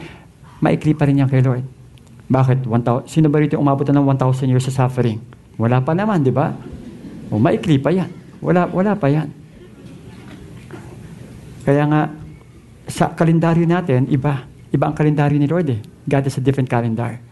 maikli 0.59 0.91
pa 0.91 1.07
rin 1.07 1.23
yan 1.23 1.31
kay 1.31 1.39
Lord. 1.39 1.63
Bakit? 2.27 2.67
1, 2.67 3.07
sino 3.07 3.31
ba 3.31 3.39
rito 3.39 3.55
umabot 3.55 3.87
na 3.87 4.03
ng 4.03 4.11
1,000 4.11 4.51
years 4.51 4.67
sa 4.67 4.83
suffering? 4.83 5.23
Wala 5.55 5.79
pa 5.79 5.95
naman, 5.95 6.19
di 6.19 6.35
ba? 6.35 6.51
O 7.31 7.39
maikli 7.39 7.79
pa 7.79 7.95
yan. 7.95 8.11
Wala, 8.43 8.67
wala 8.67 8.91
pa 8.99 9.07
yan. 9.07 9.31
Kaya 11.63 11.87
nga, 11.87 12.01
sa 12.91 13.15
kalendaryo 13.15 13.63
natin, 13.63 14.03
iba. 14.11 14.43
Iba 14.67 14.91
ang 14.91 14.95
kalendaryo 14.99 15.39
ni 15.39 15.47
Lord 15.47 15.71
eh. 15.71 15.79
God 16.11 16.27
has 16.27 16.35
a 16.35 16.43
different 16.43 16.67
calendar. 16.67 17.28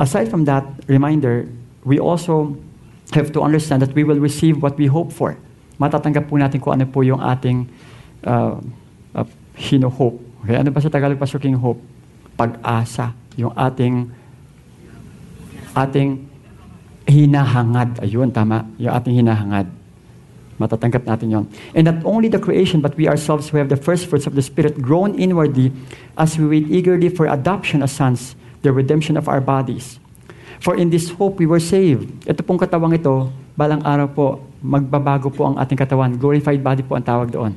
Aside 0.00 0.32
from 0.32 0.48
that 0.48 0.64
reminder, 0.88 1.44
we 1.84 2.00
also 2.00 2.56
have 3.12 3.32
to 3.36 3.44
understand 3.44 3.84
that 3.84 3.92
we 3.92 4.00
will 4.00 4.16
receive 4.16 4.64
what 4.64 4.80
we 4.80 4.88
hope 4.88 5.12
for. 5.12 5.36
Matatanggap 5.76 6.24
po 6.24 6.40
natin 6.40 6.56
kung 6.56 6.80
ano 6.80 6.88
po 6.88 7.04
yung 7.04 7.20
ating 7.20 7.68
uh, 8.24 8.56
uh, 9.12 9.26
hino-hope. 9.60 10.16
Okay? 10.44 10.56
Ano 10.56 10.72
ba 10.72 10.80
sa 10.80 10.88
Tagalog, 10.88 11.20
Pastor 11.20 11.36
King, 11.36 11.60
hope? 11.60 11.84
Pag-asa. 12.40 13.12
Yung 13.36 13.52
ating 13.52 14.08
ating 15.76 16.24
hinahangad. 17.04 18.00
Ayun, 18.00 18.32
tama. 18.32 18.64
Yung 18.80 18.96
ating 18.96 19.20
hinahangad. 19.20 19.68
Matatanggap 20.60 21.04
natin 21.08 21.28
yon. 21.32 21.44
And 21.72 21.88
not 21.88 22.04
only 22.04 22.28
the 22.28 22.40
creation, 22.40 22.84
but 22.84 22.96
we 22.96 23.08
ourselves 23.08 23.48
who 23.48 23.56
have 23.56 23.72
the 23.72 23.80
first 23.80 24.08
fruits 24.08 24.28
of 24.28 24.36
the 24.36 24.44
Spirit 24.44 24.80
grown 24.80 25.16
inwardly 25.16 25.72
as 26.20 26.36
we 26.36 26.44
wait 26.44 26.68
eagerly 26.68 27.08
for 27.08 27.24
adoption 27.28 27.80
as 27.80 27.92
sons, 27.92 28.36
the 28.60 28.70
redemption 28.72 29.16
of 29.16 29.28
our 29.28 29.40
bodies. 29.40 30.00
For 30.60 30.76
in 30.76 30.92
this 30.92 31.08
hope 31.08 31.40
we 31.40 31.48
were 31.48 31.60
saved. 31.60 32.12
Ito 32.28 32.44
pong 32.44 32.60
katawang 32.60 32.92
ito, 32.92 33.32
balang 33.56 33.80
araw 33.80 34.08
po, 34.12 34.26
magbabago 34.60 35.32
po 35.32 35.48
ang 35.48 35.56
ating 35.56 35.76
katawan. 35.76 36.12
Glorified 36.20 36.60
body 36.60 36.84
po 36.84 36.96
ang 36.96 37.04
tawag 37.04 37.32
doon. 37.32 37.56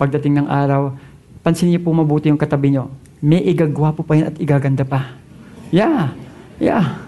Pagdating 0.00 0.40
ng 0.40 0.48
araw, 0.48 0.96
pansin 1.44 1.68
niyo 1.68 1.84
po 1.84 1.92
mabuti 1.92 2.32
yung 2.32 2.40
katabi 2.40 2.72
niyo. 2.72 2.88
May 3.20 3.44
igagwapo 3.44 4.04
pa 4.04 4.16
yan 4.16 4.32
at 4.32 4.36
igaganda 4.40 4.84
pa. 4.84 5.16
Yeah, 5.72 6.12
yeah. 6.60 7.05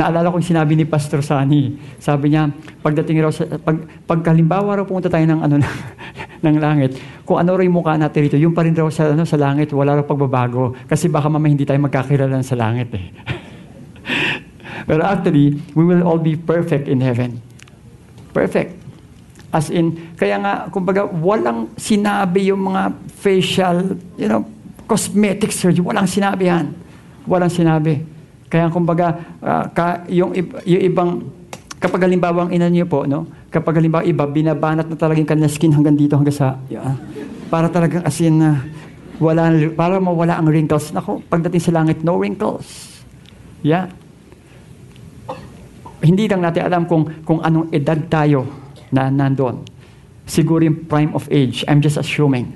Naalala 0.00 0.32
ko 0.32 0.40
yung 0.40 0.50
sinabi 0.56 0.80
ni 0.80 0.88
Pastor 0.88 1.20
Sani. 1.20 1.76
Sabi 2.00 2.32
niya, 2.32 2.48
pagdating 2.80 3.20
raw 3.20 3.28
sa, 3.28 3.44
pag, 3.60 3.84
pagkalimbawa 4.08 4.80
raw 4.80 4.84
pumunta 4.88 5.12
tayo 5.12 5.28
ng, 5.28 5.44
ano, 5.44 5.60
ng 6.48 6.56
langit, 6.56 6.96
kung 7.28 7.36
ano 7.36 7.52
raw 7.52 7.60
yung 7.60 7.76
mukha 7.76 8.00
natin 8.00 8.24
rito, 8.24 8.40
yung 8.40 8.56
pa 8.56 8.64
rin 8.64 8.72
raw 8.72 8.88
sa, 8.88 9.12
ano, 9.12 9.28
sa 9.28 9.36
langit, 9.36 9.68
wala 9.76 10.00
raw 10.00 10.04
pagbabago. 10.08 10.72
Kasi 10.88 11.12
baka 11.12 11.28
mamaya 11.28 11.52
hindi 11.52 11.68
tayo 11.68 11.76
magkakilala 11.84 12.40
sa 12.40 12.56
langit 12.56 12.88
eh. 12.96 13.06
Pero 14.88 15.04
actually, 15.04 15.60
we 15.76 15.84
will 15.84 16.00
all 16.00 16.16
be 16.16 16.32
perfect 16.32 16.88
in 16.88 17.04
heaven. 17.04 17.36
Perfect. 18.32 18.80
As 19.52 19.68
in, 19.68 20.16
kaya 20.16 20.40
nga, 20.40 20.72
kumbaga, 20.72 21.04
walang 21.12 21.76
sinabi 21.76 22.48
yung 22.48 22.72
mga 22.72 22.96
facial, 23.20 24.00
you 24.16 24.32
know, 24.32 24.48
cosmetic 24.88 25.52
surgery. 25.52 25.84
Walang 25.84 26.08
sinabi 26.08 26.48
yan. 26.48 26.72
Walang 27.28 27.52
sinabi. 27.52 28.19
Kaya 28.50 28.66
kumbaga, 28.68 29.38
uh, 29.38 29.64
ka, 29.70 30.04
yung, 30.10 30.34
yung 30.66 30.82
ibang, 30.82 31.10
kapag 31.78 32.10
halimbawa 32.10 32.46
ang 32.46 32.50
ina 32.50 32.66
niyo 32.66 32.90
po, 32.90 33.06
no? 33.06 33.30
kapag 33.50 33.78
halimbawa 33.78 34.02
iba, 34.02 34.26
binabanat 34.26 34.90
na 34.90 34.98
talaga 34.98 35.22
yung 35.22 35.30
kanilang 35.30 35.54
skin 35.54 35.70
hanggang 35.70 35.94
dito, 35.94 36.18
hanggang 36.18 36.34
sa, 36.34 36.58
yeah, 36.66 36.98
para 37.46 37.70
talagang 37.70 38.02
as 38.02 38.18
in, 38.18 38.42
uh, 38.42 38.58
wala, 39.22 39.54
para 39.78 40.02
mawala 40.02 40.34
ang 40.34 40.50
wrinkles. 40.50 40.90
Nako, 40.90 41.22
pagdating 41.30 41.62
sa 41.62 41.72
langit, 41.78 42.02
no 42.02 42.18
wrinkles. 42.18 43.02
Yeah. 43.62 43.92
Hindi 46.00 46.26
lang 46.26 46.42
natin 46.42 46.66
alam 46.66 46.82
kung, 46.88 47.06
kung 47.22 47.44
anong 47.44 47.70
edad 47.70 48.00
tayo 48.08 48.48
na 48.90 49.12
nandoon. 49.12 49.80
siguro 50.30 50.62
yung 50.62 50.86
prime 50.86 51.10
of 51.10 51.26
age. 51.34 51.66
I'm 51.66 51.82
just 51.82 51.98
assuming. 51.98 52.54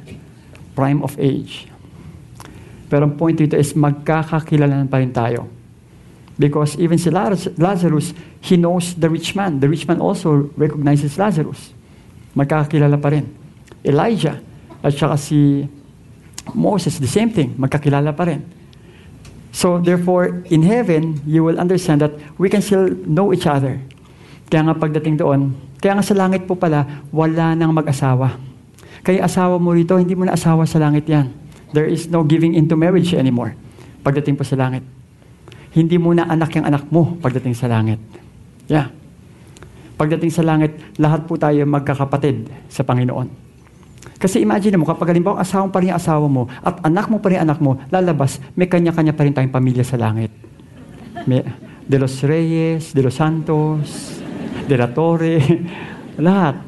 Prime 0.78 1.02
of 1.02 1.18
age. 1.18 1.66
Pero 2.86 3.10
ang 3.10 3.18
point 3.18 3.34
dito 3.34 3.58
is 3.58 3.74
magkakakilalanan 3.74 4.86
pa 4.86 5.02
rin 5.02 5.10
tayo. 5.10 5.50
Because 6.34 6.74
even 6.78 6.98
Lazarus, 7.58 8.14
he 8.42 8.56
knows 8.56 8.94
the 8.94 9.08
rich 9.08 9.34
man. 9.38 9.60
The 9.60 9.68
rich 9.68 9.86
man 9.86 10.00
also 10.02 10.50
recognizes 10.58 11.14
Lazarus. 11.14 11.70
Magkakakilala 12.34 12.98
pa 12.98 13.14
rin. 13.14 13.30
Elijah, 13.86 14.42
at 14.82 14.92
saka 14.98 15.14
si 15.14 15.68
Moses, 16.50 16.98
the 16.98 17.06
same 17.06 17.30
thing. 17.30 17.54
Magkakilala 17.54 18.10
pa 18.10 18.26
rin. 18.26 18.42
So 19.54 19.78
therefore, 19.78 20.42
in 20.50 20.66
heaven, 20.66 21.22
you 21.22 21.46
will 21.46 21.62
understand 21.62 22.02
that 22.02 22.18
we 22.34 22.50
can 22.50 22.58
still 22.58 22.90
know 23.06 23.30
each 23.30 23.46
other. 23.46 23.78
Kaya 24.50 24.66
nga 24.66 24.74
pagdating 24.74 25.22
doon, 25.22 25.54
kaya 25.78 25.94
nga 25.94 26.02
sa 26.02 26.18
langit 26.18 26.50
po 26.50 26.58
pala, 26.58 27.06
wala 27.14 27.54
nang 27.54 27.70
mag-asawa. 27.70 28.34
Kaya 29.06 29.22
asawa 29.22 29.62
mo 29.62 29.70
rito, 29.70 29.94
hindi 29.94 30.18
mo 30.18 30.26
na 30.26 30.34
asawa 30.34 30.66
sa 30.66 30.82
langit 30.82 31.06
yan. 31.06 31.30
There 31.70 31.86
is 31.86 32.10
no 32.10 32.26
giving 32.26 32.58
into 32.58 32.74
marriage 32.74 33.14
anymore 33.14 33.54
pagdating 34.04 34.36
po 34.36 34.44
sa 34.44 34.58
langit. 34.58 34.84
Hindi 35.74 35.98
mo 35.98 36.14
na 36.14 36.30
anak 36.30 36.54
yung 36.54 36.66
anak 36.70 36.86
mo 36.88 37.18
pagdating 37.18 37.58
sa 37.58 37.66
langit. 37.66 37.98
Yeah. 38.70 38.94
Pagdating 39.98 40.30
sa 40.30 40.46
langit, 40.46 40.78
lahat 40.98 41.26
po 41.26 41.34
tayo 41.34 41.62
magkakapatid 41.66 42.46
sa 42.70 42.86
Panginoon. 42.86 43.26
Kasi 44.18 44.40
imagine 44.40 44.78
mo, 44.78 44.86
kapag 44.86 45.12
halimbawa 45.12 45.42
asawa 45.42 45.68
pa 45.68 45.82
rin 45.82 45.92
asawa 45.92 46.26
mo 46.30 46.48
at 46.62 46.80
anak 46.86 47.10
mo 47.10 47.18
pa 47.20 47.28
rin 47.30 47.42
anak 47.42 47.58
mo, 47.58 47.76
lalabas, 47.90 48.40
may 48.56 48.70
kanya-kanya 48.70 49.12
pa 49.12 49.22
rin 49.26 49.34
tayong 49.34 49.52
pamilya 49.54 49.84
sa 49.84 49.98
langit. 49.98 50.30
May, 51.28 51.44
de 51.84 51.96
los 52.00 52.22
Reyes, 52.24 52.94
de 52.94 53.02
los 53.04 53.14
Santos, 53.14 54.18
de 54.64 54.76
la 54.78 54.88
Torre, 54.90 55.38
lahat. 56.26 56.58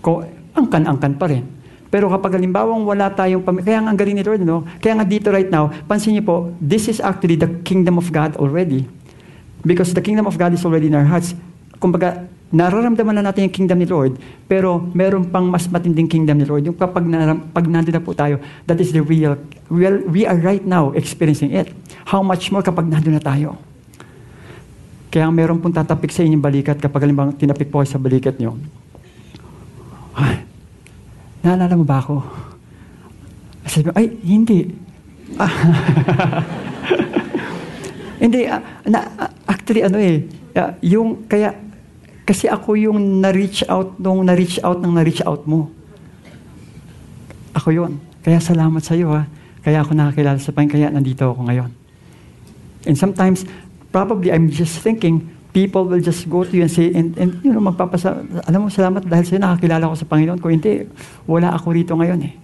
Ko, 0.00 0.24
angkan-angkan 0.54 1.14
pa 1.18 1.26
rin. 1.28 1.61
Pero 1.92 2.08
kapag 2.08 2.40
halimbawa 2.40 2.72
wala 2.72 3.12
tayong 3.12 3.44
pamilya, 3.44 3.68
kaya 3.68 3.78
nga 3.84 3.90
ang 3.92 3.98
galing 4.00 4.16
ni 4.16 4.24
Lord, 4.24 4.40
no? 4.40 4.64
Kaya 4.80 4.96
nga 4.96 5.04
dito 5.04 5.28
right 5.28 5.52
now, 5.52 5.68
pansin 5.84 6.16
niyo 6.16 6.24
po, 6.24 6.36
this 6.56 6.88
is 6.88 7.04
actually 7.04 7.36
the 7.36 7.52
kingdom 7.68 8.00
of 8.00 8.08
God 8.08 8.32
already. 8.40 8.88
Because 9.60 9.92
the 9.92 10.00
kingdom 10.00 10.24
of 10.24 10.40
God 10.40 10.56
is 10.56 10.64
already 10.64 10.88
in 10.88 10.96
our 10.96 11.04
hearts. 11.04 11.36
Kumbaga, 11.76 12.24
nararamdaman 12.48 13.20
na 13.20 13.28
natin 13.28 13.44
yung 13.44 13.52
kingdom 13.52 13.76
ni 13.76 13.84
Lord, 13.84 14.16
pero 14.48 14.80
meron 14.96 15.28
pang 15.28 15.44
mas 15.48 15.68
matinding 15.68 16.08
kingdom 16.08 16.40
ni 16.40 16.48
Lord. 16.48 16.64
Yung 16.64 16.76
kapag 16.76 17.04
naram, 17.04 17.44
pag 17.52 17.68
nandun 17.68 17.92
na 17.92 18.00
po 18.00 18.16
tayo, 18.16 18.40
that 18.64 18.80
is 18.80 18.88
the 18.96 19.04
real, 19.04 19.36
real, 19.68 20.00
we 20.08 20.24
are 20.24 20.40
right 20.40 20.64
now 20.64 20.96
experiencing 20.96 21.52
it. 21.52 21.68
How 22.08 22.24
much 22.24 22.48
more 22.48 22.64
kapag 22.64 22.88
nandun 22.88 23.20
na 23.20 23.24
tayo? 23.24 23.60
Kaya 25.12 25.28
meron 25.28 25.60
pong 25.60 25.76
tatapik 25.76 26.08
sa 26.08 26.24
inyong 26.24 26.40
balikat 26.40 26.80
kapag 26.80 27.04
halimbawa 27.04 27.36
tinapik 27.36 27.68
po 27.68 27.84
sa 27.84 28.00
balikat 28.00 28.40
nyo. 28.40 28.56
Ay, 30.16 30.44
naalala 31.42 31.74
mo 31.74 31.84
ba 31.84 31.98
ako? 31.98 32.22
Sabi 33.66 33.90
ay, 33.94 34.06
hindi. 34.22 34.70
hindi, 38.22 38.40
uh, 38.46 38.62
na, 38.86 38.98
uh, 39.18 39.30
actually, 39.46 39.82
ano 39.86 39.98
eh, 39.98 40.26
uh, 40.58 40.70
yung, 40.82 41.26
kaya, 41.26 41.54
kasi 42.22 42.46
ako 42.46 42.78
yung 42.78 43.22
na-reach 43.22 43.66
out 43.66 43.98
nung 43.98 44.22
na-reach 44.26 44.62
out 44.62 44.78
ng 44.78 44.92
na-reach 44.94 45.22
out 45.26 45.42
mo. 45.46 45.70
Ako 47.58 47.74
yon. 47.74 47.98
Kaya 48.22 48.38
salamat 48.38 48.82
sa 48.82 48.94
iyo 48.94 49.10
ha. 49.10 49.26
Kaya 49.62 49.82
ako 49.82 49.94
nakakilala 49.94 50.38
sa 50.38 50.54
Panginoon, 50.54 50.74
kaya 50.74 50.88
nandito 50.90 51.26
ako 51.26 51.42
ngayon. 51.50 51.70
And 52.86 52.98
sometimes, 52.98 53.46
probably 53.94 54.34
I'm 54.34 54.50
just 54.50 54.82
thinking, 54.82 55.31
people 55.52 55.84
will 55.84 56.00
just 56.00 56.28
go 56.28 56.42
to 56.42 56.52
you 56.52 56.64
and 56.64 56.72
say, 56.72 56.88
and, 56.92 57.16
and 57.20 57.40
you 57.44 57.52
know, 57.52 57.60
magpapasa, 57.60 58.24
alam 58.48 58.66
mo, 58.66 58.68
salamat 58.72 59.04
dahil 59.04 59.24
sa'yo 59.28 59.40
nakakilala 59.40 59.92
ko 59.92 59.96
sa 59.96 60.08
Panginoon. 60.08 60.38
Kung 60.40 60.52
hindi, 60.52 60.88
wala 61.28 61.52
ako 61.52 61.76
rito 61.76 61.92
ngayon 61.92 62.20
eh. 62.24 62.34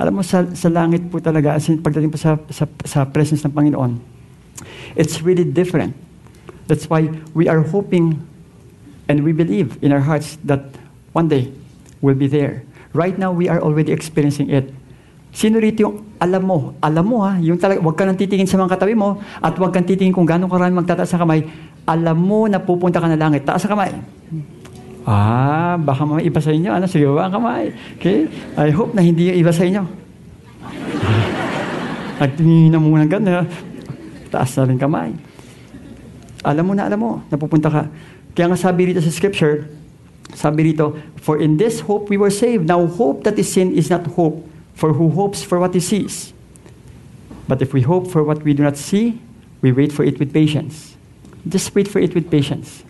Alam 0.00 0.20
mo, 0.20 0.22
sa, 0.24 0.48
sa 0.56 0.72
langit 0.72 1.04
po 1.12 1.20
talaga, 1.20 1.52
as 1.54 1.68
in, 1.68 1.84
pagdating 1.84 2.08
po 2.08 2.16
sa, 2.16 2.40
sa, 2.48 2.64
sa 2.88 3.04
presence 3.04 3.44
ng 3.44 3.52
Panginoon, 3.52 4.00
it's 4.96 5.20
really 5.20 5.44
different. 5.44 5.92
That's 6.66 6.88
why 6.88 7.12
we 7.36 7.52
are 7.52 7.60
hoping 7.60 8.32
And 9.12 9.26
we 9.26 9.36
believe 9.36 9.76
in 9.82 9.92
our 9.92 10.00
hearts 10.00 10.38
that 10.48 10.72
one 11.12 11.28
day 11.28 11.50
we'll 12.00 12.18
be 12.18 12.32
there. 12.32 12.62
Right 12.96 13.16
now, 13.16 13.28
we 13.28 13.44
are 13.44 13.60
already 13.60 13.90
experiencing 13.92 14.48
it. 14.48 14.72
Sino 15.32 15.60
rito 15.60 15.84
yung 15.84 15.96
alam 16.20 16.44
mo? 16.44 16.76
Alam 16.80 17.04
mo 17.08 17.16
ha, 17.24 17.40
yung 17.40 17.56
talaga, 17.56 17.80
huwag 17.80 17.96
ka 17.96 18.04
nang 18.04 18.20
titingin 18.20 18.44
sa 18.44 18.60
mga 18.60 18.76
katabi 18.76 18.92
mo 18.92 19.20
at 19.40 19.56
huwag 19.56 19.72
kang 19.72 19.88
titingin 19.88 20.12
kung 20.12 20.28
gano'ng 20.28 20.48
karami 20.48 20.76
magtataas 20.76 21.08
sa 21.08 21.20
kamay. 21.20 21.44
Alam 21.86 22.18
mo 22.18 22.46
na 22.46 22.62
pupunta 22.62 23.02
ka 23.02 23.10
na 23.10 23.18
langit. 23.18 23.42
Taas 23.42 23.66
sa 23.66 23.70
kamay. 23.70 23.90
Ah, 25.02 25.74
baka 25.82 26.06
may 26.06 26.30
iba 26.30 26.38
sa 26.38 26.54
inyo. 26.54 26.70
Ano, 26.70 26.86
sige 26.86 27.10
ba 27.10 27.26
ang 27.26 27.34
kamay? 27.34 27.74
Okay? 27.98 28.30
I 28.54 28.70
hope 28.70 28.94
na 28.94 29.02
hindi 29.02 29.34
yung 29.34 29.38
iba 29.42 29.50
sa 29.50 29.66
inyo. 29.66 29.82
Nagtingin 32.22 32.70
na 32.70 32.78
muna 32.78 33.02
gano'n. 33.02 33.46
Taas 34.30 34.54
na 34.54 34.70
rin 34.70 34.78
kamay. 34.78 35.10
Alam 36.46 36.70
mo 36.70 36.72
na, 36.78 36.86
alam 36.86 36.98
mo, 37.02 37.10
napupunta 37.30 37.66
ka. 37.66 37.82
Kaya 38.34 38.46
nga 38.54 38.58
sabi 38.58 38.94
rito 38.94 39.02
sa 39.02 39.10
scripture, 39.10 39.66
sabi 40.34 40.70
rito, 40.70 40.94
For 41.18 41.42
in 41.42 41.58
this 41.58 41.82
hope 41.82 42.06
we 42.10 42.18
were 42.18 42.30
saved. 42.30 42.70
Now 42.70 42.86
hope 42.86 43.26
that 43.26 43.34
is 43.38 43.50
sin 43.50 43.74
is 43.74 43.90
not 43.90 44.06
hope, 44.14 44.46
for 44.74 44.94
who 44.94 45.10
hopes 45.10 45.42
for 45.42 45.58
what 45.58 45.74
he 45.74 45.82
sees? 45.82 46.30
But 47.50 47.60
if 47.62 47.74
we 47.74 47.82
hope 47.82 48.06
for 48.06 48.22
what 48.22 48.42
we 48.46 48.54
do 48.54 48.62
not 48.62 48.78
see, 48.78 49.18
we 49.60 49.70
wait 49.74 49.90
for 49.90 50.06
it 50.06 50.18
with 50.18 50.32
patience. 50.32 50.91
Just 51.48 51.74
wait 51.74 51.88
for 51.88 51.98
it 51.98 52.14
with 52.14 52.30
patience. 52.30 52.84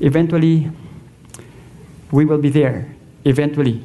Eventually, 0.00 0.70
we 2.12 2.24
will 2.24 2.38
be 2.38 2.50
there. 2.50 2.94
Eventually. 3.24 3.82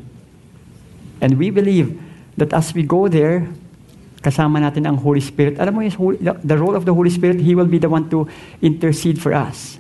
And 1.22 1.38
we 1.38 1.50
believe 1.50 2.02
that 2.38 2.54
as 2.54 2.74
we 2.74 2.84
go 2.84 3.08
there, 3.08 3.48
kasama 4.22 4.60
natin 4.60 4.88
ang 4.88 4.98
Holy 4.98 5.22
Spirit. 5.22 5.60
Alam 5.60 5.74
mo, 5.76 5.82
yung, 5.82 6.18
the 6.44 6.58
role 6.58 6.76
of 6.76 6.84
the 6.84 6.94
Holy 6.94 7.10
Spirit, 7.10 7.40
He 7.40 7.56
will 7.56 7.70
be 7.70 7.78
the 7.78 7.90
one 7.90 8.10
to 8.10 8.28
intercede 8.62 9.22
for 9.22 9.34
us. 9.34 9.80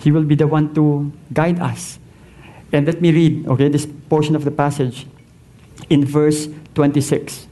He 0.00 0.10
will 0.10 0.24
be 0.24 0.34
the 0.34 0.48
one 0.48 0.74
to 0.74 1.12
guide 1.32 1.60
us. 1.60 1.98
And 2.72 2.86
let 2.86 3.00
me 3.00 3.12
read, 3.12 3.46
okay, 3.46 3.68
this 3.68 3.86
portion 4.08 4.34
of 4.34 4.44
the 4.44 4.50
passage 4.50 5.06
in 5.90 6.04
verse 6.04 6.48
26. 6.74 7.51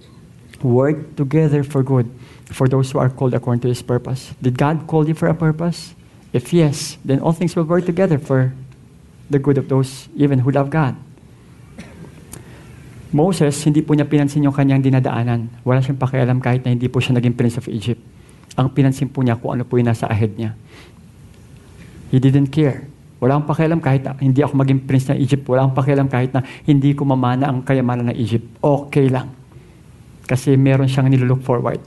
work 0.63 1.15
together 1.15 1.63
for 1.63 1.83
good 1.83 2.09
for 2.51 2.67
those 2.67 2.91
who 2.91 2.99
are 2.99 3.09
called 3.09 3.33
according 3.33 3.61
to 3.65 3.69
his 3.69 3.81
purpose. 3.81 4.33
Did 4.41 4.57
God 4.57 4.87
call 4.87 5.07
you 5.07 5.13
for 5.13 5.27
a 5.27 5.35
purpose? 5.35 5.93
If 6.31 6.53
yes, 6.53 6.97
then 7.03 7.19
all 7.19 7.33
things 7.33 7.55
will 7.55 7.67
work 7.67 7.85
together 7.85 8.19
for 8.19 8.53
the 9.29 9.39
good 9.39 9.57
of 9.57 9.67
those 9.67 10.07
even 10.15 10.39
who 10.43 10.51
love 10.51 10.69
God. 10.69 10.95
Moses, 13.11 13.59
hindi 13.67 13.83
po 13.83 13.91
niya 13.91 14.07
pinansin 14.07 14.47
yung 14.47 14.55
kanyang 14.55 14.79
dinadaanan. 14.79 15.51
Wala 15.67 15.83
siyang 15.83 15.99
pakialam 15.99 16.39
kahit 16.39 16.63
na 16.63 16.71
hindi 16.71 16.87
po 16.87 17.03
siya 17.03 17.19
naging 17.19 17.35
Prince 17.35 17.59
of 17.59 17.67
Egypt 17.67 17.99
ang 18.55 18.71
pinansin 18.71 19.07
po 19.07 19.23
niya 19.23 19.39
kung 19.39 19.55
ano 19.55 19.63
po 19.63 19.79
yung 19.79 19.87
nasa 19.87 20.07
ahead 20.07 20.35
niya. 20.35 20.55
He 22.11 22.19
didn't 22.19 22.51
care. 22.51 22.87
Wala 23.21 23.37
akong 23.37 23.53
pakialam 23.53 23.79
kahit 23.79 24.01
na 24.03 24.17
hindi 24.17 24.41
ako 24.41 24.53
maging 24.57 24.81
prince 24.89 25.07
ng 25.13 25.19
Egypt. 25.21 25.45
Wala 25.47 25.63
akong 25.63 25.77
pakialam 25.77 26.07
kahit 26.09 26.33
na 26.33 26.41
hindi 26.65 26.91
ko 26.97 27.05
mamana 27.05 27.47
ang 27.47 27.61
kayamanan 27.61 28.11
ng 28.11 28.17
Egypt. 28.17 28.47
Okay 28.59 29.07
lang. 29.07 29.29
Kasi 30.31 30.55
meron 30.55 30.87
siyang 30.87 31.11
nilook 31.11 31.43
forward. 31.43 31.83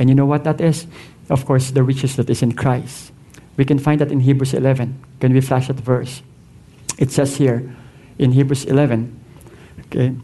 And 0.00 0.08
you 0.08 0.16
know 0.16 0.24
what 0.24 0.48
that 0.48 0.64
is? 0.64 0.88
Of 1.28 1.44
course, 1.44 1.76
the 1.76 1.84
riches 1.84 2.16
that 2.16 2.32
is 2.32 2.40
in 2.40 2.56
Christ. 2.56 3.12
We 3.60 3.68
can 3.68 3.76
find 3.76 4.00
that 4.00 4.08
in 4.08 4.24
Hebrews 4.24 4.56
11. 4.56 4.96
Can 5.20 5.36
we 5.36 5.44
flash 5.44 5.68
that 5.68 5.76
verse? 5.76 6.24
It 6.96 7.12
says 7.12 7.36
here 7.36 7.68
in 8.16 8.32
Hebrews 8.32 8.64
11, 8.64 9.12
okay, 9.92 10.16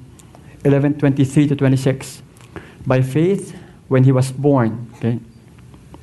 11, 0.65 0.97
23 0.97 1.49
to 1.49 1.57
26. 1.57 2.23
By 2.87 3.03
faith, 3.03 3.55
when 3.89 4.05
he 4.05 4.13
was 4.13 4.33
born, 4.33 4.89
okay, 4.97 5.21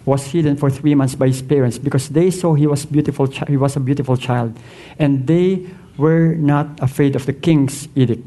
was 0.05 0.27
hidden 0.27 0.57
for 0.57 0.69
three 0.69 0.93
months 0.93 1.15
by 1.15 1.33
his 1.33 1.41
parents 1.41 1.79
because 1.79 2.09
they 2.09 2.29
saw 2.29 2.53
he 2.53 2.67
was 2.67 2.85
beautiful. 2.85 3.25
He 3.25 3.57
was 3.57 3.75
a 3.75 3.79
beautiful 3.79 4.17
child, 4.17 4.53
and 4.99 5.25
they 5.25 5.65
were 5.97 6.35
not 6.35 6.77
afraid 6.77 7.15
of 7.15 7.25
the 7.25 7.33
king's 7.33 7.89
edict. 7.95 8.21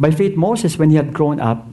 By 0.00 0.10
faith, 0.10 0.34
Moses, 0.34 0.78
when 0.78 0.90
he 0.90 0.96
had 0.96 1.12
grown 1.12 1.38
up, 1.38 1.68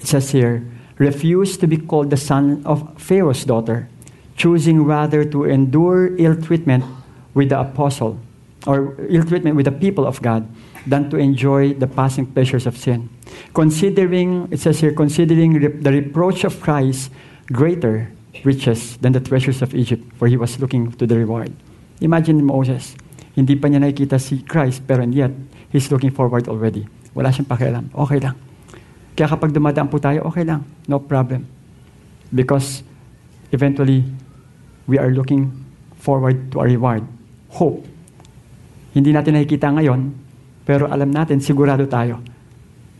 it 0.00 0.06
says 0.06 0.30
here, 0.30 0.64
refused 0.98 1.60
to 1.60 1.66
be 1.66 1.76
called 1.76 2.10
the 2.10 2.16
son 2.16 2.62
of 2.64 2.82
Pharaoh's 3.00 3.44
daughter, 3.44 3.88
choosing 4.36 4.84
rather 4.84 5.24
to 5.24 5.44
endure 5.44 6.16
ill 6.16 6.36
treatment 6.36 6.84
with 7.34 7.50
the 7.50 7.60
apostle 7.60 8.18
or 8.66 8.94
ill 9.08 9.24
treatment 9.24 9.56
with 9.56 9.66
the 9.66 9.72
people 9.72 10.06
of 10.06 10.20
God 10.22 10.46
than 10.86 11.10
to 11.10 11.16
enjoy 11.16 11.74
the 11.74 11.86
passing 11.86 12.26
pleasures 12.26 12.66
of 12.66 12.76
sin. 12.76 13.08
Considering, 13.54 14.48
it 14.50 14.58
says 14.60 14.80
here, 14.80 14.92
considering 14.92 15.60
the 15.60 15.92
reproach 15.92 16.44
of 16.44 16.60
Christ 16.60 17.10
greater 17.52 18.10
riches 18.44 18.96
than 18.98 19.12
the 19.12 19.20
treasures 19.20 19.62
of 19.62 19.74
Egypt, 19.74 20.02
for 20.16 20.26
he 20.28 20.36
was 20.36 20.58
looking 20.58 20.92
to 20.92 21.06
the 21.06 21.16
reward. 21.16 21.52
Imagine 22.00 22.44
Moses, 22.44 22.94
hindi 23.34 23.54
pa 23.54 23.68
niya 23.68 23.82
nakikita 23.82 24.18
si 24.18 24.42
Christ, 24.42 24.82
pero 24.86 25.02
yet, 25.06 25.30
he's 25.70 25.90
looking 25.90 26.10
forward 26.10 26.48
already. 26.48 26.86
Wala 27.14 27.30
siyang 27.30 27.50
pakialam. 27.50 27.90
Okay 27.94 28.18
lang. 28.22 28.47
Kaya 29.18 29.34
kapag 29.34 29.50
dumadaan 29.50 29.90
po 29.90 29.98
tayo, 29.98 30.22
okay 30.30 30.46
lang. 30.46 30.62
No 30.86 31.02
problem. 31.02 31.42
Because 32.30 32.86
eventually, 33.50 34.06
we 34.86 34.94
are 34.94 35.10
looking 35.10 35.50
forward 35.98 36.54
to 36.54 36.62
a 36.62 36.70
reward. 36.70 37.02
Hope. 37.50 37.82
Hindi 38.94 39.10
natin 39.10 39.34
nakikita 39.34 39.74
ngayon, 39.74 40.14
pero 40.62 40.86
alam 40.86 41.10
natin, 41.10 41.42
sigurado 41.42 41.82
tayo, 41.90 42.22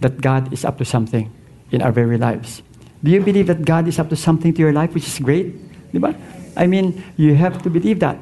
that 0.03 0.19
God 0.19 0.51
is 0.51 0.67
up 0.67 0.75
to 0.83 0.85
something 0.85 1.31
in 1.71 1.87
our 1.87 1.95
very 1.95 2.19
lives. 2.19 2.67
Do 2.99 3.15
you 3.15 3.23
believe 3.23 3.47
that 3.47 3.63
God 3.63 3.87
is 3.87 4.03
up 4.03 4.11
to 4.11 4.19
something 4.19 4.51
to 4.51 4.59
your 4.59 4.75
life, 4.75 4.99
which 4.99 5.07
is 5.07 5.23
great? 5.23 5.55
Diba? 5.95 6.19
I 6.59 6.67
mean, 6.67 6.99
you 7.15 7.39
have 7.39 7.63
to 7.63 7.71
believe 7.71 8.03
that. 8.03 8.19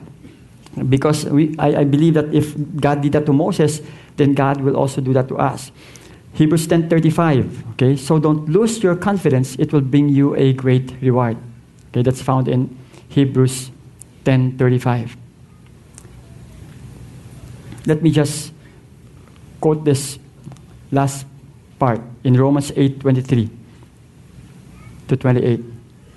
Because 0.77 1.25
we, 1.25 1.57
I, 1.57 1.81
I 1.81 1.85
believe 1.89 2.21
that 2.21 2.29
if 2.37 2.53
God 2.77 3.01
did 3.01 3.17
that 3.17 3.25
to 3.25 3.33
Moses, 3.33 3.81
then 4.21 4.37
God 4.37 4.61
will 4.61 4.77
also 4.77 5.01
do 5.01 5.17
that 5.17 5.33
to 5.33 5.41
us. 5.41 5.73
Hebrews 6.37 6.69
10:35. 6.69 7.65
Okay, 7.73 7.97
so 7.97 8.19
don't 8.19 8.49
lose 8.49 8.83
your 8.83 8.95
confidence; 8.95 9.57
it 9.57 9.73
will 9.73 9.81
bring 9.81 10.09
you 10.09 10.37
a 10.37 10.53
great 10.53 10.93
reward. 11.01 11.37
Okay, 11.91 12.03
that's 12.03 12.21
found 12.21 12.47
in 12.47 12.77
Hebrews 13.09 13.71
10:35. 14.25 15.17
Let 17.87 18.03
me 18.03 18.11
just 18.11 18.53
quote 19.61 19.85
this 19.85 20.19
last 20.93 21.25
part 21.79 22.01
in 22.25 22.37
Romans 22.37 22.71
8:23 22.77 23.49
to 25.09 25.17
28. 25.17 25.65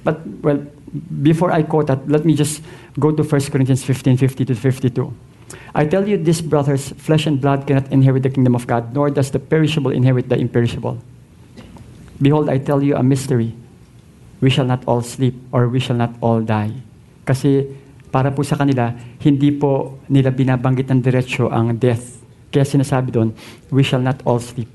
But 0.03 0.19
well, 0.43 0.59
before 1.23 1.51
I 1.51 1.63
quote 1.63 1.87
that, 1.87 2.09
let 2.09 2.25
me 2.25 2.35
just 2.35 2.61
go 2.99 3.11
to 3.11 3.23
1 3.23 3.51
Corinthians 3.51 3.83
15:50 3.87 4.43
to 4.45 4.55
52. 4.55 5.13
I 5.75 5.85
tell 5.85 6.07
you 6.07 6.17
this, 6.17 6.41
brothers, 6.41 6.89
flesh 6.97 7.27
and 7.27 7.39
blood 7.39 7.67
cannot 7.67 7.91
inherit 7.93 8.23
the 8.23 8.33
kingdom 8.33 8.55
of 8.55 8.65
God, 8.65 8.93
nor 8.93 9.09
does 9.09 9.29
the 9.29 9.39
perishable 9.39 9.91
inherit 9.91 10.29
the 10.29 10.37
imperishable. 10.37 10.97
Behold, 12.21 12.49
I 12.49 12.57
tell 12.57 12.81
you 12.81 12.95
a 12.95 13.03
mystery. 13.03 13.53
We 14.41 14.49
shall 14.49 14.65
not 14.65 14.81
all 14.87 15.01
sleep, 15.01 15.37
or 15.51 15.69
we 15.69 15.79
shall 15.79 15.95
not 15.95 16.15
all 16.21 16.41
die. 16.41 16.73
Kasi 17.23 17.69
para 18.09 18.33
po 18.33 18.41
sa 18.41 18.57
kanila, 18.57 18.89
hindi 19.21 19.53
po 19.53 20.01
nila 20.09 20.33
binabanggit 20.33 20.89
ng 20.89 20.99
diretsyo 21.05 21.53
ang 21.53 21.77
death. 21.77 22.17
Kaya 22.49 22.65
sinasabi 22.65 23.13
doon, 23.13 23.29
we 23.69 23.85
shall 23.85 24.01
not 24.01 24.17
all 24.25 24.41
sleep. 24.41 24.67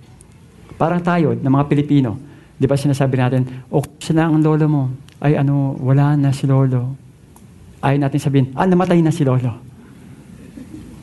Parang 0.79 1.03
tayo, 1.03 1.35
ng 1.35 1.51
mga 1.51 1.67
Pilipino, 1.67 2.15
di 2.55 2.71
ba 2.71 2.79
sinasabi 2.79 3.19
natin, 3.19 3.67
o 3.67 3.83
oh, 3.83 3.85
sila 3.99 4.31
ang 4.31 4.39
lolo 4.39 4.67
mo? 4.71 4.83
Ay 5.19 5.35
ano, 5.35 5.75
wala 5.83 6.15
na 6.15 6.31
si 6.31 6.47
lolo. 6.47 6.95
Ay 7.83 7.99
natin 7.99 8.23
sabihin, 8.23 8.55
ah, 8.55 8.67
namatay 8.67 9.03
na 9.03 9.11
si 9.11 9.27
lolo. 9.27 9.74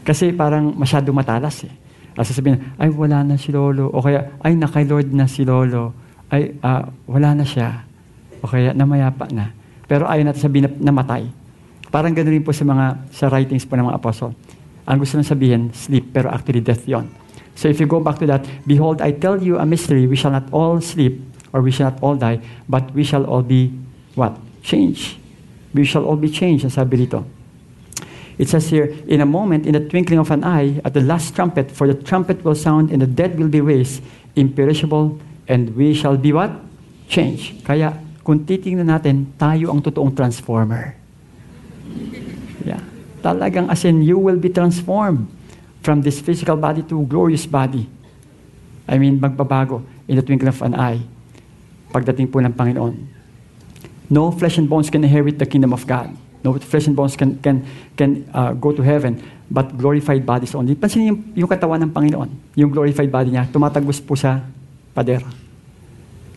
Kasi 0.02 0.34
parang 0.34 0.74
masyado 0.74 1.14
matalas 1.14 1.66
eh. 1.66 1.74
At 2.18 2.28
sasabihin, 2.28 2.76
ay 2.76 2.92
wala 2.92 3.24
na 3.24 3.40
si 3.40 3.54
Lolo. 3.56 3.88
O 3.94 4.04
kaya, 4.04 4.36
ay 4.44 4.58
nakay 4.58 4.84
Lord 4.84 5.16
na 5.16 5.30
si 5.30 5.48
Lolo. 5.48 5.96
Ay, 6.28 6.58
uh, 6.60 6.84
wala 7.08 7.38
na 7.38 7.46
siya. 7.48 7.88
O 8.44 8.50
kaya, 8.50 8.76
namayapa 8.76 9.32
na. 9.32 9.56
Pero 9.88 10.08
ayaw 10.08 10.28
natin 10.28 10.42
sabihin 10.44 10.66
na 10.68 10.92
namatay. 10.92 11.28
Parang 11.92 12.16
ganoon 12.16 12.40
rin 12.40 12.44
po 12.44 12.56
sa 12.56 12.64
mga 12.64 13.12
sa 13.12 13.28
writings 13.28 13.68
po 13.68 13.76
ng 13.76 13.92
mga 13.92 14.00
apostle. 14.00 14.32
Ang 14.88 14.98
gusto 15.04 15.20
nang 15.20 15.28
sabihin, 15.28 15.72
sleep, 15.76 16.16
pero 16.16 16.32
actually 16.32 16.64
death 16.64 16.88
yon. 16.88 17.12
So 17.56 17.68
if 17.68 17.78
you 17.84 17.88
go 17.88 18.00
back 18.00 18.18
to 18.24 18.28
that, 18.32 18.48
Behold, 18.64 19.04
I 19.04 19.12
tell 19.12 19.38
you 19.38 19.60
a 19.60 19.68
mystery, 19.68 20.08
we 20.08 20.16
shall 20.16 20.32
not 20.32 20.48
all 20.56 20.80
sleep, 20.80 21.20
or 21.52 21.60
we 21.60 21.70
shall 21.70 21.92
not 21.92 22.00
all 22.00 22.16
die, 22.16 22.40
but 22.68 22.90
we 22.96 23.04
shall 23.04 23.28
all 23.28 23.44
be, 23.44 23.76
what? 24.16 24.40
Change. 24.64 25.20
We 25.76 25.84
shall 25.84 26.08
all 26.08 26.16
be 26.16 26.32
changed, 26.32 26.64
ang 26.64 26.72
sabi 26.72 27.04
dito. 27.04 27.28
It 28.42 28.50
says 28.50 28.74
here, 28.74 28.90
in 29.06 29.22
a 29.22 29.30
moment, 29.30 29.70
in 29.70 29.78
the 29.78 29.86
twinkling 29.86 30.18
of 30.18 30.34
an 30.34 30.42
eye, 30.44 30.82
at 30.82 30.98
the 30.98 31.06
last 31.06 31.38
trumpet, 31.38 31.70
for 31.70 31.86
the 31.86 31.94
trumpet 31.94 32.42
will 32.42 32.58
sound 32.58 32.90
and 32.90 32.98
the 32.98 33.06
dead 33.06 33.38
will 33.38 33.54
be 33.54 33.62
raised, 33.62 34.02
imperishable, 34.36 35.22
and 35.46 35.70
we 35.78 35.94
shall 35.94 36.18
be 36.18 36.34
what? 36.34 36.50
Change. 37.06 37.62
Kaya, 37.62 37.94
kung 38.26 38.42
titingnan 38.42 38.90
natin, 38.90 39.30
tayo 39.38 39.70
ang 39.70 39.86
totoong 39.86 40.18
transformer. 40.18 40.98
Yeah. 42.62 42.82
Talagang 43.26 43.74
as 43.74 43.86
in, 43.86 44.06
you 44.06 44.22
will 44.22 44.38
be 44.38 44.50
transformed 44.50 45.26
from 45.82 46.06
this 46.06 46.22
physical 46.22 46.58
body 46.58 46.82
to 46.86 47.06
glorious 47.10 47.46
body. 47.50 47.90
I 48.86 49.02
mean, 49.02 49.18
magbabago 49.18 49.82
in 50.06 50.18
the 50.18 50.22
twinkling 50.22 50.54
of 50.54 50.62
an 50.62 50.78
eye. 50.78 51.02
Pagdating 51.90 52.30
po 52.30 52.38
ng 52.38 52.54
Panginoon. 52.54 52.96
No 54.14 54.30
flesh 54.30 54.62
and 54.62 54.70
bones 54.70 54.94
can 54.94 55.02
inherit 55.02 55.42
the 55.42 55.50
kingdom 55.50 55.74
of 55.74 55.86
God. 55.90 56.14
No 56.42 56.58
flesh 56.58 56.90
and 56.90 56.98
bones 56.98 57.14
can, 57.14 57.38
can, 57.38 57.62
can 57.94 58.26
uh, 58.34 58.54
go 58.58 58.74
to 58.74 58.82
heaven, 58.82 59.22
but 59.46 59.78
glorified 59.78 60.26
bodies 60.26 60.58
only. 60.58 60.74
Pansinin 60.74 61.14
yung, 61.14 61.20
yung 61.46 61.50
katawan 61.50 61.78
ng 61.86 61.92
Panginoon, 61.94 62.30
yung 62.58 62.74
glorified 62.74 63.14
body 63.14 63.38
niya, 63.38 63.46
tumatagos 63.54 64.02
po 64.02 64.18
sa 64.18 64.42
pader. 64.98 65.22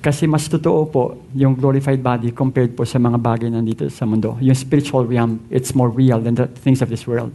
Kasi 0.05 0.29
mas 0.29 0.45
totoo 0.45 0.85
po 0.85 1.03
yung 1.33 1.57
glorified 1.57 2.05
body 2.05 2.37
compared 2.37 2.77
po 2.77 2.85
sa 2.85 3.01
mga 3.01 3.17
bagay 3.17 3.49
nandito 3.49 3.89
sa 3.89 4.05
mundo. 4.05 4.37
Yung 4.45 4.53
spiritual 4.53 5.09
realm, 5.09 5.41
it's 5.49 5.73
more 5.73 5.89
real 5.89 6.21
than 6.21 6.37
the 6.37 6.45
things 6.61 6.85
of 6.85 6.93
this 6.93 7.09
world. 7.09 7.33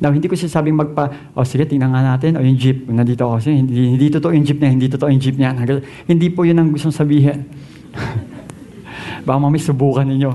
Now, 0.00 0.12
hindi 0.12 0.28
ko 0.28 0.36
sinasabing 0.36 0.76
magpa, 0.76 1.08
o 1.36 1.40
oh, 1.40 1.44
sige, 1.44 1.68
tingnan 1.68 1.92
nga 1.92 2.16
natin, 2.16 2.36
o 2.36 2.40
oh, 2.40 2.44
yung 2.44 2.56
jeep, 2.56 2.88
nandito 2.88 3.28
ako, 3.28 3.44
sige, 3.44 3.56
hindi, 3.60 3.96
hindi 3.96 4.08
totoo 4.12 4.32
yung 4.32 4.44
jeep 4.44 4.60
niya, 4.60 4.70
hindi 4.72 4.88
totoo 4.92 5.08
yung 5.08 5.20
jeep 5.20 5.36
niya. 5.36 5.52
Hindi 6.08 6.28
po 6.32 6.44
yun 6.44 6.56
ang 6.60 6.68
gustong 6.72 6.92
sabihin. 6.92 7.48
Baka 9.28 9.36
mamay 9.40 9.60
subukan 9.60 10.04
ninyo. 10.04 10.32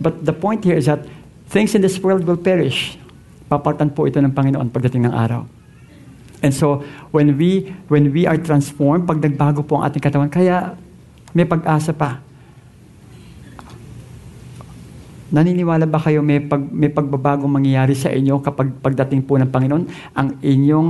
But 0.00 0.24
the 0.24 0.32
point 0.32 0.64
here 0.64 0.80
is 0.80 0.88
that 0.88 1.04
things 1.52 1.76
in 1.76 1.84
this 1.84 2.00
world 2.00 2.24
will 2.24 2.40
perish. 2.40 2.96
Papalitan 3.52 3.92
po 3.92 4.08
ito 4.08 4.16
ng 4.16 4.32
Panginoon 4.32 4.72
pagdating 4.72 5.04
ng 5.04 5.12
araw. 5.12 5.44
And 6.40 6.56
so, 6.56 6.80
when 7.12 7.36
we, 7.36 7.68
when 7.92 8.08
we 8.16 8.24
are 8.24 8.40
transformed, 8.40 9.04
pag 9.04 9.20
nagbago 9.20 9.60
po 9.60 9.76
ang 9.76 9.92
ating 9.92 10.00
katawan, 10.00 10.32
kaya 10.32 10.72
may 11.36 11.44
pag-asa 11.44 11.92
pa. 11.92 12.24
Naniniwala 15.30 15.84
ba 15.84 16.00
kayo 16.00 16.24
may, 16.24 16.40
pag, 16.40 16.64
may 16.64 16.88
pagbabagong 16.90 17.46
mangyayari 17.46 17.92
sa 17.94 18.08
inyo 18.10 18.40
kapag 18.40 18.72
pagdating 18.80 19.22
po 19.22 19.36
ng 19.36 19.52
Panginoon, 19.52 19.84
ang 20.16 20.28
inyong 20.40 20.88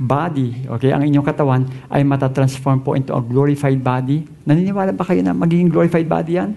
body, 0.00 0.70
okay, 0.72 0.90
ang 0.94 1.04
inyong 1.04 1.26
katawan 1.26 1.62
ay 1.92 2.00
matatransform 2.06 2.80
po 2.80 2.96
into 2.96 3.12
a 3.12 3.20
glorified 3.20 3.78
body? 3.78 4.24
Naniniwala 4.48 4.96
ba 4.96 5.04
kayo 5.04 5.20
na 5.20 5.36
magiging 5.36 5.68
glorified 5.68 6.08
body 6.08 6.32
yan? 6.40 6.50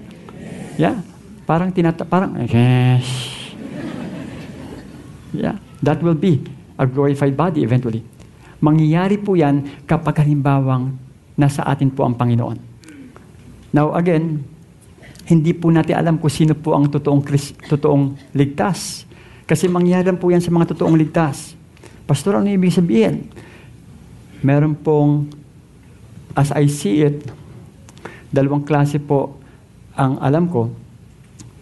Yeah. 0.79 1.12
Parang 1.43 1.75
tinata 1.75 2.07
parang 2.07 2.39
yes. 2.47 3.03
Yeah, 5.33 5.57
that 5.81 5.99
will 5.99 6.15
be 6.15 6.39
a 6.77 6.85
glorified 6.85 7.35
body 7.35 7.65
eventually. 7.65 8.05
Mangyayari 8.63 9.19
po 9.19 9.35
yan 9.35 9.83
kapag 9.83 10.23
halimbawang 10.23 10.95
nasa 11.35 11.65
atin 11.67 11.91
po 11.91 12.07
ang 12.07 12.15
Panginoon. 12.15 12.57
Now 13.73 13.91
again, 13.97 14.45
hindi 15.27 15.51
po 15.51 15.73
natin 15.73 15.99
alam 15.99 16.15
kung 16.21 16.31
sino 16.31 16.53
po 16.55 16.77
ang 16.77 16.87
totoong, 16.87 17.25
totoong 17.67 18.31
ligtas. 18.37 19.03
Kasi 19.43 19.67
mangyayari 19.67 20.15
po 20.15 20.31
yan 20.31 20.39
sa 20.39 20.53
mga 20.53 20.77
totoong 20.77 20.95
ligtas. 20.95 21.57
Pastor, 22.07 22.39
ano 22.39 22.47
ibig 22.47 22.71
sabihin? 22.71 23.27
Meron 24.43 24.75
pong, 24.75 25.31
as 26.35 26.51
I 26.55 26.69
see 26.71 27.03
it, 27.03 27.23
dalawang 28.31 28.63
klase 28.63 28.99
po 28.99 29.39
ang 29.95 30.19
alam 30.19 30.47
ko 30.47 30.82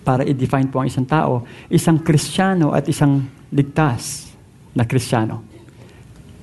para 0.02 0.26
i-define 0.26 0.68
po 0.70 0.82
ang 0.82 0.90
isang 0.90 1.06
tao, 1.06 1.46
isang 1.70 2.02
kristyano 2.02 2.74
at 2.74 2.90
isang 2.90 3.26
ligtas 3.54 4.34
na 4.74 4.86
kristyano. 4.88 5.46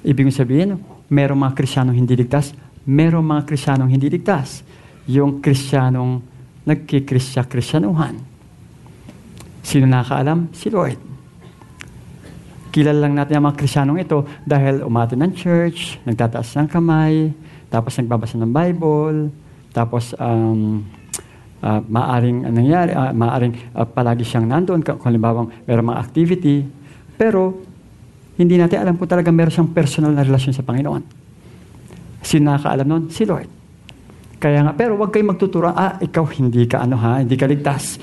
Ibig 0.07 0.31
sabihin, 0.31 0.79
merong 1.11 1.41
mga 1.41 1.55
kristyanong 1.57 1.97
hindi 1.97 2.15
ligtas, 2.15 2.55
merong 2.87 3.25
mga 3.25 3.43
kristyanong 3.49 3.91
hindi 3.91 4.09
ligtas. 4.09 4.63
Yung 5.09 5.41
kristyanong 5.41 6.21
nagkikristya-kristyanuhan. 6.69 8.21
Sino 9.65 9.85
nakakaalam? 9.89 10.53
Si 10.53 10.69
Lord. 10.69 11.01
Kilala 12.69 13.09
lang 13.09 13.17
natin 13.17 13.41
ang 13.41 13.49
mga 13.49 13.59
kristyanong 13.59 13.99
ito 14.05 14.29
dahil 14.45 14.85
umati 14.85 15.17
ng 15.17 15.33
church, 15.33 15.97
nagtataas 16.05 16.53
ng 16.61 16.69
kamay, 16.69 17.33
tapos 17.73 17.97
nagbabasa 17.97 18.37
ng 18.37 18.53
Bible, 18.53 19.33
tapos 19.73 20.13
um, 20.21 20.85
uh, 21.63 21.81
maaring 21.85 22.47
uh, 22.47 22.53
nangyari, 22.53 22.91
uh, 22.95 23.13
maaring 23.15 23.55
uh, 23.75 23.87
palagi 23.87 24.25
siyang 24.25 24.47
nandoon, 24.47 24.83
kung 24.85 25.03
halimbawa 25.03 25.47
mayroong 25.67 25.89
mga 25.95 26.01
activity, 26.01 26.57
pero 27.19 27.59
hindi 28.39 28.55
natin 28.55 28.87
alam 28.87 28.95
kung 28.95 29.11
talaga 29.11 29.35
meron 29.35 29.51
siyang 29.51 29.71
personal 29.75 30.15
na 30.15 30.23
relasyon 30.23 30.55
sa 30.55 30.63
Panginoon. 30.63 31.03
Sino 32.23 32.55
nakakaalam 32.55 32.87
nun? 32.87 33.05
Si 33.11 33.27
Lord. 33.27 33.51
Kaya 34.39 34.63
nga, 34.63 34.73
pero 34.79 34.95
huwag 34.95 35.11
kayong 35.11 35.35
magtuturo, 35.35 35.75
ah, 35.75 35.99
ikaw 35.99 36.23
hindi 36.31 36.63
ka 36.71 36.87
ano 36.87 36.95
ha, 36.95 37.19
hindi 37.19 37.35
ka 37.35 37.51
ligtas. 37.51 37.99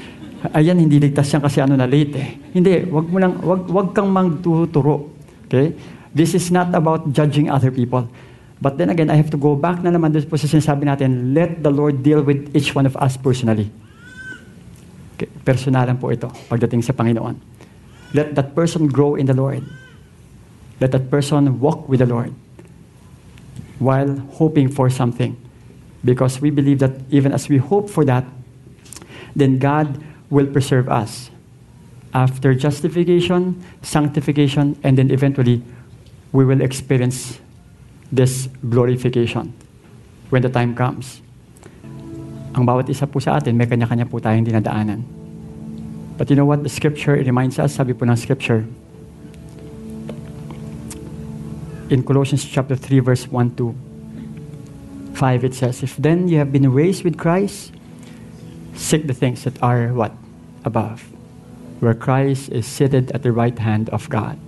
Ayan, 0.51 0.77
hindi 0.83 0.99
ligtas 0.99 1.31
yan 1.31 1.39
kasi 1.39 1.63
ano 1.63 1.79
na 1.79 1.87
late 1.87 2.13
eh. 2.19 2.29
Hindi, 2.51 2.83
wag 2.91 3.07
mo 3.07 3.17
lang, 3.23 3.39
wag, 3.39 3.63
wag 3.71 3.87
kang 3.95 4.11
magtuturo. 4.11 5.15
Okay? 5.47 5.71
This 6.11 6.35
is 6.35 6.51
not 6.51 6.75
about 6.75 7.07
judging 7.15 7.47
other 7.47 7.71
people. 7.71 8.11
But 8.65 8.81
then 8.81 8.89
again, 8.89 9.13
I 9.13 9.15
have 9.21 9.29
to 9.29 9.37
go 9.37 9.53
back 9.53 9.85
na 9.85 9.93
naman 9.93 10.09
doon 10.09 10.25
po 10.25 10.41
sa 10.41 10.49
sinasabi 10.49 10.89
natin, 10.89 11.37
let 11.37 11.61
the 11.61 11.69
Lord 11.69 12.01
deal 12.01 12.25
with 12.25 12.49
each 12.57 12.73
one 12.73 12.89
of 12.89 12.97
us 12.97 13.13
personally. 13.13 13.69
Okay, 15.13 15.29
personalan 15.45 16.01
po 16.01 16.09
ito 16.09 16.33
pagdating 16.49 16.81
sa 16.81 16.89
Panginoon. 16.89 17.37
Let 18.17 18.33
that 18.33 18.57
person 18.57 18.89
grow 18.89 19.21
in 19.21 19.29
the 19.29 19.37
Lord. 19.37 19.61
Let 20.81 20.97
that 20.97 21.13
person 21.13 21.61
walk 21.61 21.85
with 21.85 22.01
the 22.01 22.09
Lord 22.09 22.33
while 23.77 24.17
hoping 24.41 24.73
for 24.73 24.89
something. 24.89 25.37
Because 26.01 26.41
we 26.41 26.49
believe 26.49 26.81
that 26.81 26.97
even 27.13 27.37
as 27.37 27.45
we 27.45 27.61
hope 27.61 27.85
for 27.85 28.01
that, 28.09 28.25
then 29.37 29.61
God 29.61 30.01
will 30.33 30.49
preserve 30.49 30.89
us. 30.89 31.29
After 32.17 32.57
justification, 32.57 33.61
sanctification, 33.85 34.73
and 34.81 34.97
then 34.97 35.13
eventually, 35.13 35.61
we 36.33 36.49
will 36.49 36.65
experience 36.65 37.44
this 38.11 38.47
glorification 38.69 39.53
when 40.29 40.41
the 40.41 40.49
time 40.49 40.75
comes. 40.75 41.21
Ang 42.55 42.63
bawat 42.63 42.87
isa 42.87 43.05
po 43.07 43.19
sa 43.19 43.37
atin, 43.37 43.57
may 43.57 43.67
kanya-kanya 43.67 44.07
po 44.07 44.19
tayong 44.19 44.47
dinadaanan. 44.47 45.03
But 46.17 46.29
you 46.31 46.35
know 46.39 46.47
what? 46.47 46.63
The 46.63 46.71
scripture 46.71 47.19
reminds 47.19 47.59
us, 47.59 47.75
sabi 47.75 47.91
po 47.91 48.07
ng 48.07 48.15
scripture, 48.15 48.63
in 51.91 52.03
Colossians 52.03 52.47
chapter 52.47 52.75
3, 52.75 52.99
verse 52.99 53.27
1 53.27 53.59
to 53.59 53.75
5, 55.13 55.43
it 55.43 55.53
says, 55.53 55.83
If 55.83 55.97
then 55.97 56.27
you 56.27 56.39
have 56.39 56.51
been 56.51 56.71
raised 56.71 57.03
with 57.03 57.17
Christ, 57.17 57.75
seek 58.73 59.07
the 59.07 59.13
things 59.13 59.43
that 59.43 59.61
are 59.61 59.91
what? 59.91 60.15
Above, 60.63 61.11
where 61.79 61.93
Christ 61.93 62.49
is 62.49 62.65
seated 62.65 63.11
at 63.11 63.23
the 63.23 63.31
right 63.31 63.59
hand 63.59 63.89
of 63.89 64.09
God. 64.09 64.39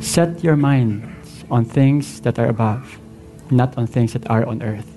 Set 0.00 0.44
your 0.44 0.56
minds 0.56 1.13
on 1.48 1.64
things 1.64 2.20
that 2.24 2.36
are 2.40 2.48
above, 2.48 2.84
not 3.50 3.76
on 3.76 3.88
things 3.88 4.12
that 4.16 4.24
are 4.30 4.44
on 4.44 4.60
earth. 4.64 4.88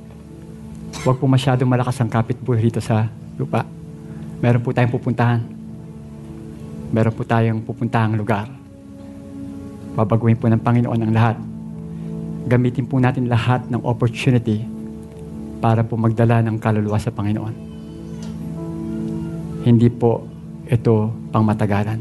Huwag 1.03 1.19
po 1.19 1.27
masyadong 1.27 1.67
malakas 1.67 1.99
ang 1.99 2.09
kapit 2.09 2.39
buhay 2.39 2.67
dito 2.67 2.79
sa 2.81 3.07
lupa. 3.35 3.63
Meron 4.39 4.61
po 4.61 4.71
tayong 4.71 4.93
pupuntahan. 4.93 5.41
Meron 6.93 7.13
po 7.13 7.23
tayong 7.27 7.59
pupuntahang 7.63 8.15
lugar. 8.15 8.47
Babaguhin 9.97 10.37
po 10.37 10.47
ng 10.47 10.61
Panginoon 10.61 11.01
ang 11.03 11.11
lahat. 11.11 11.35
Gamitin 12.47 12.87
po 12.87 13.01
natin 13.01 13.27
lahat 13.27 13.65
ng 13.67 13.81
opportunity 13.83 14.63
para 15.57 15.81
po 15.83 15.97
magdala 15.97 16.39
ng 16.45 16.61
kaluluwa 16.61 17.01
sa 17.01 17.11
Panginoon. 17.11 17.55
Hindi 19.67 19.89
po 19.91 20.23
ito 20.69 21.11
pang 21.33 21.43
matagalan. 21.43 21.99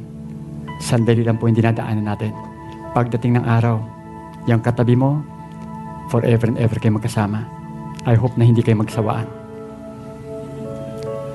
Sandali 0.79 1.25
lang 1.25 1.41
po 1.41 1.49
yung 1.49 1.57
dinadaanan 1.57 2.05
natin. 2.05 2.31
Pagdating 2.93 3.41
ng 3.41 3.45
araw, 3.49 3.96
yung 4.47 4.63
katabi 4.63 4.95
mo, 4.95 5.23
forever 6.09 6.47
and 6.47 6.59
ever 6.63 6.79
kayo 6.79 6.95
magkasama. 6.95 7.43
I 8.07 8.15
hope 8.15 8.39
na 8.39 8.47
hindi 8.47 8.63
kayo 8.63 8.79
magsawaan. 8.79 9.27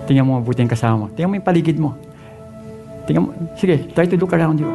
Tingnan 0.07 0.24
mo 0.28 0.39
mabuti 0.39 0.64
yung 0.64 0.72
kasama 0.72 0.95
mo. 0.95 1.05
Tingnan 1.12 1.30
mo 1.32 1.36
yung 1.36 1.47
paligid 1.47 1.78
mo. 1.78 1.99
Tingnan 3.05 3.22
mo, 3.28 3.30
sige, 3.59 3.91
try 3.91 4.07
to 4.07 4.16
look 4.16 4.32
around 4.32 4.59
you. 4.59 4.72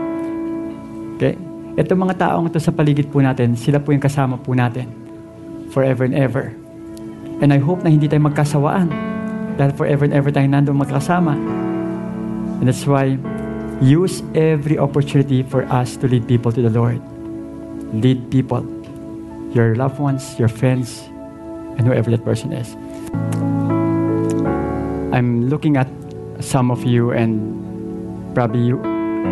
Okay? 1.16 1.36
Ito 1.76 1.96
mga 1.96 2.16
taong 2.20 2.52
ito 2.52 2.60
sa 2.60 2.72
paligid 2.72 3.08
po 3.08 3.24
natin, 3.24 3.56
sila 3.56 3.80
po 3.80 3.92
yung 3.92 4.04
kasama 4.04 4.36
po 4.36 4.52
natin. 4.52 4.88
Forever 5.72 6.04
and 6.04 6.16
ever. 6.16 6.52
And 7.40 7.52
I 7.52 7.60
hope 7.60 7.84
na 7.84 7.92
hindi 7.92 8.08
tayo 8.08 8.24
magkasawaan. 8.28 8.88
Dahil 9.56 9.72
forever 9.72 10.04
and 10.04 10.12
ever 10.12 10.28
tayo 10.28 10.44
nandun 10.48 10.76
magkasama. 10.76 11.36
And 12.60 12.68
that's 12.68 12.84
why, 12.84 13.16
use 13.80 14.24
every 14.32 14.80
opportunity 14.80 15.44
for 15.44 15.68
us 15.68 15.96
to 16.00 16.08
lead 16.08 16.24
people 16.28 16.52
to 16.52 16.60
the 16.64 16.72
Lord. 16.72 17.15
Lead 18.02 18.30
people. 18.30 18.60
Your 19.56 19.74
loved 19.74 19.98
ones, 19.98 20.38
your 20.38 20.48
friends, 20.48 21.08
and 21.76 21.86
whoever 21.86 22.10
that 22.10 22.24
person 22.24 22.52
is. 22.52 22.76
I'm 25.16 25.48
looking 25.48 25.76
at 25.76 25.88
some 26.40 26.70
of 26.70 26.84
you, 26.84 27.12
and 27.12 27.40
probably 28.34 28.60
you, 28.60 28.76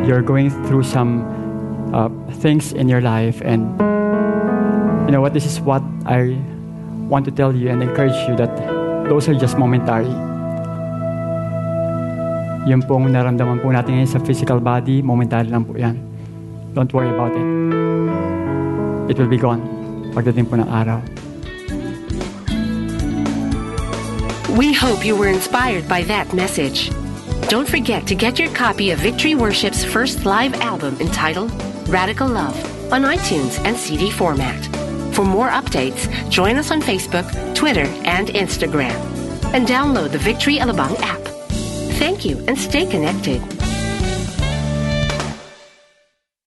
you're 0.07 0.23
going 0.23 0.49
through 0.65 0.85
some 0.85 1.29
uh, 1.93 2.09
things 2.41 2.73
in 2.73 2.89
your 2.89 3.01
life, 3.01 3.43
and 3.45 3.69
you 5.05 5.13
know 5.13 5.21
what? 5.21 5.35
This 5.35 5.45
is 5.45 5.61
what 5.61 5.83
I 6.07 6.41
want 7.09 7.25
to 7.27 7.31
tell 7.31 7.55
you 7.55 7.69
and 7.69 7.83
encourage 7.83 8.17
you 8.29 8.37
that 8.37 8.57
those 9.09 9.29
are 9.29 9.37
just 9.37 9.59
momentary. 9.59 10.09
Yung 12.65 12.81
pong 12.89 13.13
naramdaman 13.13 13.61
po 13.61 13.69
natin 13.69 14.09
sa 14.09 14.17
physical 14.25 14.57
body, 14.57 15.05
momentary 15.05 15.53
lang 15.53 15.69
po 15.69 15.77
yan. 15.77 16.01
Don't 16.73 16.89
worry 16.97 17.13
about 17.13 17.37
it. 17.37 17.84
It 19.09 19.19
will 19.19 19.29
be 19.29 19.37
gone 19.37 19.61
pagdating 20.15 20.49
po 20.49 20.57
ng 20.57 20.69
araw. 20.71 21.03
We 24.57 24.73
hope 24.73 25.05
you 25.05 25.17
were 25.17 25.29
inspired 25.29 25.89
by 25.89 26.07
that 26.07 26.33
message. 26.33 26.95
Don't 27.51 27.69
forget 27.69 28.07
to 28.07 28.15
get 28.15 28.39
your 28.39 28.49
copy 28.55 28.91
of 28.93 28.99
Victory 28.99 29.35
Worship's 29.35 29.85
first 29.85 30.25
live 30.25 30.55
album 30.63 30.97
entitled 31.01 31.51
Radical 31.91 32.29
Love 32.29 32.57
on 32.93 33.03
iTunes 33.03 33.59
and 33.67 33.77
CD 33.77 34.11
format. 34.11 34.57
For 35.15 35.25
more 35.25 35.51
updates, 35.51 36.09
join 36.31 36.57
us 36.57 36.71
on 36.71 36.81
Facebook, 36.81 37.27
Twitter, 37.55 37.87
and 38.07 38.29
Instagram. 38.29 38.97
And 39.53 39.67
download 39.67 40.11
the 40.13 40.19
Victory 40.19 40.57
Alabang 40.59 40.99
app. 41.03 41.23
Thank 41.99 42.25
you 42.25 42.43
and 42.49 42.59
stay 42.59 42.87
connected. 42.87 43.54